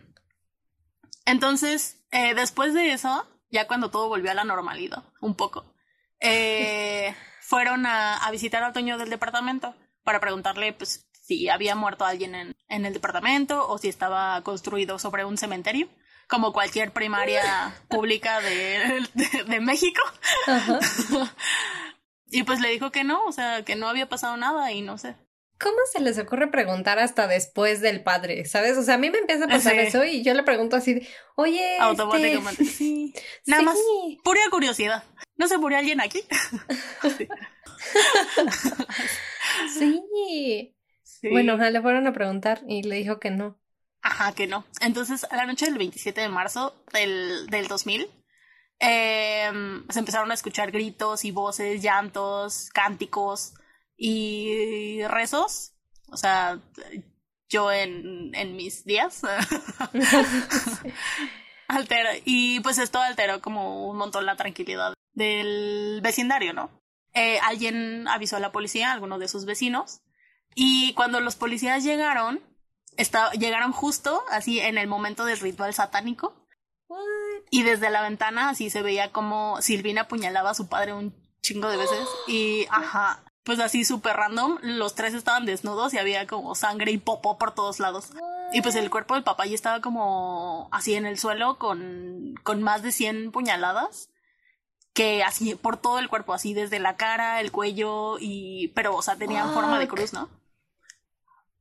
entonces, 1.25 2.05
eh, 2.13 2.35
después 2.35 2.75
de 2.75 2.93
eso, 2.93 3.27
ya 3.51 3.67
cuando 3.67 3.91
todo 3.91 4.09
volvió 4.09 4.31
a 4.31 4.35
la 4.35 4.45
normalidad, 4.45 5.05
un 5.21 5.35
poco, 5.35 5.75
eh, 6.21 7.15
fueron 7.41 7.87
a, 7.87 8.17
a, 8.19 8.31
visitar 8.31 8.63
al 8.63 8.73
dueño 8.73 8.99
del 8.99 9.11
departamento 9.11 9.75
para 10.03 10.21
preguntarle 10.21 10.73
pues, 10.73 11.09
si 11.27 11.49
había 11.49 11.75
muerto 11.75 12.05
alguien 12.05 12.35
en, 12.35 12.57
en 12.69 12.87
el 12.87 12.93
departamento 12.93 13.69
o 13.69 13.79
si 13.79 13.89
estaba 13.89 14.41
construido 14.43 14.99
sobre 14.99 15.25
un 15.25 15.37
cementerio 15.37 15.89
como 16.29 16.53
cualquier 16.53 16.93
primaria 16.93 17.75
pública 17.89 18.41
de, 18.41 19.07
de, 19.15 19.45
de 19.45 19.61
México. 19.61 20.01
Ajá. 20.47 20.79
y 22.27 22.43
pues 22.43 22.61
le 22.61 22.71
dijo 22.71 22.91
que 22.91 23.05
no, 23.05 23.25
o 23.25 23.33
sea, 23.33 23.65
que 23.65 23.77
no 23.77 23.89
había 23.89 24.09
pasado 24.09 24.37
nada 24.37 24.73
y 24.73 24.83
no 24.83 24.99
sé. 24.99 25.17
¿Cómo 25.59 25.79
se 25.91 26.01
les 26.01 26.19
ocurre 26.19 26.49
preguntar 26.49 26.99
hasta 26.99 27.27
después 27.27 27.81
del 27.81 28.03
padre? 28.03 28.45
¿Sabes? 28.45 28.77
O 28.77 28.83
sea, 28.83 28.97
a 28.97 28.99
mí 28.99 29.09
me 29.09 29.19
empieza 29.19 29.47
a 29.47 29.49
pasar 29.49 29.73
sí. 29.73 29.79
eso 29.79 30.05
y 30.05 30.23
yo 30.23 30.35
le 30.35 30.43
pregunto 30.43 30.77
así, 30.77 30.95
de, 30.95 31.09
oye. 31.35 31.79
Automáticamente. 31.79 32.63
Este... 32.63 32.75
Sí. 32.77 33.15
Nada 33.47 33.61
sí. 33.61 33.67
más, 33.67 33.79
pura 34.23 34.41
curiosidad. 34.51 35.03
¿No 35.37 35.49
se 35.49 35.57
murió 35.57 35.79
alguien 35.79 36.01
aquí? 36.03 36.23
sí. 37.19 37.29
sí. 39.79 40.76
Sí. 41.27 41.33
Bueno, 41.33 41.57
le 41.57 41.83
fueron 41.83 42.07
a 42.07 42.13
preguntar 42.13 42.63
y 42.69 42.83
le 42.83 42.97
dijo 42.97 43.19
que 43.19 43.31
no. 43.31 43.59
Ajá, 44.03 44.33
que 44.33 44.47
no. 44.47 44.65
Entonces, 44.81 45.25
a 45.25 45.37
la 45.37 45.47
noche 45.47 45.67
del 45.67 45.79
27 45.79 46.21
de 46.21 46.29
marzo 46.29 46.75
del, 46.93 47.47
del 47.49 47.67
2000, 47.69 48.09
eh, 48.79 49.51
se 49.89 49.99
empezaron 49.99 50.31
a 50.31 50.35
escuchar 50.35 50.71
gritos 50.71 51.25
y 51.25 51.31
voces, 51.31 51.83
llantos, 51.83 52.69
cánticos 52.73 53.55
y 53.97 55.03
rezos. 55.09 55.73
O 56.11 56.17
sea, 56.17 56.61
yo 57.49 57.73
en, 57.73 58.35
en 58.35 58.57
mis 58.57 58.85
días. 58.85 59.23
Y 62.25 62.61
pues 62.61 62.79
esto 62.79 63.01
alteró 63.01 63.41
como 63.41 63.89
un 63.91 63.97
montón 63.97 64.25
la 64.25 64.37
tranquilidad 64.37 64.95
del 65.15 66.01
vecindario, 66.03 66.53
¿no? 66.53 66.71
Eh, 67.13 67.39
alguien 67.41 68.07
avisó 68.09 68.37
a 68.37 68.41
la 68.41 68.53
policía, 68.53 68.93
algunos 68.93 69.19
de 69.21 69.29
sus 69.29 69.47
vecinos. 69.47 70.01
Y 70.59 70.95
cuando 70.95 71.21
los 71.21 71.37
policías 71.37 71.85
llegaron, 71.85 72.41
está, 72.97 73.31
llegaron 73.33 73.73
justo 73.73 74.25
así 74.31 74.59
en 74.59 74.79
el 74.79 74.89
momento 74.89 75.27
del 75.27 75.39
ritual 75.39 75.75
satánico. 75.75 76.35
What? 76.89 76.99
Y 77.51 77.63
desde 77.63 77.91
la 77.91 78.01
ventana 78.01 78.49
así 78.49 78.71
se 78.71 78.81
veía 78.81 79.13
como 79.13 79.61
Silvina 79.61 80.03
apuñalaba 80.03 80.51
a 80.51 80.55
su 80.55 80.67
padre 80.67 80.95
un 80.95 81.15
chingo 81.43 81.69
de 81.69 81.77
veces. 81.77 82.09
Y 82.27 82.67
ajá, 82.71 83.23
pues 83.45 83.61
así 83.61 83.85
súper 83.85 84.17
random, 84.17 84.59
los 84.63 84.95
tres 84.95 85.13
estaban 85.13 85.45
desnudos 85.45 85.93
y 85.93 85.99
había 85.99 86.27
como 86.27 86.55
sangre 86.55 86.91
y 86.91 86.99
popó 86.99 87.37
por 87.37 87.55
todos 87.55 87.79
lados. 87.79 88.09
Y 88.55 88.63
pues 88.63 88.77
el 88.77 88.89
cuerpo 88.89 89.13
del 89.13 89.25
papá 89.25 89.45
ya 89.45 89.55
estaba 89.55 89.83
como 89.83 90.71
así 90.73 90.95
en 90.95 91.05
el 91.05 91.19
suelo 91.19 91.59
con, 91.59 92.35
con 92.45 92.63
más 92.63 92.83
de 92.83 92.93
100 92.93 93.31
puñaladas. 93.31 94.09
Que 94.95 95.23
así 95.23 95.55
por 95.55 95.77
todo 95.77 95.99
el 95.99 96.09
cuerpo, 96.09 96.33
así 96.33 96.55
desde 96.55 96.79
la 96.79 96.97
cara, 96.97 97.43
el 97.43 97.53
cuello 97.53 98.17
y... 98.19 98.69
Pero, 98.75 98.97
o 98.97 99.03
sea, 99.03 99.17
tenían 99.17 99.53
forma 99.53 99.79
de 99.79 99.89
cruz, 99.89 100.15
¿no? 100.15 100.31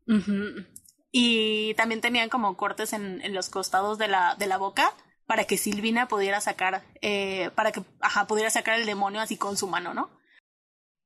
Uh 0.07 0.13
-huh. 0.13 0.67
Y 1.11 1.73
también 1.75 2.01
tenían 2.01 2.29
como 2.29 2.57
cortes 2.57 2.93
en, 2.93 3.21
en 3.21 3.33
los 3.33 3.49
costados 3.49 3.97
de 3.97 4.07
la, 4.07 4.35
de 4.35 4.47
la 4.47 4.57
boca 4.57 4.91
para 5.25 5.45
que 5.45 5.57
Silvina 5.57 6.07
pudiera 6.07 6.41
sacar, 6.41 6.83
eh, 7.01 7.49
para 7.55 7.71
que, 7.71 7.81
ajá, 8.01 8.27
pudiera 8.27 8.49
sacar 8.49 8.79
el 8.79 8.85
demonio 8.85 9.21
así 9.21 9.37
con 9.37 9.57
su 9.57 9.67
mano, 9.67 9.93
¿no? 9.93 10.09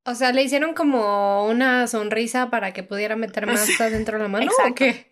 O 0.06 0.16
sea, 0.16 0.32
le 0.32 0.44
hicieron 0.44 0.74
como 0.74 1.46
una 1.46 1.86
sonrisa 1.88 2.50
para 2.50 2.74
que 2.74 2.84
pudiera 2.84 3.16
meter 3.16 3.46
más 3.46 3.60
sí. 3.66 3.76
dentro 3.78 4.18
de 4.18 4.24
la 4.24 4.30
mano. 4.30 4.46
Exacto. 4.46 4.72
¿o 4.72 4.76
qué? 4.76 5.10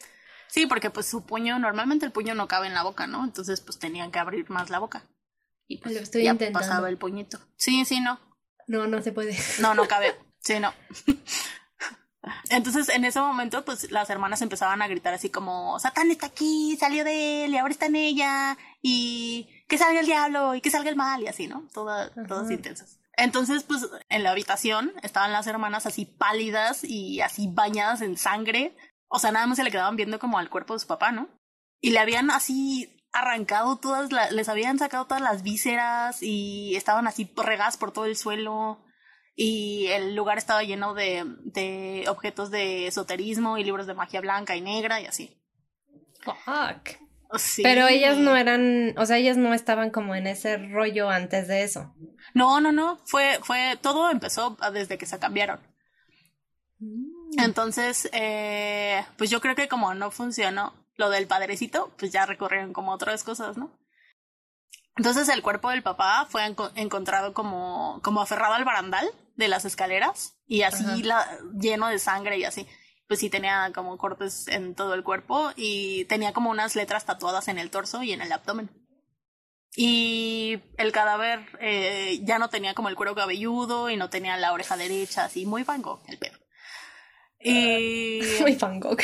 Sí, 0.48 0.66
porque 0.66 0.90
pues 0.90 1.06
su 1.06 1.26
puño, 1.26 1.60
normalmente 1.60 2.06
el 2.06 2.12
puño 2.12 2.34
no 2.34 2.48
cabe 2.48 2.68
en 2.68 2.74
la 2.74 2.84
boca, 2.84 3.06
¿no? 3.06 3.24
Entonces 3.24 3.62
pues 3.62 3.78
tenían 3.80 4.12
que 4.12 4.20
abrir 4.20 4.50
más 4.50 4.70
la 4.70 4.80
boca. 4.80 5.04
Y 5.68 5.80
pues 5.80 5.94
Lo 5.94 6.02
estoy 6.02 6.24
ya 6.24 6.32
intentando. 6.32 6.60
pasaba 6.68 6.90
el 6.90 6.98
puñito. 6.98 7.40
Sí, 7.58 7.84
sí, 7.86 8.00
no. 8.00 8.20
No, 8.68 8.88
no 8.88 9.02
se 9.02 9.12
puede. 9.12 9.38
No, 9.60 9.76
no 9.76 9.88
cabe. 9.88 10.16
Sí, 10.40 10.60
no. 10.60 10.74
Entonces, 12.50 12.90
en 12.90 13.06
ese 13.06 13.20
momento, 13.20 13.64
pues 13.64 13.92
las 13.92 14.10
hermanas 14.10 14.42
empezaban 14.42 14.82
a 14.82 14.88
gritar 14.88 15.14
así 15.14 15.30
como, 15.30 15.80
Satán 15.80 16.12
está 16.12 16.28
aquí, 16.28 16.78
salió 16.80 17.04
de 17.04 17.46
él 17.46 17.54
y 17.54 17.58
ahora 17.58 17.72
está 17.72 17.86
en 17.86 17.96
ella, 17.96 18.58
y 18.82 19.64
que 19.68 19.78
salga 19.78 20.00
el 20.00 20.06
diablo 20.06 20.56
y 20.56 20.62
que 20.62 20.72
salga 20.72 20.90
el 20.90 20.96
mal, 20.96 21.22
y 21.24 21.28
así, 21.28 21.48
¿no? 21.48 21.68
Toda, 21.74 22.12
todas 22.28 22.52
intensas. 22.52 23.00
Entonces, 23.18 23.64
pues 23.64 23.88
en 24.10 24.24
la 24.24 24.32
habitación 24.32 24.94
estaban 25.02 25.34
las 25.34 25.48
hermanas 25.48 25.88
así 25.88 26.06
pálidas 26.06 26.84
y 26.84 27.22
así 27.22 27.48
bañadas 27.52 28.02
en 28.02 28.16
sangre. 28.16 28.76
O 29.08 29.20
sea, 29.20 29.32
nada 29.32 29.48
más 29.48 29.58
se 29.58 29.64
le 29.64 29.72
quedaban 29.72 29.96
viendo 29.96 30.20
como 30.20 30.38
al 30.38 30.50
cuerpo 30.50 30.74
de 30.74 30.80
su 30.80 30.88
papá, 30.88 31.12
¿no? 31.12 31.28
Y 31.82 31.92
le 31.92 32.00
habían 32.00 32.30
así 32.30 32.94
arrancado 33.12 33.78
todas, 33.78 34.12
la, 34.12 34.30
les 34.30 34.50
habían 34.50 34.78
sacado 34.78 35.06
todas 35.06 35.24
las 35.24 35.42
vísceras 35.42 36.22
y 36.22 36.76
estaban 36.76 37.08
así 37.08 37.32
regadas 37.36 37.78
por 37.78 37.92
todo 37.92 38.06
el 38.06 38.16
suelo. 38.16 38.84
Y 39.40 39.86
el 39.92 40.16
lugar 40.16 40.40
estaba 40.40 40.64
lleno 40.64 40.96
de, 40.96 41.24
de 41.44 42.06
objetos 42.10 42.50
de 42.50 42.88
esoterismo 42.88 43.60
y 43.60 43.64
libros 43.64 43.86
de 43.86 43.94
magia 43.94 44.20
blanca 44.20 44.56
y 44.56 44.62
negra 44.62 45.00
y 45.00 45.06
así. 45.06 45.40
Fuck. 46.24 46.98
Sí. 47.38 47.62
Pero 47.62 47.88
ellas 47.88 48.18
no 48.18 48.36
eran, 48.36 48.96
o 48.98 49.06
sea, 49.06 49.18
ellas 49.18 49.38
no 49.38 49.54
estaban 49.54 49.92
como 49.92 50.16
en 50.16 50.26
ese 50.26 50.58
rollo 50.58 51.12
antes 51.12 51.48
de 51.48 51.62
eso. 51.62 51.94
No, 52.34 52.60
no, 52.62 52.72
no, 52.72 52.98
fue, 53.06 53.38
fue, 53.44 53.78
todo 53.80 54.10
empezó 54.10 54.58
desde 54.74 54.98
que 54.98 55.06
se 55.06 55.20
cambiaron. 55.20 55.60
Mm. 56.80 57.40
Entonces, 57.40 58.10
eh, 58.14 59.06
pues 59.18 59.30
yo 59.30 59.40
creo 59.40 59.54
que 59.54 59.68
como 59.68 59.94
no 59.94 60.10
funcionó 60.10 60.74
lo 60.96 61.12
del 61.12 61.28
padrecito, 61.28 61.94
pues 62.00 62.12
ya 62.12 62.26
recorrieron 62.26 62.74
como 62.74 62.92
otras 62.92 63.24
cosas, 63.24 63.56
¿no? 63.56 63.70
Entonces 64.96 65.30
el 65.30 65.44
cuerpo 65.44 65.70
del 65.70 65.84
papá 65.84 66.26
fue 66.28 66.44
enco 66.44 66.72
encontrado 66.74 67.36
como, 67.36 68.02
como 68.04 68.22
aferrado 68.22 68.56
al 68.56 68.66
barandal 68.66 69.08
de 69.38 69.48
las 69.48 69.64
escaleras 69.66 70.36
y 70.46 70.64
así 70.64 71.04
la, 71.04 71.26
lleno 71.58 71.88
de 71.88 72.00
sangre 72.00 72.38
y 72.38 72.44
así 72.44 72.68
pues 73.08 73.22
sí 73.22 73.30
tenía 73.30 73.72
como 73.74 73.98
cortes 73.98 74.48
en 74.50 74.76
todo 74.76 74.94
el 74.94 75.04
cuerpo 75.04 75.52
y 75.56 76.06
tenía 76.06 76.34
como 76.34 76.50
unas 76.50 76.76
letras 76.76 77.06
tatuadas 77.06 77.48
en 77.48 77.58
el 77.58 77.70
torso 77.70 78.04
y 78.04 78.12
en 78.12 78.22
el 78.22 78.32
abdomen. 78.32 78.70
Y 79.76 80.60
el 80.78 80.92
cadáver 80.92 81.46
eh, 81.62 82.20
ya 82.24 82.40
no 82.40 82.50
tenía 82.50 82.74
como 82.74 82.90
el 82.90 82.96
cuero 82.96 83.16
cabelludo 83.16 83.90
y 83.90 83.96
no 83.96 84.10
tenía 84.10 84.36
la 84.36 84.52
oreja 84.52 84.76
derecha, 84.76 85.26
así 85.26 85.46
muy 85.46 85.64
Van 85.64 85.82
Gogh 85.82 86.02
el 86.08 86.18
pedo. 86.18 86.38
Y... 87.40 88.20
Muy 88.42 88.56
Van 88.56 88.80
Gogh. 88.80 89.00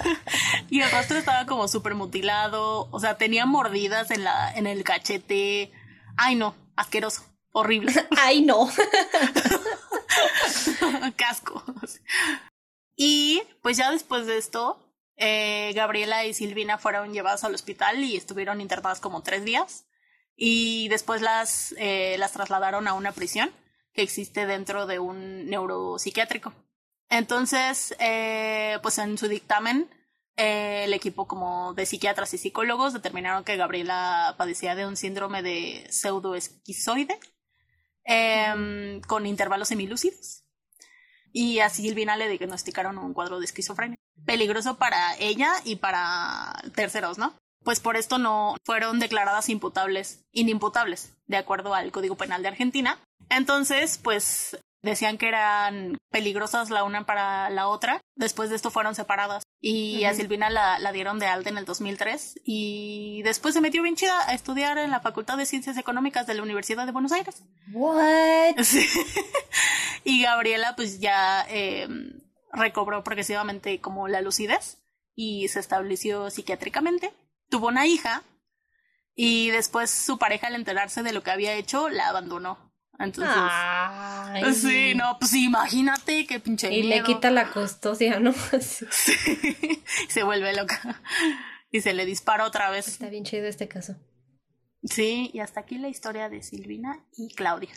y 0.70 0.80
el 0.80 0.90
rostro 0.90 1.16
estaba 1.16 1.46
como 1.46 1.68
súper 1.68 1.94
mutilado, 1.94 2.88
o 2.90 3.00
sea, 3.00 3.16
tenía 3.16 3.46
mordidas 3.46 4.10
en, 4.10 4.24
la, 4.24 4.52
en 4.52 4.66
el 4.66 4.82
cachete. 4.82 5.70
Ay 6.16 6.34
no, 6.34 6.56
asqueroso, 6.74 7.22
horrible. 7.52 7.92
Ay 8.18 8.42
no. 8.42 8.68
Casco. 11.16 11.62
Y 12.96 13.42
pues 13.62 13.76
ya 13.76 13.90
después 13.90 14.26
de 14.26 14.38
esto, 14.38 14.78
eh, 15.16 15.72
Gabriela 15.74 16.24
y 16.26 16.34
Silvina 16.34 16.78
fueron 16.78 17.12
llevadas 17.12 17.44
al 17.44 17.54
hospital 17.54 18.02
y 18.02 18.16
estuvieron 18.16 18.60
internadas 18.60 19.00
como 19.00 19.22
tres 19.22 19.44
días. 19.44 19.86
Y 20.36 20.88
después 20.88 21.20
las, 21.20 21.74
eh, 21.78 22.16
las 22.18 22.32
trasladaron 22.32 22.88
a 22.88 22.94
una 22.94 23.12
prisión 23.12 23.50
que 23.92 24.02
existe 24.02 24.46
dentro 24.46 24.86
de 24.86 24.98
un 24.98 25.48
neuropsiquiátrico. 25.48 26.54
Entonces, 27.10 27.94
eh, 27.98 28.78
pues 28.82 28.98
en 28.98 29.18
su 29.18 29.28
dictamen, 29.28 29.90
eh, 30.36 30.84
el 30.84 30.94
equipo 30.94 31.26
como 31.26 31.74
de 31.74 31.84
psiquiatras 31.84 32.32
y 32.32 32.38
psicólogos 32.38 32.92
determinaron 32.92 33.44
que 33.44 33.56
Gabriela 33.56 34.36
padecía 34.38 34.74
de 34.74 34.86
un 34.86 34.96
síndrome 34.96 35.42
de 35.42 35.86
pseudoesquizoide 35.90 37.18
eh, 38.04 39.00
con 39.06 39.26
intervalos 39.26 39.68
semilúcidos 39.68 40.44
y 41.32 41.60
a 41.60 41.68
Silvina 41.68 42.16
le 42.16 42.28
diagnosticaron 42.28 42.98
un 42.98 43.14
cuadro 43.14 43.38
de 43.38 43.44
esquizofrenia. 43.44 43.96
peligroso 44.26 44.76
para 44.76 45.16
ella 45.18 45.50
y 45.64 45.76
para 45.76 46.62
terceros, 46.74 47.16
¿no? 47.16 47.34
Pues 47.64 47.80
por 47.80 47.96
esto 47.96 48.18
no 48.18 48.56
fueron 48.64 48.98
declaradas 48.98 49.48
imputables, 49.48 50.24
inimputables, 50.32 51.14
de 51.26 51.38
acuerdo 51.38 51.74
al 51.74 51.90
Código 51.90 52.16
Penal 52.16 52.42
de 52.42 52.48
Argentina. 52.48 52.98
Entonces, 53.30 53.98
pues 53.98 54.58
decían 54.82 55.18
que 55.18 55.28
eran 55.28 55.98
peligrosas 56.10 56.70
la 56.70 56.84
una 56.84 57.06
para 57.06 57.48
la 57.50 57.68
otra. 57.68 58.00
Después 58.14 58.50
de 58.50 58.56
esto 58.56 58.70
fueron 58.70 58.94
separadas. 58.94 59.42
Y 59.62 60.04
a 60.04 60.14
Silvina 60.14 60.48
la, 60.48 60.78
la, 60.78 60.90
dieron 60.90 61.18
de 61.18 61.26
alta 61.26 61.50
en 61.50 61.58
el 61.58 61.66
2003. 61.66 62.40
Y 62.44 63.20
después 63.24 63.54
se 63.54 63.60
metió 63.60 63.82
bien 63.82 63.94
chida 63.94 64.26
a 64.26 64.32
estudiar 64.32 64.78
en 64.78 64.90
la 64.90 65.00
Facultad 65.00 65.36
de 65.36 65.44
Ciencias 65.44 65.76
Económicas 65.76 66.26
de 66.26 66.32
la 66.32 66.42
Universidad 66.42 66.86
de 66.86 66.92
Buenos 66.92 67.12
Aires. 67.12 67.42
What? 67.72 68.56
Sí. 68.64 68.86
y 70.04 70.22
Gabriela 70.22 70.74
pues 70.76 70.98
ya 71.00 71.46
eh, 71.50 71.88
recobró 72.52 73.04
progresivamente 73.04 73.80
como 73.80 74.08
la 74.08 74.22
lucidez 74.22 74.78
y 75.14 75.48
se 75.48 75.60
estableció 75.60 76.30
psiquiátricamente. 76.30 77.12
Tuvo 77.50 77.68
una 77.68 77.86
hija 77.86 78.22
y 79.14 79.50
después 79.50 79.90
su 79.90 80.18
pareja 80.18 80.46
al 80.46 80.54
enterarse 80.54 81.02
de 81.02 81.12
lo 81.12 81.22
que 81.22 81.30
había 81.32 81.54
hecho 81.54 81.90
la 81.90 82.08
abandonó. 82.08 82.69
Entonces, 83.00 83.34
Ay. 83.34 84.54
sí, 84.54 84.94
no, 84.94 85.18
pues 85.18 85.32
imagínate 85.32 86.26
qué 86.26 86.38
pinche 86.38 86.70
Y 86.70 86.82
le 86.82 87.02
quita 87.02 87.30
la 87.30 87.50
custodia, 87.50 88.20
¿no? 88.20 88.32
Sí. 88.60 89.82
se 90.08 90.22
vuelve 90.22 90.54
loca 90.54 91.00
y 91.70 91.80
se 91.80 91.94
le 91.94 92.04
dispara 92.04 92.44
otra 92.44 92.68
vez. 92.70 92.88
Está 92.88 93.08
bien 93.08 93.24
chido 93.24 93.46
este 93.46 93.68
caso. 93.68 93.96
Sí, 94.84 95.30
y 95.32 95.40
hasta 95.40 95.60
aquí 95.60 95.78
la 95.78 95.88
historia 95.88 96.28
de 96.28 96.42
Silvina 96.42 97.04
y 97.16 97.34
Claudia. 97.34 97.72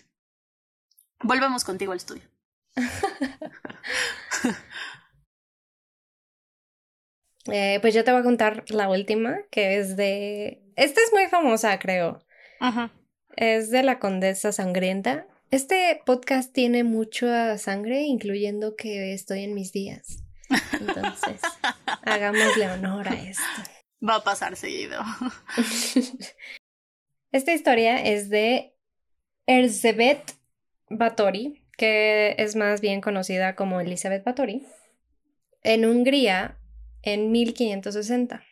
Volvemos 1.21 1.63
contigo 1.63 1.93
al 1.93 1.97
estudio. 1.97 2.23
Eh, 7.47 7.79
pues 7.81 7.93
yo 7.93 8.05
te 8.05 8.11
voy 8.13 8.21
a 8.21 8.23
contar 8.23 8.63
la 8.69 8.87
última, 8.87 9.35
que 9.51 9.77
es 9.77 9.97
de... 9.97 10.63
Esta 10.77 11.01
es 11.01 11.11
muy 11.11 11.27
famosa, 11.27 11.77
creo. 11.77 12.23
Ajá. 12.61 12.89
Es 13.35 13.71
de 13.71 13.81
la 13.81 13.97
Condesa 13.97 14.51
Sangrienta. 14.51 15.25
Este 15.49 15.99
podcast 16.05 16.53
tiene 16.53 16.83
mucha 16.83 17.57
sangre, 17.57 18.01
incluyendo 18.01 18.75
que 18.75 19.13
estoy 19.13 19.43
en 19.43 19.55
mis 19.55 19.71
días. 19.71 20.23
Entonces, 20.79 21.41
hagámosle 22.03 22.69
honor 22.69 23.07
a 23.07 23.15
esto. 23.15 23.43
Va 24.07 24.15
a 24.17 24.23
pasar 24.23 24.55
seguido. 24.55 25.01
Esta 27.31 27.53
historia 27.53 28.03
es 28.03 28.29
de 28.29 28.75
Erzsébet 29.47 30.21
Báthory, 30.89 31.65
que 31.75 32.35
es 32.37 32.55
más 32.55 32.81
bien 32.81 33.01
conocida 33.01 33.55
como 33.55 33.81
Elizabeth 33.81 34.23
Báthory, 34.23 34.63
en 35.63 35.85
Hungría 35.85 36.59
en 37.01 37.31
1560. 37.31 38.43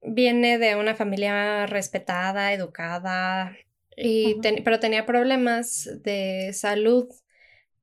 Viene 0.00 0.56
de 0.56 0.76
una 0.76 0.94
familia 0.94 1.66
respetada, 1.66 2.54
educada, 2.54 3.54
y 3.96 4.40
ten- 4.40 4.62
pero 4.64 4.78
tenía 4.80 5.06
problemas 5.06 5.88
de 6.02 6.52
salud. 6.52 7.08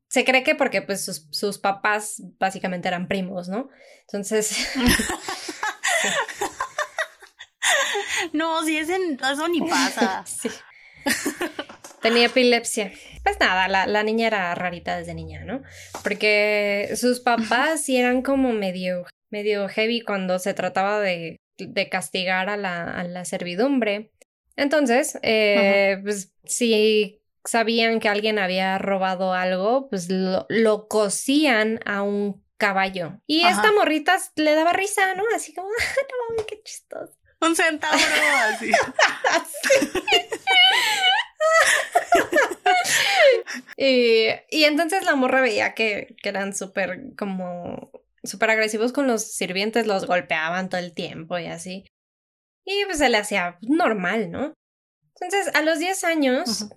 Se 0.09 0.23
cree 0.25 0.43
que 0.43 0.53
porque 0.55 0.81
pues 0.83 1.03
sus, 1.03 1.27
sus 1.31 1.57
papás 1.57 2.21
básicamente 2.39 2.87
eran 2.87 3.07
primos, 3.07 3.49
¿no? 3.49 3.69
Entonces, 4.07 4.55
No, 8.31 8.63
si 8.63 8.77
ese, 8.77 8.97
eso 9.31 9.47
ni 9.47 9.61
pasa. 9.61 10.23
Sí. 10.33 10.49
Tenía 12.01 12.25
epilepsia. 12.27 12.91
Pues 13.23 13.37
nada, 13.39 13.67
la, 13.67 13.87
la 13.87 14.03
niña 14.03 14.27
era 14.27 14.53
rarita 14.55 14.97
desde 14.97 15.13
niña, 15.13 15.43
¿no? 15.45 15.61
Porque 16.03 16.89
sus 16.97 17.19
papás 17.21 17.83
sí 17.83 17.97
eran 17.97 18.21
como 18.21 18.51
medio, 18.53 19.05
medio 19.29 19.67
heavy 19.69 20.01
cuando 20.01 20.39
se 20.39 20.53
trataba 20.53 20.99
de, 20.99 21.37
de 21.57 21.89
castigar 21.89 22.49
a 22.49 22.57
la, 22.57 22.83
a 22.83 23.03
la 23.05 23.23
servidumbre. 23.25 24.11
Entonces, 24.55 25.17
eh, 25.21 25.99
pues 26.03 26.33
si 26.45 27.21
sabían 27.43 27.99
que 27.99 28.09
alguien 28.09 28.39
había 28.39 28.77
robado 28.77 29.33
algo, 29.33 29.89
pues 29.89 30.09
lo, 30.09 30.45
lo 30.49 30.87
cosían 30.87 31.79
a 31.85 32.01
un 32.03 32.43
caballo. 32.57 33.19
Y 33.27 33.43
Ajá. 33.43 33.55
esta 33.55 33.71
morrita 33.73 34.17
le 34.35 34.55
daba 34.55 34.73
risa, 34.73 35.15
¿no? 35.15 35.23
Así 35.35 35.53
como, 35.53 35.67
no 36.37 36.45
qué 36.45 36.61
chistoso. 36.63 37.13
Un 37.41 37.55
centauro 37.55 37.97
así. 38.53 38.71
Y, 43.77 44.27
y 44.49 44.63
entonces 44.65 45.03
la 45.03 45.15
morra 45.15 45.41
veía 45.41 45.73
que, 45.73 46.15
que 46.21 46.29
eran 46.29 46.55
súper 46.55 47.15
como 47.17 47.91
súper 48.23 48.51
agresivos 48.51 48.93
con 48.93 49.07
los 49.07 49.33
sirvientes, 49.33 49.87
los 49.87 50.07
golpeaban 50.07 50.69
todo 50.69 50.79
el 50.79 50.93
tiempo 50.93 51.37
y 51.37 51.47
así. 51.47 51.85
Y 52.65 52.85
pues 52.85 52.97
se 52.99 53.09
le 53.09 53.17
hacía 53.17 53.57
normal, 53.61 54.31
¿no? 54.31 54.53
Entonces, 55.19 55.53
a 55.55 55.61
los 55.61 55.79
10 55.79 56.03
años, 56.03 56.69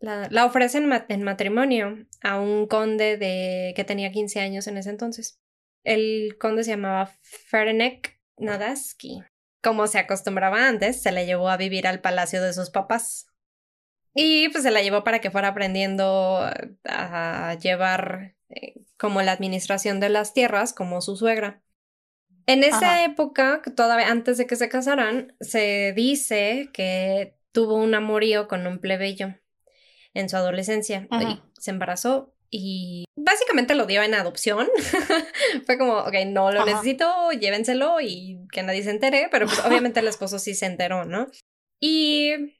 la, 0.00 0.28
la 0.30 0.44
ofrecen 0.44 0.90
en 1.08 1.22
matrimonio 1.22 2.06
a 2.22 2.40
un 2.40 2.66
conde 2.66 3.16
de 3.16 3.72
que 3.76 3.84
tenía 3.84 4.12
15 4.12 4.40
años 4.40 4.66
en 4.66 4.78
ese 4.78 4.90
entonces. 4.90 5.38
El 5.84 6.36
conde 6.38 6.64
se 6.64 6.70
llamaba 6.70 7.12
Ferenek 7.22 8.20
Nadaski. 8.38 9.22
Como 9.62 9.86
se 9.86 9.98
acostumbraba 9.98 10.68
antes, 10.68 11.02
se 11.02 11.12
le 11.12 11.26
llevó 11.26 11.48
a 11.48 11.56
vivir 11.56 11.86
al 11.86 12.00
palacio 12.00 12.42
de 12.42 12.52
sus 12.52 12.70
papás. 12.70 13.26
Y 14.14 14.48
pues 14.48 14.64
se 14.64 14.70
la 14.70 14.82
llevó 14.82 15.04
para 15.04 15.20
que 15.20 15.30
fuera 15.30 15.48
aprendiendo 15.48 16.50
a 16.84 17.54
llevar 17.60 18.34
eh, 18.48 18.74
como 18.96 19.22
la 19.22 19.32
administración 19.32 20.00
de 20.00 20.08
las 20.08 20.32
tierras 20.32 20.72
como 20.72 21.00
su 21.00 21.16
suegra. 21.16 21.62
En 22.46 22.62
esa 22.62 22.94
Ajá. 22.94 23.04
época, 23.04 23.62
todavía 23.74 24.08
antes 24.08 24.38
de 24.38 24.46
que 24.46 24.56
se 24.56 24.68
casaran, 24.68 25.34
se 25.40 25.92
dice 25.94 26.70
que 26.72 27.36
tuvo 27.52 27.74
un 27.74 27.94
amorío 27.94 28.46
con 28.48 28.66
un 28.66 28.78
plebeyo 28.78 29.34
en 30.14 30.28
su 30.28 30.36
adolescencia. 30.36 31.08
Y 31.20 31.40
se 31.58 31.70
embarazó 31.70 32.34
y 32.50 33.04
básicamente 33.16 33.74
lo 33.74 33.86
dio 33.86 34.02
en 34.02 34.14
adopción. 34.14 34.68
Fue 35.66 35.76
como, 35.76 35.98
ok, 35.98 36.14
no 36.26 36.52
lo 36.52 36.60
Ajá. 36.60 36.70
necesito, 36.70 37.32
llévenselo 37.32 38.00
y 38.00 38.46
que 38.52 38.62
nadie 38.62 38.82
se 38.82 38.90
entere, 38.90 39.28
pero 39.30 39.46
pues 39.46 39.58
obviamente 39.66 40.00
el 40.00 40.08
esposo 40.08 40.38
sí 40.38 40.54
se 40.54 40.66
enteró, 40.66 41.04
¿no? 41.04 41.26
Y 41.80 42.54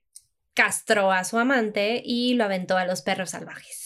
castró 0.55 1.13
a 1.13 1.25
su 1.25 1.39
amante 1.39 2.03
y 2.05 2.35
lo 2.35 2.45
aventó 2.45 2.77
a 2.77 2.85
los 2.85 3.03
perros 3.03 3.31
salvajes. 3.31 3.86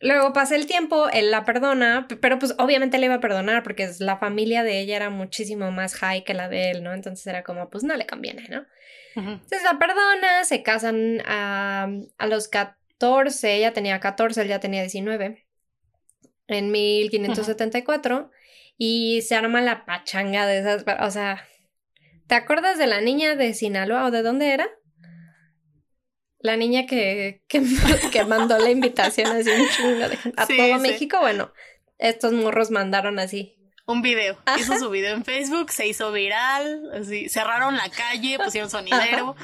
Luego 0.00 0.32
pasa 0.32 0.56
el 0.56 0.66
tiempo, 0.66 1.10
él 1.10 1.30
la 1.30 1.44
perdona, 1.44 2.08
pero 2.22 2.38
pues 2.38 2.54
obviamente 2.58 2.98
le 2.98 3.06
iba 3.06 3.16
a 3.16 3.20
perdonar 3.20 3.62
porque 3.62 3.90
la 3.98 4.16
familia 4.16 4.62
de 4.62 4.80
ella 4.80 4.96
era 4.96 5.10
muchísimo 5.10 5.70
más 5.70 5.94
high 5.94 6.24
que 6.24 6.32
la 6.32 6.48
de 6.48 6.70
él, 6.70 6.82
¿no? 6.82 6.94
Entonces 6.94 7.26
era 7.26 7.42
como, 7.44 7.68
pues 7.68 7.84
no 7.84 7.94
le 7.96 8.06
conviene, 8.06 8.48
¿no? 8.48 8.64
Entonces 9.14 9.62
la 9.62 9.78
perdona, 9.78 10.44
se 10.44 10.62
casan 10.62 11.20
a, 11.26 11.88
a 12.16 12.26
los 12.26 12.48
14, 12.48 13.56
ella 13.56 13.74
tenía 13.74 14.00
14, 14.00 14.40
él 14.40 14.48
ya 14.48 14.60
tenía 14.60 14.80
19, 14.80 15.44
en 16.46 16.70
1574, 16.70 18.30
y 18.78 19.20
se 19.20 19.34
arma 19.34 19.60
la 19.60 19.84
pachanga 19.84 20.46
de 20.46 20.60
esas, 20.60 20.84
o 21.00 21.10
sea, 21.10 21.46
¿te 22.26 22.34
acuerdas 22.34 22.78
de 22.78 22.86
la 22.86 23.02
niña 23.02 23.36
de 23.36 23.52
Sinaloa 23.52 24.06
o 24.06 24.10
de 24.10 24.22
dónde 24.22 24.54
era? 24.54 24.66
La 26.40 26.56
niña 26.56 26.86
que, 26.86 27.42
que, 27.48 27.62
que 28.12 28.24
mandó 28.24 28.58
la 28.58 28.70
invitación 28.70 29.28
así 29.28 29.50
un 29.50 29.68
chingo 29.68 30.08
de 30.08 30.18
a 30.36 30.46
Sí, 30.46 30.56
todo 30.56 30.74
sí. 30.76 30.80
México, 30.80 31.18
bueno, 31.20 31.52
estos 31.98 32.32
morros 32.32 32.70
mandaron 32.70 33.18
así. 33.18 33.56
Un 33.86 34.02
video. 34.02 34.38
Hizo 34.56 34.78
su 34.78 34.88
video 34.88 35.16
en 35.16 35.24
Facebook, 35.24 35.72
se 35.72 35.88
hizo 35.88 36.12
viral, 36.12 36.90
así, 36.94 37.28
cerraron 37.28 37.76
la 37.76 37.88
calle, 37.90 38.38
pusieron 38.38 38.70
sonidero. 38.70 39.34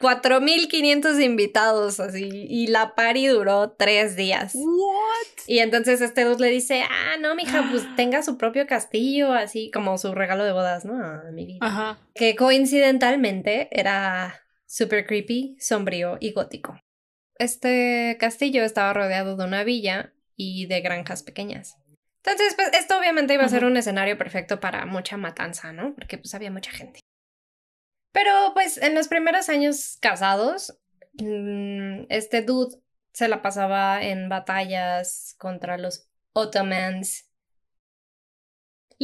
4.500 0.00 1.22
invitados 1.22 2.00
así 2.00 2.28
y 2.48 2.66
la 2.66 2.94
party 2.96 3.28
duró 3.28 3.70
tres 3.70 4.16
días. 4.16 4.52
What? 4.54 5.46
Y 5.46 5.60
entonces 5.60 6.00
este 6.00 6.24
dude 6.24 6.40
le 6.40 6.50
dice, 6.50 6.82
ah, 6.82 7.16
no, 7.20 7.34
mija, 7.36 7.68
pues 7.70 7.84
tenga 7.96 8.22
su 8.24 8.36
propio 8.36 8.66
castillo, 8.66 9.32
así 9.32 9.70
como 9.72 9.96
su 9.96 10.12
regalo 10.12 10.44
de 10.44 10.52
bodas, 10.52 10.84
¿no? 10.84 10.94
A 11.02 11.30
mi 11.32 11.46
vida. 11.46 11.58
Ajá. 11.60 11.98
Que 12.14 12.34
coincidentalmente 12.34 13.68
era 13.70 14.43
súper 14.74 15.06
creepy, 15.06 15.56
sombrío 15.60 16.18
y 16.18 16.32
gótico. 16.32 16.80
Este 17.38 18.16
castillo 18.18 18.64
estaba 18.64 18.92
rodeado 18.92 19.36
de 19.36 19.44
una 19.44 19.62
villa 19.62 20.12
y 20.34 20.66
de 20.66 20.80
granjas 20.80 21.22
pequeñas. 21.22 21.76
Entonces, 22.24 22.54
pues 22.56 22.72
esto 22.72 22.98
obviamente 22.98 23.34
iba 23.34 23.44
a 23.44 23.48
ser 23.48 23.64
un 23.64 23.76
escenario 23.76 24.18
perfecto 24.18 24.58
para 24.58 24.84
mucha 24.84 25.16
matanza, 25.16 25.72
¿no? 25.72 25.94
Porque 25.94 26.18
pues 26.18 26.34
había 26.34 26.50
mucha 26.50 26.72
gente. 26.72 26.98
Pero 28.10 28.32
pues 28.52 28.78
en 28.78 28.96
los 28.96 29.06
primeros 29.06 29.48
años 29.48 29.96
casados, 30.00 30.76
mm, 31.20 32.06
este 32.08 32.42
dude 32.42 32.76
se 33.12 33.28
la 33.28 33.42
pasaba 33.42 34.02
en 34.02 34.28
batallas 34.28 35.36
contra 35.38 35.78
los 35.78 36.08
Ottomans. 36.32 37.30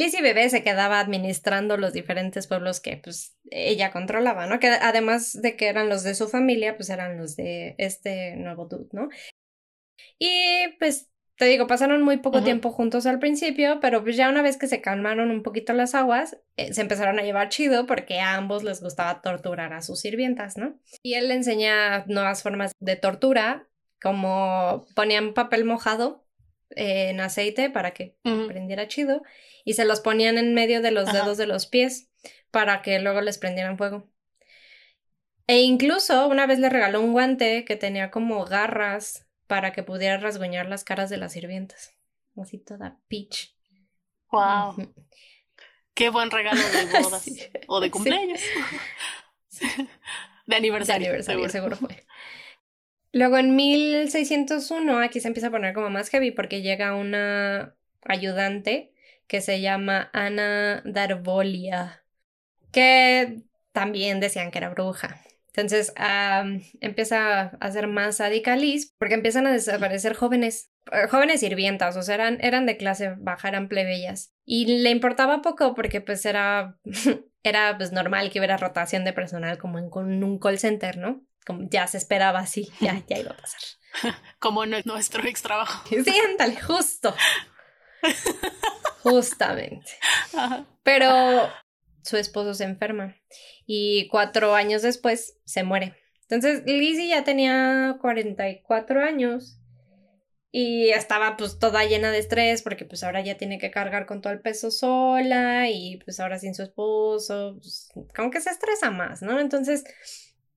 Lizzie 0.01 0.23
Bebé 0.23 0.49
se 0.49 0.63
quedaba 0.63 0.99
administrando 0.99 1.77
los 1.77 1.93
diferentes 1.93 2.47
pueblos 2.47 2.81
que 2.81 2.97
pues 2.97 3.37
ella 3.51 3.93
controlaba, 3.93 4.47
¿no? 4.47 4.59
Que 4.59 4.69
además 4.69 5.43
de 5.43 5.57
que 5.57 5.69
eran 5.69 5.91
los 5.91 6.03
de 6.05 6.15
su 6.15 6.27
familia, 6.27 6.77
pues 6.77 6.89
eran 6.89 7.19
los 7.19 7.37
de 7.37 7.75
este 7.77 8.35
nuevo 8.37 8.65
dude, 8.65 8.89
¿no? 8.93 9.11
Y 10.19 10.69
pues 10.79 11.11
te 11.37 11.45
digo, 11.45 11.67
pasaron 11.67 12.03
muy 12.03 12.17
poco 12.17 12.43
tiempo 12.43 12.71
juntos 12.71 13.05
al 13.05 13.19
principio, 13.19 13.79
pero 13.81 14.03
pues 14.03 14.17
ya 14.17 14.31
una 14.31 14.41
vez 14.41 14.57
que 14.57 14.69
se 14.69 14.81
calmaron 14.81 15.31
un 15.31 15.43
poquito 15.43 15.75
las 15.75 15.95
aguas, 15.95 16.39
eh, 16.57 16.73
se 16.73 16.81
empezaron 16.81 17.19
a 17.19 17.23
llevar 17.23 17.51
chido 17.51 17.85
porque 17.85 18.21
a 18.21 18.37
ambos 18.37 18.65
les 18.65 18.83
gustaba 18.83 19.21
torturar 19.21 19.75
a 19.75 19.83
sus 19.83 20.01
sirvientas, 20.01 20.57
¿no? 20.57 20.79
Y 21.03 21.15
él 21.15 21.29
le 21.29 21.35
enseña 21.35 22.07
nuevas 22.07 22.43
formas 22.43 22.73
de 22.81 22.97
tortura, 22.97 23.69
como 24.01 24.87
ponían 24.95 25.35
papel 25.35 25.67
mojado 25.67 26.25
eh, 26.77 27.11
en 27.11 27.21
aceite 27.21 27.71
para 27.71 27.93
que 27.93 28.17
prendiera 28.23 28.89
chido 28.89 29.23
y 29.65 29.75
se 29.75 29.85
los 29.85 30.01
ponían 30.01 30.39
en 30.39 30.55
medio 30.55 30.81
de 30.83 30.91
los 30.91 31.09
Ajá. 31.09 31.23
dedos 31.23 31.39
de 31.39 31.47
los 31.47 31.67
pies 31.67 32.09
para 32.51 32.83
que 32.83 32.99
luego 33.01 33.21
les 33.21 33.39
prendieran 33.39 33.79
fuego. 33.79 34.09
E 35.47 35.63
incluso 35.63 36.29
una 36.29 36.47
vez 36.47 36.59
le 36.61 36.69
regaló 36.69 37.01
un 37.01 37.13
guante 37.13 37.65
que 37.65 37.77
tenía 37.77 38.11
como 38.11 38.45
garras 38.45 39.27
para 39.47 39.73
que 39.73 39.83
pudiera 39.83 40.17
rasguñar 40.19 40.69
las 40.69 40.85
caras 40.85 41.11
de 41.11 41.17
las 41.17 41.33
sirvientas. 41.33 41.93
Así 42.37 42.59
toda 42.59 42.99
peach. 43.09 43.57
Wow. 44.31 44.77
Qué 45.95 46.09
buen 46.09 46.31
regalo 46.31 46.61
de 46.61 46.87
bodas. 47.03 47.23
Sí. 47.23 47.41
O 47.67 47.81
de 47.81 47.91
cumpleaños. 47.91 48.41
De 50.47 50.57
De 50.57 50.57
aniversario. 50.57 51.09
aniversario, 51.09 51.49
seguro. 51.49 51.77
seguro 51.77 51.77
fue. 51.77 52.07
Luego 53.13 53.39
en 53.39 53.57
1601 53.57 55.01
aquí 55.01 55.21
se 55.21 55.29
empieza 55.29 55.49
a 55.49 55.51
poner 55.51 55.75
como 55.75 55.91
más 55.91 56.09
heavy 56.11 56.31
porque 56.31 56.63
llega 56.63 56.95
una 56.95 57.75
ayudante 58.03 58.93
que 59.27 59.41
se 59.41 59.61
llama 59.61 60.11
Ana 60.13 60.83
Darvolia, 60.85 62.05
que 62.73 63.43
también 63.73 64.21
decían 64.21 64.51
que 64.51 64.59
era 64.59 64.71
bruja. 64.71 65.21
Entonces 65.49 65.93
empieza 66.81 67.41
a 67.41 67.45
hacer 67.61 67.89
más 67.89 68.19
sádica 68.19 68.57
Liz 68.57 68.95
porque 68.99 69.15
empiezan 69.15 69.47
a 69.47 69.53
desaparecer 69.53 70.15
jóvenes, 70.15 70.71
eh, 70.93 71.09
jóvenes 71.09 71.41
sirvientas, 71.41 71.97
o 71.97 72.03
sea, 72.03 72.15
eran, 72.15 72.39
eran 72.41 72.67
de 72.67 72.77
clase 72.77 73.15
baja, 73.19 73.49
eran 73.49 73.69
plebeyas. 73.69 74.33
Y 74.45 74.83
le 74.83 74.91
importaba 74.91 75.43
poco 75.43 75.75
porque 75.75 76.01
pues 76.01 76.25
era, 76.25 76.79
era 77.43 77.77
pues 77.77 77.93
normal 77.93 78.31
que 78.31 78.39
hubiera 78.39 78.57
rotación 78.57 79.05
de 79.05 79.13
personal 79.13 79.59
como 79.59 79.79
en 79.79 80.25
un 80.25 80.39
call 80.39 80.59
center, 80.59 80.99
¿no? 80.99 81.25
Como 81.47 81.69
ya 81.71 81.87
se 81.87 81.99
esperaba 81.99 82.41
así, 82.41 82.71
ya, 82.81 83.03
ya 83.09 83.19
iba 83.19 83.33
a 83.33 83.37
pasar. 83.37 83.61
Como 84.39 84.67
nuestro 84.67 85.25
ex 85.27 85.43
trabajo. 85.43 85.85
Sí, 85.89 86.15
ándale, 86.29 86.61
justo. 86.61 87.15
Justamente. 89.03 89.91
Ajá. 90.35 90.67
Pero 90.83 91.51
su 92.03 92.17
esposo 92.17 92.55
se 92.55 92.65
enferma 92.65 93.17
y 93.67 94.09
cuatro 94.09 94.55
años 94.55 94.83
después 94.83 95.39
se 95.45 95.63
muere. 95.63 95.97
Entonces 96.23 96.63
Lizzie 96.67 97.09
ya 97.09 97.25
tenía 97.25 97.97
44 98.01 99.03
años 99.03 99.59
y 100.53 100.91
estaba 100.91 101.37
pues 101.37 101.59
toda 101.59 101.85
llena 101.85 102.11
de 102.11 102.19
estrés 102.19 102.63
porque 102.63 102.85
pues 102.85 103.03
ahora 103.05 103.21
ya 103.21 103.37
tiene 103.37 103.59
que 103.59 103.71
cargar 103.71 104.07
con 104.07 104.21
todo 104.21 104.33
el 104.33 104.41
peso 104.41 104.71
sola 104.71 105.69
y 105.69 105.99
pues 106.05 106.19
ahora 106.21 106.39
sin 106.39 106.55
su 106.55 106.63
esposo, 106.63 107.59
pues, 107.61 107.89
como 108.15 108.31
que 108.31 108.41
se 108.41 108.51
estresa 108.51 108.91
más, 108.91 109.23
¿no? 109.23 109.39
Entonces 109.41 109.85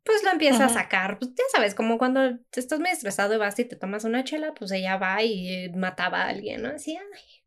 pues 0.03 0.23
lo 0.23 0.31
empieza 0.31 0.65
a 0.65 0.69
sacar, 0.69 1.17
pues 1.19 1.31
ya 1.31 1.43
sabes, 1.51 1.75
como 1.75 1.97
cuando 1.97 2.37
estás 2.51 2.79
muy 2.79 2.89
estresado 2.89 3.33
y 3.33 3.37
vas 3.37 3.57
y 3.59 3.65
te 3.65 3.75
tomas 3.75 4.03
una 4.03 4.23
chela, 4.23 4.53
pues 4.53 4.71
ella 4.71 4.97
va 4.97 5.23
y 5.23 5.69
mataba 5.69 6.23
a 6.23 6.29
alguien, 6.29 6.61
¿no? 6.61 6.69
Así, 6.69 6.97
ay, 6.97 7.43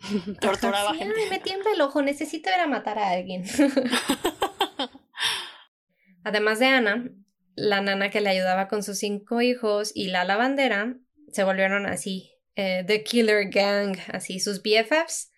Torturaba 0.40 0.90
Ajá, 0.90 0.92
sí, 0.92 0.98
gente. 0.98 1.20
Ay, 1.20 1.30
me 1.30 1.38
tiembla 1.40 1.72
el 1.72 1.80
ojo, 1.80 2.02
necesito 2.02 2.50
ir 2.50 2.60
a 2.60 2.66
matar 2.66 2.98
a 2.98 3.10
alguien. 3.10 3.44
Además 6.24 6.58
de 6.58 6.66
Ana, 6.66 7.10
la 7.54 7.80
nana 7.80 8.10
que 8.10 8.20
le 8.20 8.30
ayudaba 8.30 8.68
con 8.68 8.82
sus 8.82 8.98
cinco 8.98 9.40
hijos 9.40 9.92
y 9.94 10.08
la 10.08 10.24
lavandera 10.24 10.96
se 11.32 11.44
volvieron 11.44 11.86
así, 11.86 12.32
eh, 12.54 12.84
The 12.86 13.02
Killer 13.02 13.50
Gang, 13.50 13.96
así 14.12 14.40
sus 14.40 14.62
BFFs. 14.62 15.32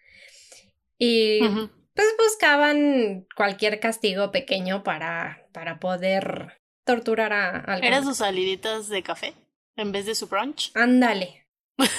Y 0.99 1.41
pues 1.95 2.09
buscaban 2.19 3.27
cualquier 3.35 3.81
castigo 3.81 4.31
pequeño 4.31 4.83
para, 4.83 5.40
para 5.53 5.81
poder 5.81 6.61
torturar 6.85 7.33
a 7.33 7.59
alguien. 7.59 7.93
¿Eran 7.93 8.05
sus 8.05 8.19
saliditas 8.19 8.89
de 8.89 9.03
café 9.03 9.35
en 9.77 9.93
vez 9.93 10.07
de 10.07 10.15
su 10.15 10.27
brunch? 10.27 10.73
Ándale. 10.75 11.47
Vamos 11.79 11.91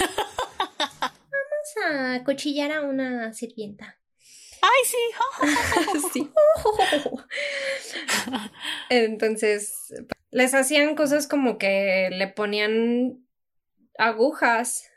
a 1.89 2.23
cuchillar 2.23 2.71
a 2.71 2.81
una 2.81 3.33
sirvienta. 3.33 3.97
¡Ay, 4.61 4.85
sí! 4.85 4.97
Sí. 6.13 6.31
Entonces, 8.89 9.93
les 10.29 10.53
hacían 10.53 10.95
cosas 10.95 11.27
como 11.27 11.57
que 11.57 12.09
le 12.11 12.27
ponían 12.27 13.25
agujas, 13.97 14.89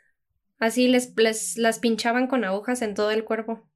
así 0.59 0.87
les, 0.87 1.15
les 1.17 1.57
las 1.57 1.79
pinchaban 1.79 2.27
con 2.27 2.43
agujas 2.43 2.81
en 2.81 2.93
todo 2.93 3.11
el 3.11 3.23
cuerpo, 3.23 3.67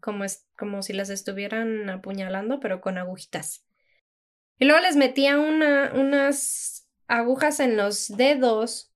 como, 0.00 0.24
es, 0.24 0.48
como 0.56 0.82
si 0.82 0.92
las 0.92 1.10
estuvieran 1.10 1.88
apuñalando, 1.90 2.60
pero 2.60 2.80
con 2.80 2.98
agujitas. 2.98 3.64
Y 4.58 4.64
luego 4.64 4.80
les 4.80 4.96
metía 4.96 5.38
una, 5.38 5.92
unas 5.94 6.86
agujas 7.08 7.60
en 7.60 7.76
los 7.76 8.08
dedos 8.16 8.92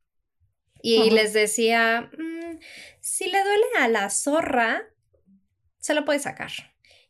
y 0.83 1.07
Ajá. 1.07 1.15
les 1.15 1.33
decía, 1.33 2.11
"Mm, 2.17 2.59
si 3.01 3.25
le 3.25 3.43
duele 3.43 3.65
a 3.81 3.89
la 3.89 4.11
zorra, 4.11 4.83
se 5.79 5.95
lo 5.95 6.05
puede 6.05 6.19
sacar. 6.19 6.51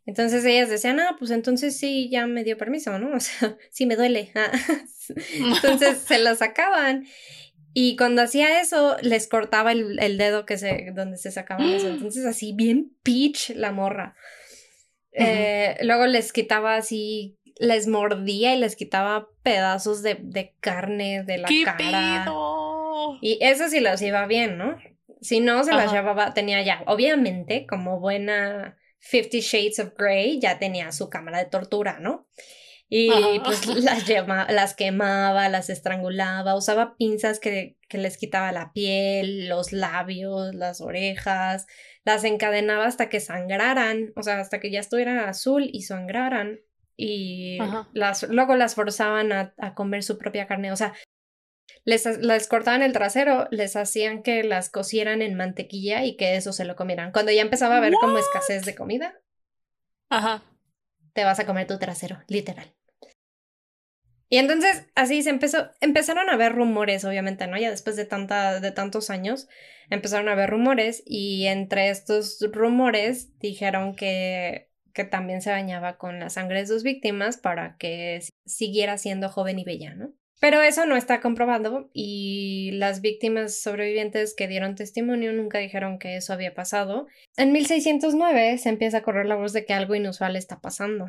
Entonces 0.07 0.45
ellas 0.45 0.69
decían, 0.71 1.01
ah, 1.01 1.17
pues 1.19 1.31
entonces 1.33 1.77
sí, 1.79 2.09
ya 2.11 2.27
me 2.27 2.45
dio 2.45 2.57
permiso, 2.57 2.99
¿no? 2.99 3.11
O 3.17 3.21
sea, 3.21 3.57
sí 3.71 3.87
me 3.87 3.97
duele. 3.97 4.31
ah". 4.35 4.53
Entonces 5.33 5.99
se 5.99 6.19
lo 6.19 6.35
sacaban. 6.35 7.07
Y 7.75 7.97
cuando 7.97 8.23
hacía 8.23 8.61
eso, 8.61 8.97
les 9.03 9.27
cortaba 9.29 9.73
el, 9.73 9.99
el 9.99 10.17
dedo 10.17 10.47
que 10.47 10.57
se, 10.57 10.93
donde 10.95 11.19
se 11.19 11.31
sacaban 11.31 11.67
eso. 11.75 11.89
Entonces 11.93 12.25
así, 12.25 12.53
bien 12.53 12.97
peach 13.03 13.51
la 13.51 13.73
morra. 13.73 14.17
Eh, 15.13 15.77
luego 15.83 16.07
les 16.07 16.33
quitaba 16.33 16.77
así, 16.77 17.39
les 17.59 17.87
mordía 17.87 18.55
y 18.55 18.59
les 18.59 18.77
quitaba 18.77 19.29
pedazos 19.43 20.03
de, 20.03 20.19
de 20.21 20.55
carne 20.61 21.23
de 21.25 21.39
la 21.39 21.49
¡Qué 21.49 21.65
cara. 21.65 22.27
Y 23.21 23.39
eso 23.41 23.69
sí 23.69 23.81
los 23.81 24.03
iba 24.03 24.27
bien, 24.27 24.59
¿no? 24.59 24.77
Si 25.21 25.41
no, 25.41 25.65
se 25.65 25.73
las 25.73 25.87
Ajá. 25.87 25.97
llevaba, 25.97 26.35
tenía 26.35 26.63
ya, 26.63 26.83
obviamente, 26.87 27.67
como 27.67 28.01
buena 28.01 28.77
Fifty 28.99 29.41
Shades 29.41 29.79
of 29.79 29.95
Grey, 29.97 30.39
ya 30.41 30.59
tenía 30.59 30.93
su 30.93 31.09
cámara 31.09 31.39
de 31.39 31.47
tortura, 31.47 31.99
¿no? 32.01 32.29
Y 32.89 33.11
Ajá. 33.11 33.43
pues 33.45 33.67
las, 33.83 34.07
las 34.09 34.75
quemaba, 34.75 35.49
las 35.49 35.71
estrangulaba, 35.71 36.55
usaba 36.55 36.97
pinzas 36.97 37.41
que, 37.41 37.77
que 37.89 37.99
les 37.99 38.19
quitaba 38.19 38.53
la 38.53 38.73
piel, 38.73 39.49
los 39.49 39.73
labios, 39.73 40.55
las 40.55 40.81
orejas, 40.81 41.67
las 42.05 42.25
encadenaba 42.25 42.85
hasta 42.87 43.09
que 43.09 43.21
sangraran, 43.21 44.13
o 44.15 44.23
sea, 44.23 44.41
hasta 44.41 44.61
que 44.61 44.71
ya 44.71 44.81
estuvieran 44.81 45.19
azul 45.19 45.69
y 45.73 45.83
sangraran. 45.83 46.61
Y 46.97 47.59
Ajá. 47.61 47.89
las, 47.93 48.23
luego 48.25 48.57
las 48.57 48.75
forzaban 48.75 49.33
a, 49.33 49.55
a 49.59 49.75
comer 49.75 50.03
su 50.03 50.17
propia 50.19 50.47
carne, 50.47 50.73
o 50.73 50.77
sea, 50.77 50.95
les, 51.85 52.05
les 52.19 52.49
cortaban 52.49 52.83
el 52.83 52.93
trasero, 52.93 53.49
les 53.51 53.77
hacían 53.77 54.23
que 54.23 54.43
las 54.43 54.71
cocieran 54.71 55.23
en 55.23 55.37
mantequilla 55.37 56.05
y 56.05 56.17
que 56.17 56.37
eso 56.37 56.53
se 56.53 56.65
lo 56.65 56.75
comieran. 56.75 57.13
Cuando 57.13 57.33
ya 57.33 57.43
empezaba 57.43 57.75
a 57.75 57.79
haber 57.79 57.95
como 57.95 58.19
escasez 58.19 58.65
de 58.65 58.75
comida, 58.75 59.21
Ajá. 60.09 60.43
te 61.13 61.25
vas 61.25 61.39
a 61.39 61.47
comer 61.47 61.67
tu 61.67 61.79
trasero, 61.79 62.19
literal. 62.29 62.75
Y 64.29 64.39
entonces 64.39 64.87
así 64.97 65.23
se 65.23 65.31
empezó, 65.31 65.71
empezaron 65.81 66.29
a 66.29 66.33
haber 66.33 66.53
rumores, 66.53 67.05
obviamente, 67.05 67.47
¿no? 67.47 67.57
Ya 67.57 67.71
después 67.71 67.95
de 67.95 68.05
tanta, 68.05 68.59
de 68.59 68.73
tantos 68.73 69.09
años, 69.09 69.47
empezaron 69.89 70.29
a 70.29 70.33
haber 70.33 70.51
rumores, 70.51 71.05
y 71.07 71.47
entre 71.47 71.91
estos 71.91 72.45
rumores 72.51 73.39
dijeron 73.39 73.95
que, 73.95 74.66
que 74.97 75.05
también 75.05 75.43
se 75.43 75.51
bañaba 75.51 75.99
con 75.99 76.19
la 76.19 76.31
sangre 76.31 76.61
de 76.61 76.67
sus 76.67 76.83
víctimas 76.83 77.37
para 77.37 77.77
que 77.77 78.21
siguiera 78.47 78.97
siendo 78.97 79.29
joven 79.29 79.59
y 79.59 79.65
bella, 79.65 79.95
¿no? 79.95 80.15
Pero 80.41 80.63
eso 80.63 80.87
no 80.87 80.97
está 80.97 81.21
comprobado 81.21 81.91
y 81.93 82.71
las 82.73 83.03
víctimas 83.03 83.61
sobrevivientes 83.61 84.35
que 84.35 84.49
dieron 84.49 84.75
testimonio 84.75 85.35
nunca 85.35 85.59
dijeron 85.59 85.99
que 85.99 86.17
eso 86.17 86.33
había 86.33 86.55
pasado. 86.55 87.07
En 87.37 87.53
1609 87.53 88.57
se 88.57 88.71
empieza 88.71 88.99
a 88.99 89.03
correr 89.03 89.27
la 89.27 89.37
voz 89.37 89.53
de 89.53 89.67
que 89.67 89.75
algo 89.75 89.95
inusual 89.95 90.35
está 90.35 90.61
pasando. 90.61 91.09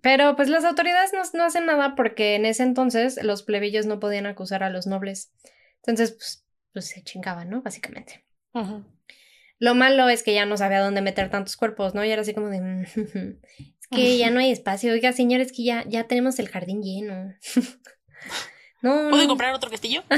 Pero 0.00 0.34
pues 0.34 0.48
las 0.48 0.64
autoridades 0.64 1.12
no, 1.12 1.20
no 1.34 1.44
hacen 1.44 1.66
nada 1.66 1.94
porque 1.96 2.36
en 2.36 2.46
ese 2.46 2.62
entonces 2.62 3.22
los 3.22 3.42
plebeyos 3.42 3.84
no 3.84 4.00
podían 4.00 4.26
acusar 4.26 4.62
a 4.62 4.70
los 4.70 4.86
nobles. 4.86 5.30
Entonces, 5.76 6.12
pues, 6.12 6.46
pues 6.72 6.86
se 6.86 7.02
chingaban, 7.02 7.50
¿no? 7.50 7.60
Básicamente. 7.60 8.24
Lo 9.58 9.74
malo 9.74 10.08
es 10.08 10.22
que 10.22 10.34
ya 10.34 10.46
no 10.46 10.56
sabía 10.56 10.80
dónde 10.80 11.00
meter 11.00 11.30
tantos 11.30 11.56
cuerpos, 11.56 11.94
¿no? 11.94 12.04
Y 12.04 12.10
era 12.10 12.22
así 12.22 12.34
como 12.34 12.48
de... 12.48 12.60
"Mm, 12.60 12.82
es 13.80 13.86
que 13.90 14.18
ya 14.18 14.30
no 14.30 14.40
hay 14.40 14.50
espacio. 14.50 14.92
Oiga, 14.92 15.12
señores, 15.12 15.52
que 15.52 15.64
ya, 15.64 15.84
ya 15.86 16.04
tenemos 16.04 16.38
el 16.38 16.48
jardín 16.48 16.82
lleno. 16.82 17.34
no, 18.82 19.08
¿Puedo 19.10 19.22
no. 19.22 19.28
comprar 19.28 19.54
otro 19.54 19.70
castillo? 19.70 20.02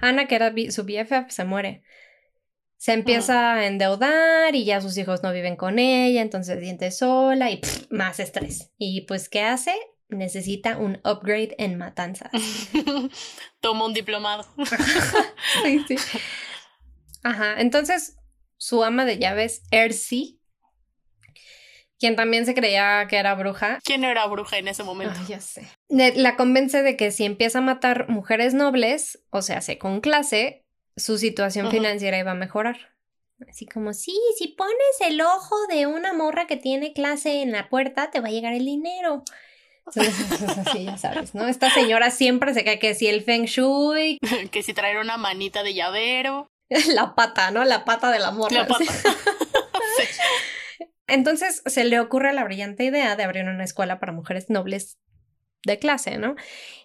Ana, 0.00 0.26
que 0.26 0.34
era 0.34 0.52
su 0.70 0.84
BFF, 0.84 1.30
se 1.30 1.44
muere. 1.44 1.82
Se 2.76 2.92
empieza 2.92 3.54
a 3.54 3.66
endeudar 3.66 4.56
y 4.56 4.64
ya 4.64 4.80
sus 4.80 4.96
hijos 4.98 5.22
no 5.22 5.32
viven 5.32 5.54
con 5.54 5.78
ella, 5.78 6.20
entonces 6.20 6.58
siente 6.60 6.90
sola 6.90 7.50
y 7.50 7.58
pff, 7.58 7.86
más 7.90 8.18
estrés. 8.18 8.72
Y 8.76 9.02
pues, 9.02 9.28
¿qué 9.28 9.42
hace? 9.42 9.72
Necesita 10.12 10.78
un 10.78 11.00
upgrade 11.04 11.54
en 11.58 11.78
matanzas. 11.78 12.30
Toma 13.60 13.86
un 13.86 13.94
diplomado. 13.94 14.46
sí, 15.64 15.84
sí. 15.88 15.96
Ajá, 17.22 17.60
entonces 17.60 18.16
su 18.56 18.84
ama 18.84 19.04
de 19.04 19.18
llaves, 19.18 19.62
Ersi, 19.70 20.40
quien 22.02 22.16
también 22.16 22.46
se 22.46 22.54
creía 22.54 23.06
que 23.08 23.16
era 23.16 23.36
bruja. 23.36 23.78
¿Quién 23.84 24.02
era 24.02 24.26
bruja 24.26 24.58
en 24.58 24.66
ese 24.66 24.82
momento? 24.82 25.20
Ya 25.28 25.40
sé. 25.40 25.68
La 25.88 26.34
convence 26.34 26.82
de 26.82 26.96
que 26.96 27.12
si 27.12 27.24
empieza 27.24 27.58
a 27.58 27.62
matar 27.62 28.08
mujeres 28.08 28.54
nobles, 28.54 29.22
o 29.30 29.40
sea, 29.40 29.60
se 29.60 29.78
con 29.78 30.00
clase, 30.00 30.64
su 30.96 31.16
situación 31.16 31.70
financiera 31.70 32.18
iba 32.18 32.32
a 32.32 32.34
mejorar. 32.34 32.92
Así 33.48 33.66
como, 33.66 33.92
sí, 33.92 34.18
si 34.36 34.48
pones 34.48 35.00
el 35.00 35.20
ojo 35.20 35.54
de 35.68 35.86
una 35.86 36.12
morra 36.12 36.48
que 36.48 36.56
tiene 36.56 36.92
clase 36.92 37.42
en 37.42 37.52
la 37.52 37.68
puerta, 37.68 38.10
te 38.10 38.18
va 38.18 38.28
a 38.28 38.32
llegar 38.32 38.52
el 38.52 38.64
dinero. 38.64 39.22
Así, 40.66 40.84
ya 40.84 40.96
sabes, 40.96 41.34
¿no? 41.34 41.48
Esta 41.48 41.70
señora 41.70 42.10
siempre 42.10 42.54
se 42.54 42.64
cae 42.64 42.78
que 42.78 42.94
si 42.94 43.08
el 43.08 43.22
feng 43.22 43.44
shui, 43.44 44.18
que 44.50 44.62
si 44.62 44.74
traer 44.74 44.98
una 44.98 45.16
manita 45.16 45.62
de 45.62 45.74
llavero. 45.74 46.48
la 46.94 47.14
pata, 47.14 47.50
¿no? 47.50 47.64
La 47.64 47.84
pata 47.84 48.10
de 48.10 48.18
la 48.18 48.30
morra. 48.30 48.62
La 48.62 48.66
pata. 48.66 48.84
sí. 48.84 50.04
Entonces 51.06 51.62
se 51.66 51.84
le 51.84 52.00
ocurre 52.00 52.32
la 52.32 52.44
brillante 52.44 52.84
idea 52.84 53.16
de 53.16 53.24
abrir 53.24 53.44
una 53.44 53.64
escuela 53.64 53.98
para 54.00 54.12
mujeres 54.12 54.48
nobles 54.48 54.98
de 55.64 55.78
clase, 55.78 56.16
¿no? 56.18 56.36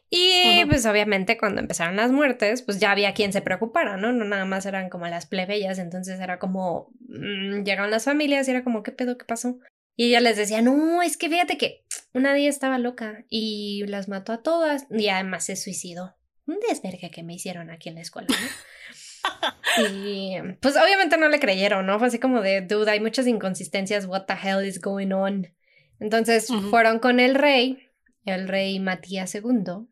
Y 0.10 0.64
pues 0.66 0.86
obviamente 0.86 1.38
cuando 1.38 1.60
empezaron 1.60 1.98
las 1.98 2.12
muertes, 2.12 2.62
pues 2.62 2.80
ya 2.80 2.92
había 2.92 3.14
quien 3.14 3.34
se 3.34 3.42
preocupara, 3.42 3.98
¿no? 3.98 4.14
No 4.14 4.24
nada 4.24 4.46
más 4.46 4.66
eran 4.66 4.90
como 4.90 5.08
las 5.08 5.26
plebeyas, 5.26 5.80
entonces 5.80 6.20
era 6.20 6.40
como, 6.40 6.90
mm, 7.08 7.64
llegaban 7.64 7.92
las 7.92 8.06
familias 8.06 8.48
y 8.48 8.52
era 8.52 8.64
como, 8.64 8.84
¿qué 8.84 8.92
pedo? 8.92 9.18
¿Qué 9.18 9.26
pasó? 9.26 9.60
Y 9.98 10.10
ella 10.10 10.22
les 10.22 10.38
decía, 10.38 10.62
no, 10.62 11.02
es 11.02 11.18
que 11.18 11.30
fíjate 11.30 11.58
que 11.58 11.84
una 12.18 12.34
día 12.34 12.50
estaba 12.50 12.78
loca 12.80 13.24
y 13.30 13.86
las 13.88 14.08
mató 14.08 14.34
a 14.34 14.42
todas 14.42 14.88
y 14.90 15.08
además 15.08 15.46
se 15.46 15.56
suicidó. 15.56 16.16
Un 16.46 16.60
desvergue 16.68 17.12
que 17.12 17.24
me 17.24 17.36
hicieron 17.36 17.70
aquí 17.70 17.90
en 17.90 17.96
la 17.96 18.02
escuela, 18.02 18.28
¿no? 18.30 18.36
Y 19.90 20.36
pues 20.62 20.76
obviamente 20.76 21.18
no 21.18 21.28
le 21.28 21.40
creyeron, 21.40 21.86
¿no? 21.86 22.00
Fue 22.00 22.08
así 22.08 22.18
como 22.18 22.42
de, 22.42 22.62
dude, 22.62 22.90
hay 22.90 23.00
muchas 23.00 23.28
inconsistencias, 23.28 24.06
what 24.06 24.26
the 24.26 24.34
hell 24.34 24.66
is 24.66 24.82
going 24.82 25.12
on? 25.12 25.54
Entonces 26.00 26.48
fueron 26.70 27.00
con 27.00 27.20
el 27.20 27.36
rey, 27.36 27.90
el 28.26 28.48
rey 28.48 28.80
Matías 28.80 29.36
II, 29.36 29.88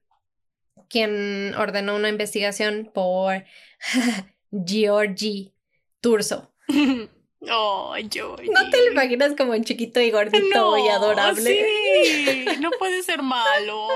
quien 0.89 1.53
ordenó 1.55 1.95
una 1.95 2.09
investigación 2.09 2.89
por 2.93 3.43
Georgi 4.65 5.53
Turso. 6.01 6.53
Oh, 7.51 7.95
yo. 7.97 8.35
No 8.51 8.69
te 8.69 8.77
lo 8.85 8.91
imaginas 8.91 9.33
como 9.37 9.51
un 9.51 9.63
chiquito 9.63 9.99
y 9.99 10.11
gordito 10.11 10.77
y 10.77 10.87
adorable. 10.89 11.65
Sí, 12.03 12.45
no 12.59 12.71
puede 12.79 13.03
ser 13.03 13.21
malo. 13.21 13.87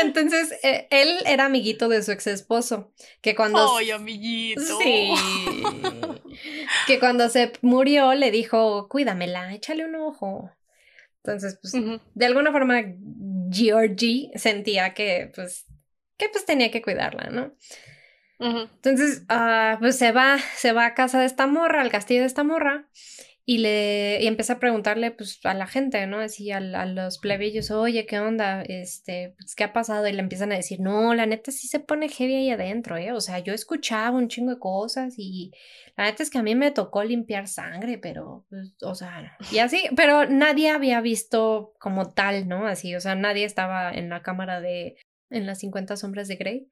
Entonces, 0.00 0.52
eh, 0.62 0.86
él 0.90 1.18
era 1.26 1.46
amiguito 1.46 1.88
de 1.88 2.02
su 2.02 2.12
ex 2.12 2.26
esposo, 2.26 2.92
que 3.20 3.34
cuando... 3.34 3.76
Ay, 3.76 3.90
amiguito. 3.90 4.60
Sí. 4.78 5.12
que 6.86 6.98
cuando 6.98 7.28
se 7.28 7.52
murió 7.62 8.14
le 8.14 8.30
dijo, 8.30 8.88
cuídamela, 8.88 9.54
échale 9.54 9.84
un 9.84 9.96
ojo. 9.96 10.50
Entonces, 11.22 11.58
pues, 11.60 11.74
de 12.14 12.26
alguna 12.26 12.50
forma, 12.50 12.82
Georgie 13.50 14.30
sentía 14.36 14.94
que, 14.94 15.30
pues, 15.34 15.66
que 16.16 16.28
pues 16.28 16.46
tenía 16.46 16.70
que 16.70 16.82
cuidarla, 16.82 17.28
¿no? 17.30 17.54
Ujú. 18.40 18.58
Entonces, 18.76 19.24
ah, 19.28 19.76
pues 19.80 19.96
se 19.98 20.12
va, 20.12 20.38
se 20.56 20.72
va 20.72 20.86
a 20.86 20.94
casa 20.94 21.20
de 21.20 21.26
esta 21.26 21.46
morra, 21.46 21.82
al 21.82 21.90
castillo 21.90 22.20
de 22.20 22.26
esta 22.26 22.42
morra, 22.42 22.88
y 23.44 23.58
le 23.58 24.18
y 24.22 24.26
empieza 24.26 24.54
a 24.54 24.58
preguntarle, 24.60 25.10
pues, 25.10 25.40
a 25.44 25.52
la 25.54 25.66
gente, 25.66 26.06
¿no? 26.06 26.20
Así 26.20 26.50
al- 26.50 26.74
a, 26.74 26.86
los 26.86 27.18
plebeyos, 27.18 27.70
oye, 27.70 28.06
¿qué 28.06 28.18
onda? 28.20 28.62
Este, 28.62 29.34
pues, 29.38 29.54
¿qué 29.54 29.64
ha 29.64 29.72
pasado? 29.74 30.06
Y 30.08 30.12
le 30.12 30.20
empiezan 30.20 30.52
a 30.52 30.56
decir, 30.56 30.80
no, 30.80 31.14
la 31.14 31.26
neta 31.26 31.50
sí 31.52 31.68
se 31.68 31.80
pone 31.80 32.08
heavy 32.08 32.34
ahí 32.34 32.50
adentro, 32.50 32.96
¿eh? 32.96 33.12
O 33.12 33.20
sea, 33.20 33.40
yo 33.40 33.52
escuchaba 33.52 34.16
un 34.16 34.28
chingo 34.28 34.52
de 34.54 34.58
cosas 34.58 35.14
y 35.18 35.50
la 35.96 36.04
neta 36.04 36.22
es 36.22 36.30
que 36.30 36.38
a 36.38 36.42
mí 36.42 36.54
me 36.54 36.70
tocó 36.70 37.04
limpiar 37.04 37.46
sangre, 37.48 37.98
pero, 37.98 38.46
pues, 38.48 38.74
o 38.82 38.94
sea, 38.94 39.36
y 39.52 39.58
así, 39.58 39.82
pero 39.96 40.26
nadie 40.26 40.70
había 40.70 41.00
visto 41.02 41.74
como 41.78 42.10
tal, 42.12 42.48
¿no? 42.48 42.66
Así, 42.66 42.94
o 42.94 43.00
sea, 43.00 43.14
nadie 43.16 43.44
estaba 43.44 43.92
en 43.92 44.08
la 44.08 44.22
cámara 44.22 44.60
de, 44.62 44.96
en 45.30 45.46
las 45.46 45.58
50 45.58 45.96
sombras 45.96 46.28
de 46.28 46.36
Grey. 46.36 46.68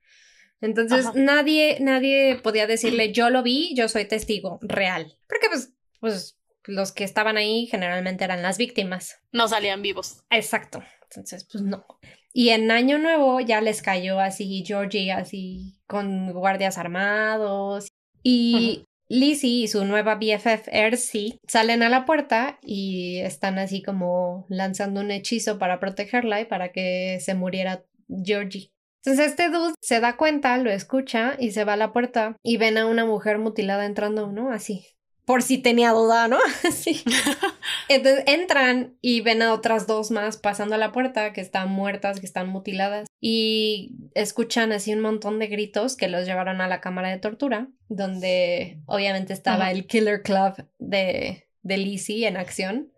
Entonces 0.61 1.07
Ajá. 1.07 1.19
nadie, 1.19 1.79
nadie 1.81 2.41
podía 2.43 2.67
decirle 2.67 3.13
yo 3.13 3.31
lo 3.31 3.43
vi, 3.43 3.75
yo 3.75 3.89
soy 3.89 4.07
testigo 4.07 4.59
real. 4.63 5.17
Porque 5.29 5.49
pues, 5.49 5.73
pues 6.01 6.39
los 6.65 6.93
que 6.93 7.05
estaban 7.05 7.37
ahí 7.37 7.67
generalmente 7.67 8.25
eran 8.25 8.43
las 8.43 8.59
víctimas. 8.59 9.21
No 9.33 9.49
salían 9.49 9.83
vivos. 9.83 10.25
Exacto. 10.31 10.83
Entonces, 11.11 11.47
pues 11.51 11.63
no. 11.65 11.87
Y 12.33 12.51
en 12.51 12.71
Año 12.71 12.99
Nuevo 12.99 13.41
ya 13.41 13.61
les 13.61 13.83
cayó 13.83 14.21
así 14.21 14.63
Georgie, 14.67 15.13
así 15.13 15.79
con 15.87 16.33
guardias 16.33 16.77
armados. 16.77 17.89
Y 18.23 18.85
Lizzie 19.09 19.63
y 19.63 19.69
su 19.69 19.85
nueva 19.85 20.17
BFF 20.17 20.69
Ersi 20.69 21.41
salen 21.47 21.83
a 21.83 21.89
la 21.89 22.05
puerta 22.05 22.59
y 22.63 23.21
están 23.21 23.59
así 23.59 23.83
como 23.83 24.47
lanzando 24.51 25.01
un 25.01 25.11
hechizo 25.11 25.59
para 25.59 25.81
protegerla 25.81 26.41
y 26.43 26.45
para 26.45 26.73
que 26.73 27.19
se 27.21 27.35
muriera 27.35 27.85
Georgie. 28.09 28.71
Entonces 29.05 29.31
este 29.31 29.49
dude 29.49 29.75
se 29.81 30.01
da 30.01 30.17
cuenta, 30.17 30.57
lo 30.59 30.71
escucha 30.71 31.37
y 31.39 31.53
se 31.53 31.65
va 31.65 31.75
a 31.75 31.77
la 31.77 31.93
puerta 31.93 32.37
y 32.43 32.57
ven 32.57 32.79
a 32.79 32.87
una 32.87 33.05
mujer 33.05 33.39
mutilada 33.39 33.87
entrando, 33.87 34.33
¿no? 34.33 34.51
Así. 34.51 34.87
Por 35.25 35.43
si 35.43 35.59
tenía 35.59 35.93
duda, 35.93 36.27
¿no? 36.27 36.39
Así. 36.67 37.03
Entonces 37.89 38.25
entran 38.27 38.97
y 39.01 39.21
ven 39.21 39.43
a 39.43 39.53
otras 39.53 39.87
dos 39.87 40.11
más 40.11 40.37
pasando 40.37 40.75
a 40.75 40.79
la 40.79 40.93
puerta 40.93 41.33
que 41.33 41.41
están 41.41 41.71
muertas, 41.71 42.19
que 42.21 42.27
están 42.27 42.49
mutiladas 42.49 43.07
y 43.21 43.97
escuchan 44.15 44.73
así 44.73 44.93
un 44.93 45.01
montón 45.01 45.39
de 45.39 45.49
gritos 45.49 45.97
que 45.97 46.09
los 46.09 46.25
llevaron 46.27 46.61
a 46.61 46.69
la 46.69 46.81
cámara 46.81 47.11
de 47.11 47.19
tortura, 47.19 47.69
donde 47.89 48.81
obviamente 48.87 49.33
estaba 49.33 49.71
el 49.71 49.87
Killer 49.87 50.23
Club 50.23 50.67
de, 50.79 51.49
de 51.63 51.77
Lizzie 51.77 52.27
en 52.27 52.37
acción. 52.37 52.93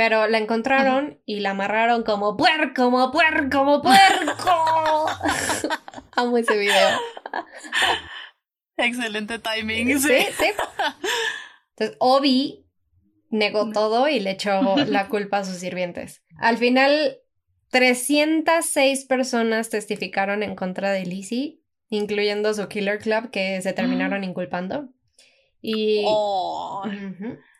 Pero 0.00 0.28
la 0.28 0.38
encontraron 0.38 1.20
y 1.26 1.40
la 1.40 1.50
amarraron 1.50 2.04
como 2.04 2.34
puerco, 2.34 2.84
como 2.84 3.12
puerco, 3.12 3.50
como 3.58 3.82
puerco. 3.82 5.06
Amo 6.16 6.38
ese 6.38 6.56
video. 6.56 6.88
Excelente 8.78 9.38
timing. 9.38 10.00
Sí, 10.00 10.08
Sí. 10.08 10.26
sí. 10.38 10.44
Entonces, 11.76 11.98
Obi 12.00 12.66
negó 13.28 13.70
todo 13.72 14.08
y 14.08 14.20
le 14.20 14.30
echó 14.30 14.74
la 14.86 15.08
culpa 15.10 15.40
a 15.40 15.44
sus 15.44 15.56
sirvientes. 15.56 16.22
Al 16.38 16.56
final, 16.56 17.18
306 17.68 19.04
personas 19.04 19.68
testificaron 19.68 20.42
en 20.42 20.56
contra 20.56 20.92
de 20.92 21.04
Lizzie, 21.04 21.60
incluyendo 21.90 22.54
su 22.54 22.66
Killer 22.68 23.00
Club, 23.00 23.30
que 23.30 23.60
se 23.60 23.74
terminaron 23.74 24.24
inculpando. 24.24 24.88
Y, 25.60 26.04
Oh. 26.06 26.84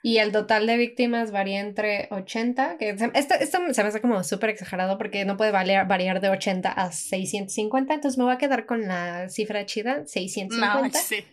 Y 0.03 0.19
el 0.19 0.33
total 0.33 0.67
de 0.67 0.77
víctimas 0.77 1.31
varía 1.31 1.61
entre 1.61 2.09
80, 2.11 2.77
que 2.79 2.97
se- 2.99 3.11
esto, 3.15 3.35
esto 3.35 3.59
se 3.73 3.83
me 3.83 3.89
hace 3.89 4.01
como 4.01 4.23
súper 4.25 4.51
exagerado 4.51 4.97
porque 4.99 5.25
no 5.25 5.37
puede 5.37 5.51
variar, 5.51 5.87
variar 5.89 6.21
de 6.21 6.29
80 6.31 6.71
a 6.73 6.91
650, 6.93 7.95
entonces 7.95 8.17
me 8.19 8.25
voy 8.25 8.35
a 8.35 8.39
quedar 8.39 8.67
con 8.67 8.87
la 8.89 9.29
cifra 9.29 9.67
chida, 9.67 10.07
650 10.07 10.89
No, 10.89 10.91
sí. 10.95 11.25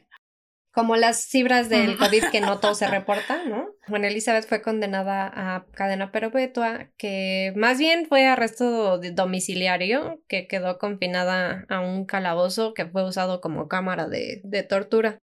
como 0.71 0.95
las 0.95 1.17
cifras 1.21 1.69
del. 1.69 1.97
COVID 1.97 2.25
que 2.31 2.41
no 2.41 2.59
todo 2.59 2.75
se 2.75 2.87
reporta, 2.87 3.43
¿no? 3.45 3.69
Bueno, 3.87 4.07
Elizabeth 4.07 4.47
fue 4.47 4.61
condenada 4.61 5.31
a 5.33 5.65
cadena 5.73 6.11
perpetua, 6.11 6.89
que 6.97 7.53
más 7.55 7.79
bien 7.79 8.05
fue 8.07 8.25
arresto 8.27 8.99
domiciliario, 8.99 10.21
que 10.27 10.47
quedó 10.47 10.77
confinada 10.77 11.65
a 11.69 11.79
un 11.79 12.05
calabozo 12.05 12.73
que 12.73 12.85
fue 12.85 13.03
usado 13.05 13.39
como 13.41 13.67
cámara 13.67 14.07
de, 14.07 14.41
de 14.43 14.63
tortura. 14.63 15.19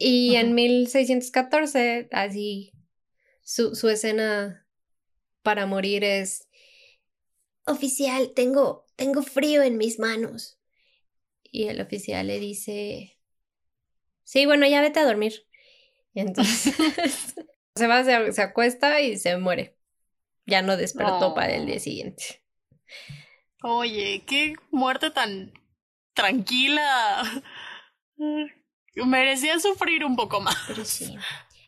Y 0.00 0.36
en 0.36 0.54
Ujú. 0.54 0.56
1614, 0.56 2.08
así, 2.12 2.72
su, 3.42 3.74
su 3.76 3.88
escena 3.90 4.66
para 5.42 5.66
morir 5.66 6.04
es... 6.04 6.48
Oficial, 7.64 8.32
tengo, 8.34 8.84
tengo 8.96 9.22
frío 9.22 9.62
en 9.62 9.78
mis 9.78 9.98
manos. 9.98 10.58
Y 11.44 11.68
el 11.68 11.80
oficial 11.82 12.26
le 12.28 12.40
dice... 12.40 13.18
Sí, 14.24 14.46
bueno, 14.46 14.66
ya 14.66 14.80
vete 14.80 15.00
a 15.00 15.04
dormir. 15.04 15.46
Y 16.14 16.20
entonces 16.20 16.74
se 17.76 17.86
va, 17.86 18.04
se, 18.04 18.32
se 18.32 18.42
acuesta 18.42 19.00
y 19.00 19.18
se 19.18 19.36
muere. 19.38 19.76
Ya 20.46 20.62
no 20.62 20.76
despertó 20.78 21.32
Oh. 21.32 21.34
para 21.34 21.54
el 21.56 21.66
día 21.66 21.80
siguiente. 21.80 22.42
Oye, 23.62 24.24
qué 24.26 24.54
muerte 24.70 25.10
tan 25.10 25.52
tranquila. 26.14 27.42
Merecía 28.94 29.58
sufrir 29.60 30.04
un 30.04 30.16
poco 30.16 30.40
más. 30.40 30.56
Pero 30.66 30.84
sí. 30.84 31.16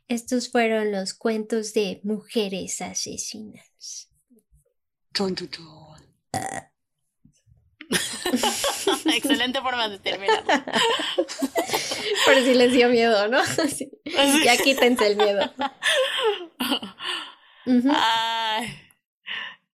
Estos 0.09 0.51
fueron 0.51 0.93
los 0.93 1.15
cuentos 1.15 1.73
de 1.73 2.01
mujeres 2.05 2.81
asesinas. 2.83 4.09
Excelente 9.15 9.61
forma 9.61 9.89
de 9.89 9.99
terminar. 9.99 10.45
Por 10.47 12.35
si 12.43 12.55
les 12.55 12.73
dio 12.73 12.89
miedo, 12.89 13.29
¿no? 13.29 13.45
Sí. 13.45 13.91
Sí. 14.05 14.45
Ya 14.45 14.57
quítense 14.57 15.07
el 15.07 15.17
miedo. 15.17 15.53
Ay, 17.91 18.69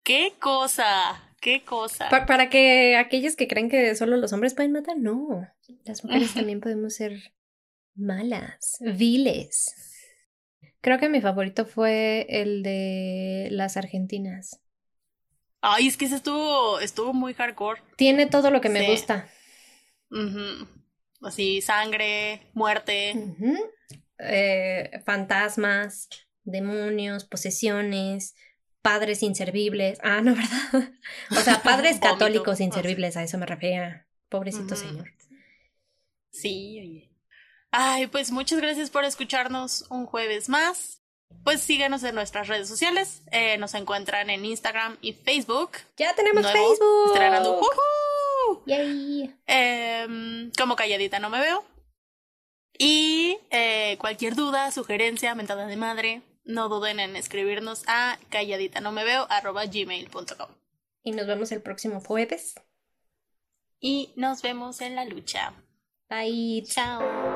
qué 0.03 0.35
cosa. 0.39 1.23
qué 1.41 1.65
cosa. 1.65 2.09
Pa- 2.09 2.27
para 2.27 2.51
que 2.51 2.97
aquellos 2.97 3.37
que 3.37 3.49
creen 3.49 3.71
que 3.71 3.95
solo 3.95 4.17
los 4.17 4.33
hombres 4.33 4.55
pueden 4.55 4.73
matar, 4.73 4.97
no. 4.97 5.47
Las 5.85 6.05
mujeres 6.05 6.35
también 6.35 6.61
podemos 6.61 6.95
ser 6.95 7.33
malas, 7.99 8.79
viles. 8.81 9.75
Creo 10.81 10.99
que 10.99 11.09
mi 11.09 11.21
favorito 11.21 11.67
fue 11.67 12.27
el 12.29 12.63
de 12.63 13.49
las 13.51 13.77
argentinas. 13.77 14.61
Ay, 15.61 15.89
es 15.89 15.97
que 15.97 16.05
ese 16.05 16.17
estuvo, 16.17 16.79
estuvo 16.81 17.13
muy 17.13 17.35
hardcore. 17.35 17.83
Tiene 17.97 18.27
todo 18.27 18.51
lo 18.51 18.61
que 18.61 18.69
me 18.69 18.89
gusta. 18.89 19.29
Así, 21.23 21.61
sangre, 21.61 22.49
muerte. 22.55 23.35
Eh, 24.19 25.03
fantasmas, 25.05 26.09
demonios, 26.45 27.25
posesiones, 27.25 28.37
padres 28.83 29.23
inservibles. 29.23 29.99
Ah, 30.03 30.21
no, 30.21 30.35
¿verdad? 30.73 30.93
O 31.33 31.41
sea, 31.41 31.63
padres 31.63 31.99
católicos 32.01 32.61
Ah, 32.61 32.65
inservibles, 32.65 33.17
a 33.17 33.25
eso 33.25 33.39
me 33.39 33.47
refería. 33.47 34.07
Pobrecito 34.29 34.77
señor. 34.77 35.11
Sí, 36.31 36.79
oye. 36.81 37.08
Ay, 37.71 38.07
pues 38.07 38.31
muchas 38.31 38.61
gracias 38.61 38.91
por 38.91 39.05
escucharnos 39.05 39.87
un 39.91 40.07
jueves 40.07 40.49
más. 40.49 41.03
Pues 41.45 41.61
síganos 41.61 42.03
en 42.05 42.14
nuestras 42.14 42.49
redes 42.49 42.69
sociales. 42.69 43.23
Eh, 43.31 43.59
nos 43.59 43.75
encuentran 43.75 44.31
en 44.31 44.45
Instagram 44.45 44.97
y 45.01 45.12
Facebook. 45.12 45.73
Ya 45.97 46.14
tenemos 46.14 46.43
Nuevo, 46.43 46.59
Facebook. 46.59 47.07
Estrenando. 47.12 47.61
¡Woohoo! 47.61 48.62
Yay. 48.66 49.35
Em, 49.47 50.51
como 50.59 50.77
calladita 50.77 51.19
no 51.19 51.31
me 51.31 51.41
veo. 51.41 51.64
Y 52.79 53.39
eh, 53.51 53.97
cualquier 53.99 54.35
duda, 54.35 54.71
sugerencia, 54.71 55.35
mentada 55.35 55.66
de 55.66 55.77
madre, 55.77 56.23
no 56.45 56.69
duden 56.69 57.01
en 57.01 57.16
escribirnos 57.16 57.83
a 57.87 58.19
calladita 58.31 58.81
no 58.81 58.93
me 58.93 59.05
veo 59.05 59.27
arroba 59.29 59.66
gmail.com. 59.66 60.49
Y 61.03 61.12
nos 61.12 61.27
vemos 61.27 61.53
el 61.53 61.61
próximo 61.61 62.01
jueves. 62.01 62.55
Y 63.81 64.12
nos 64.16 64.43
vemos 64.43 64.81
en 64.81 64.97
la 64.97 65.05
lucha. 65.05 65.55
Bye. 66.09 66.64
Chao. 66.66 67.28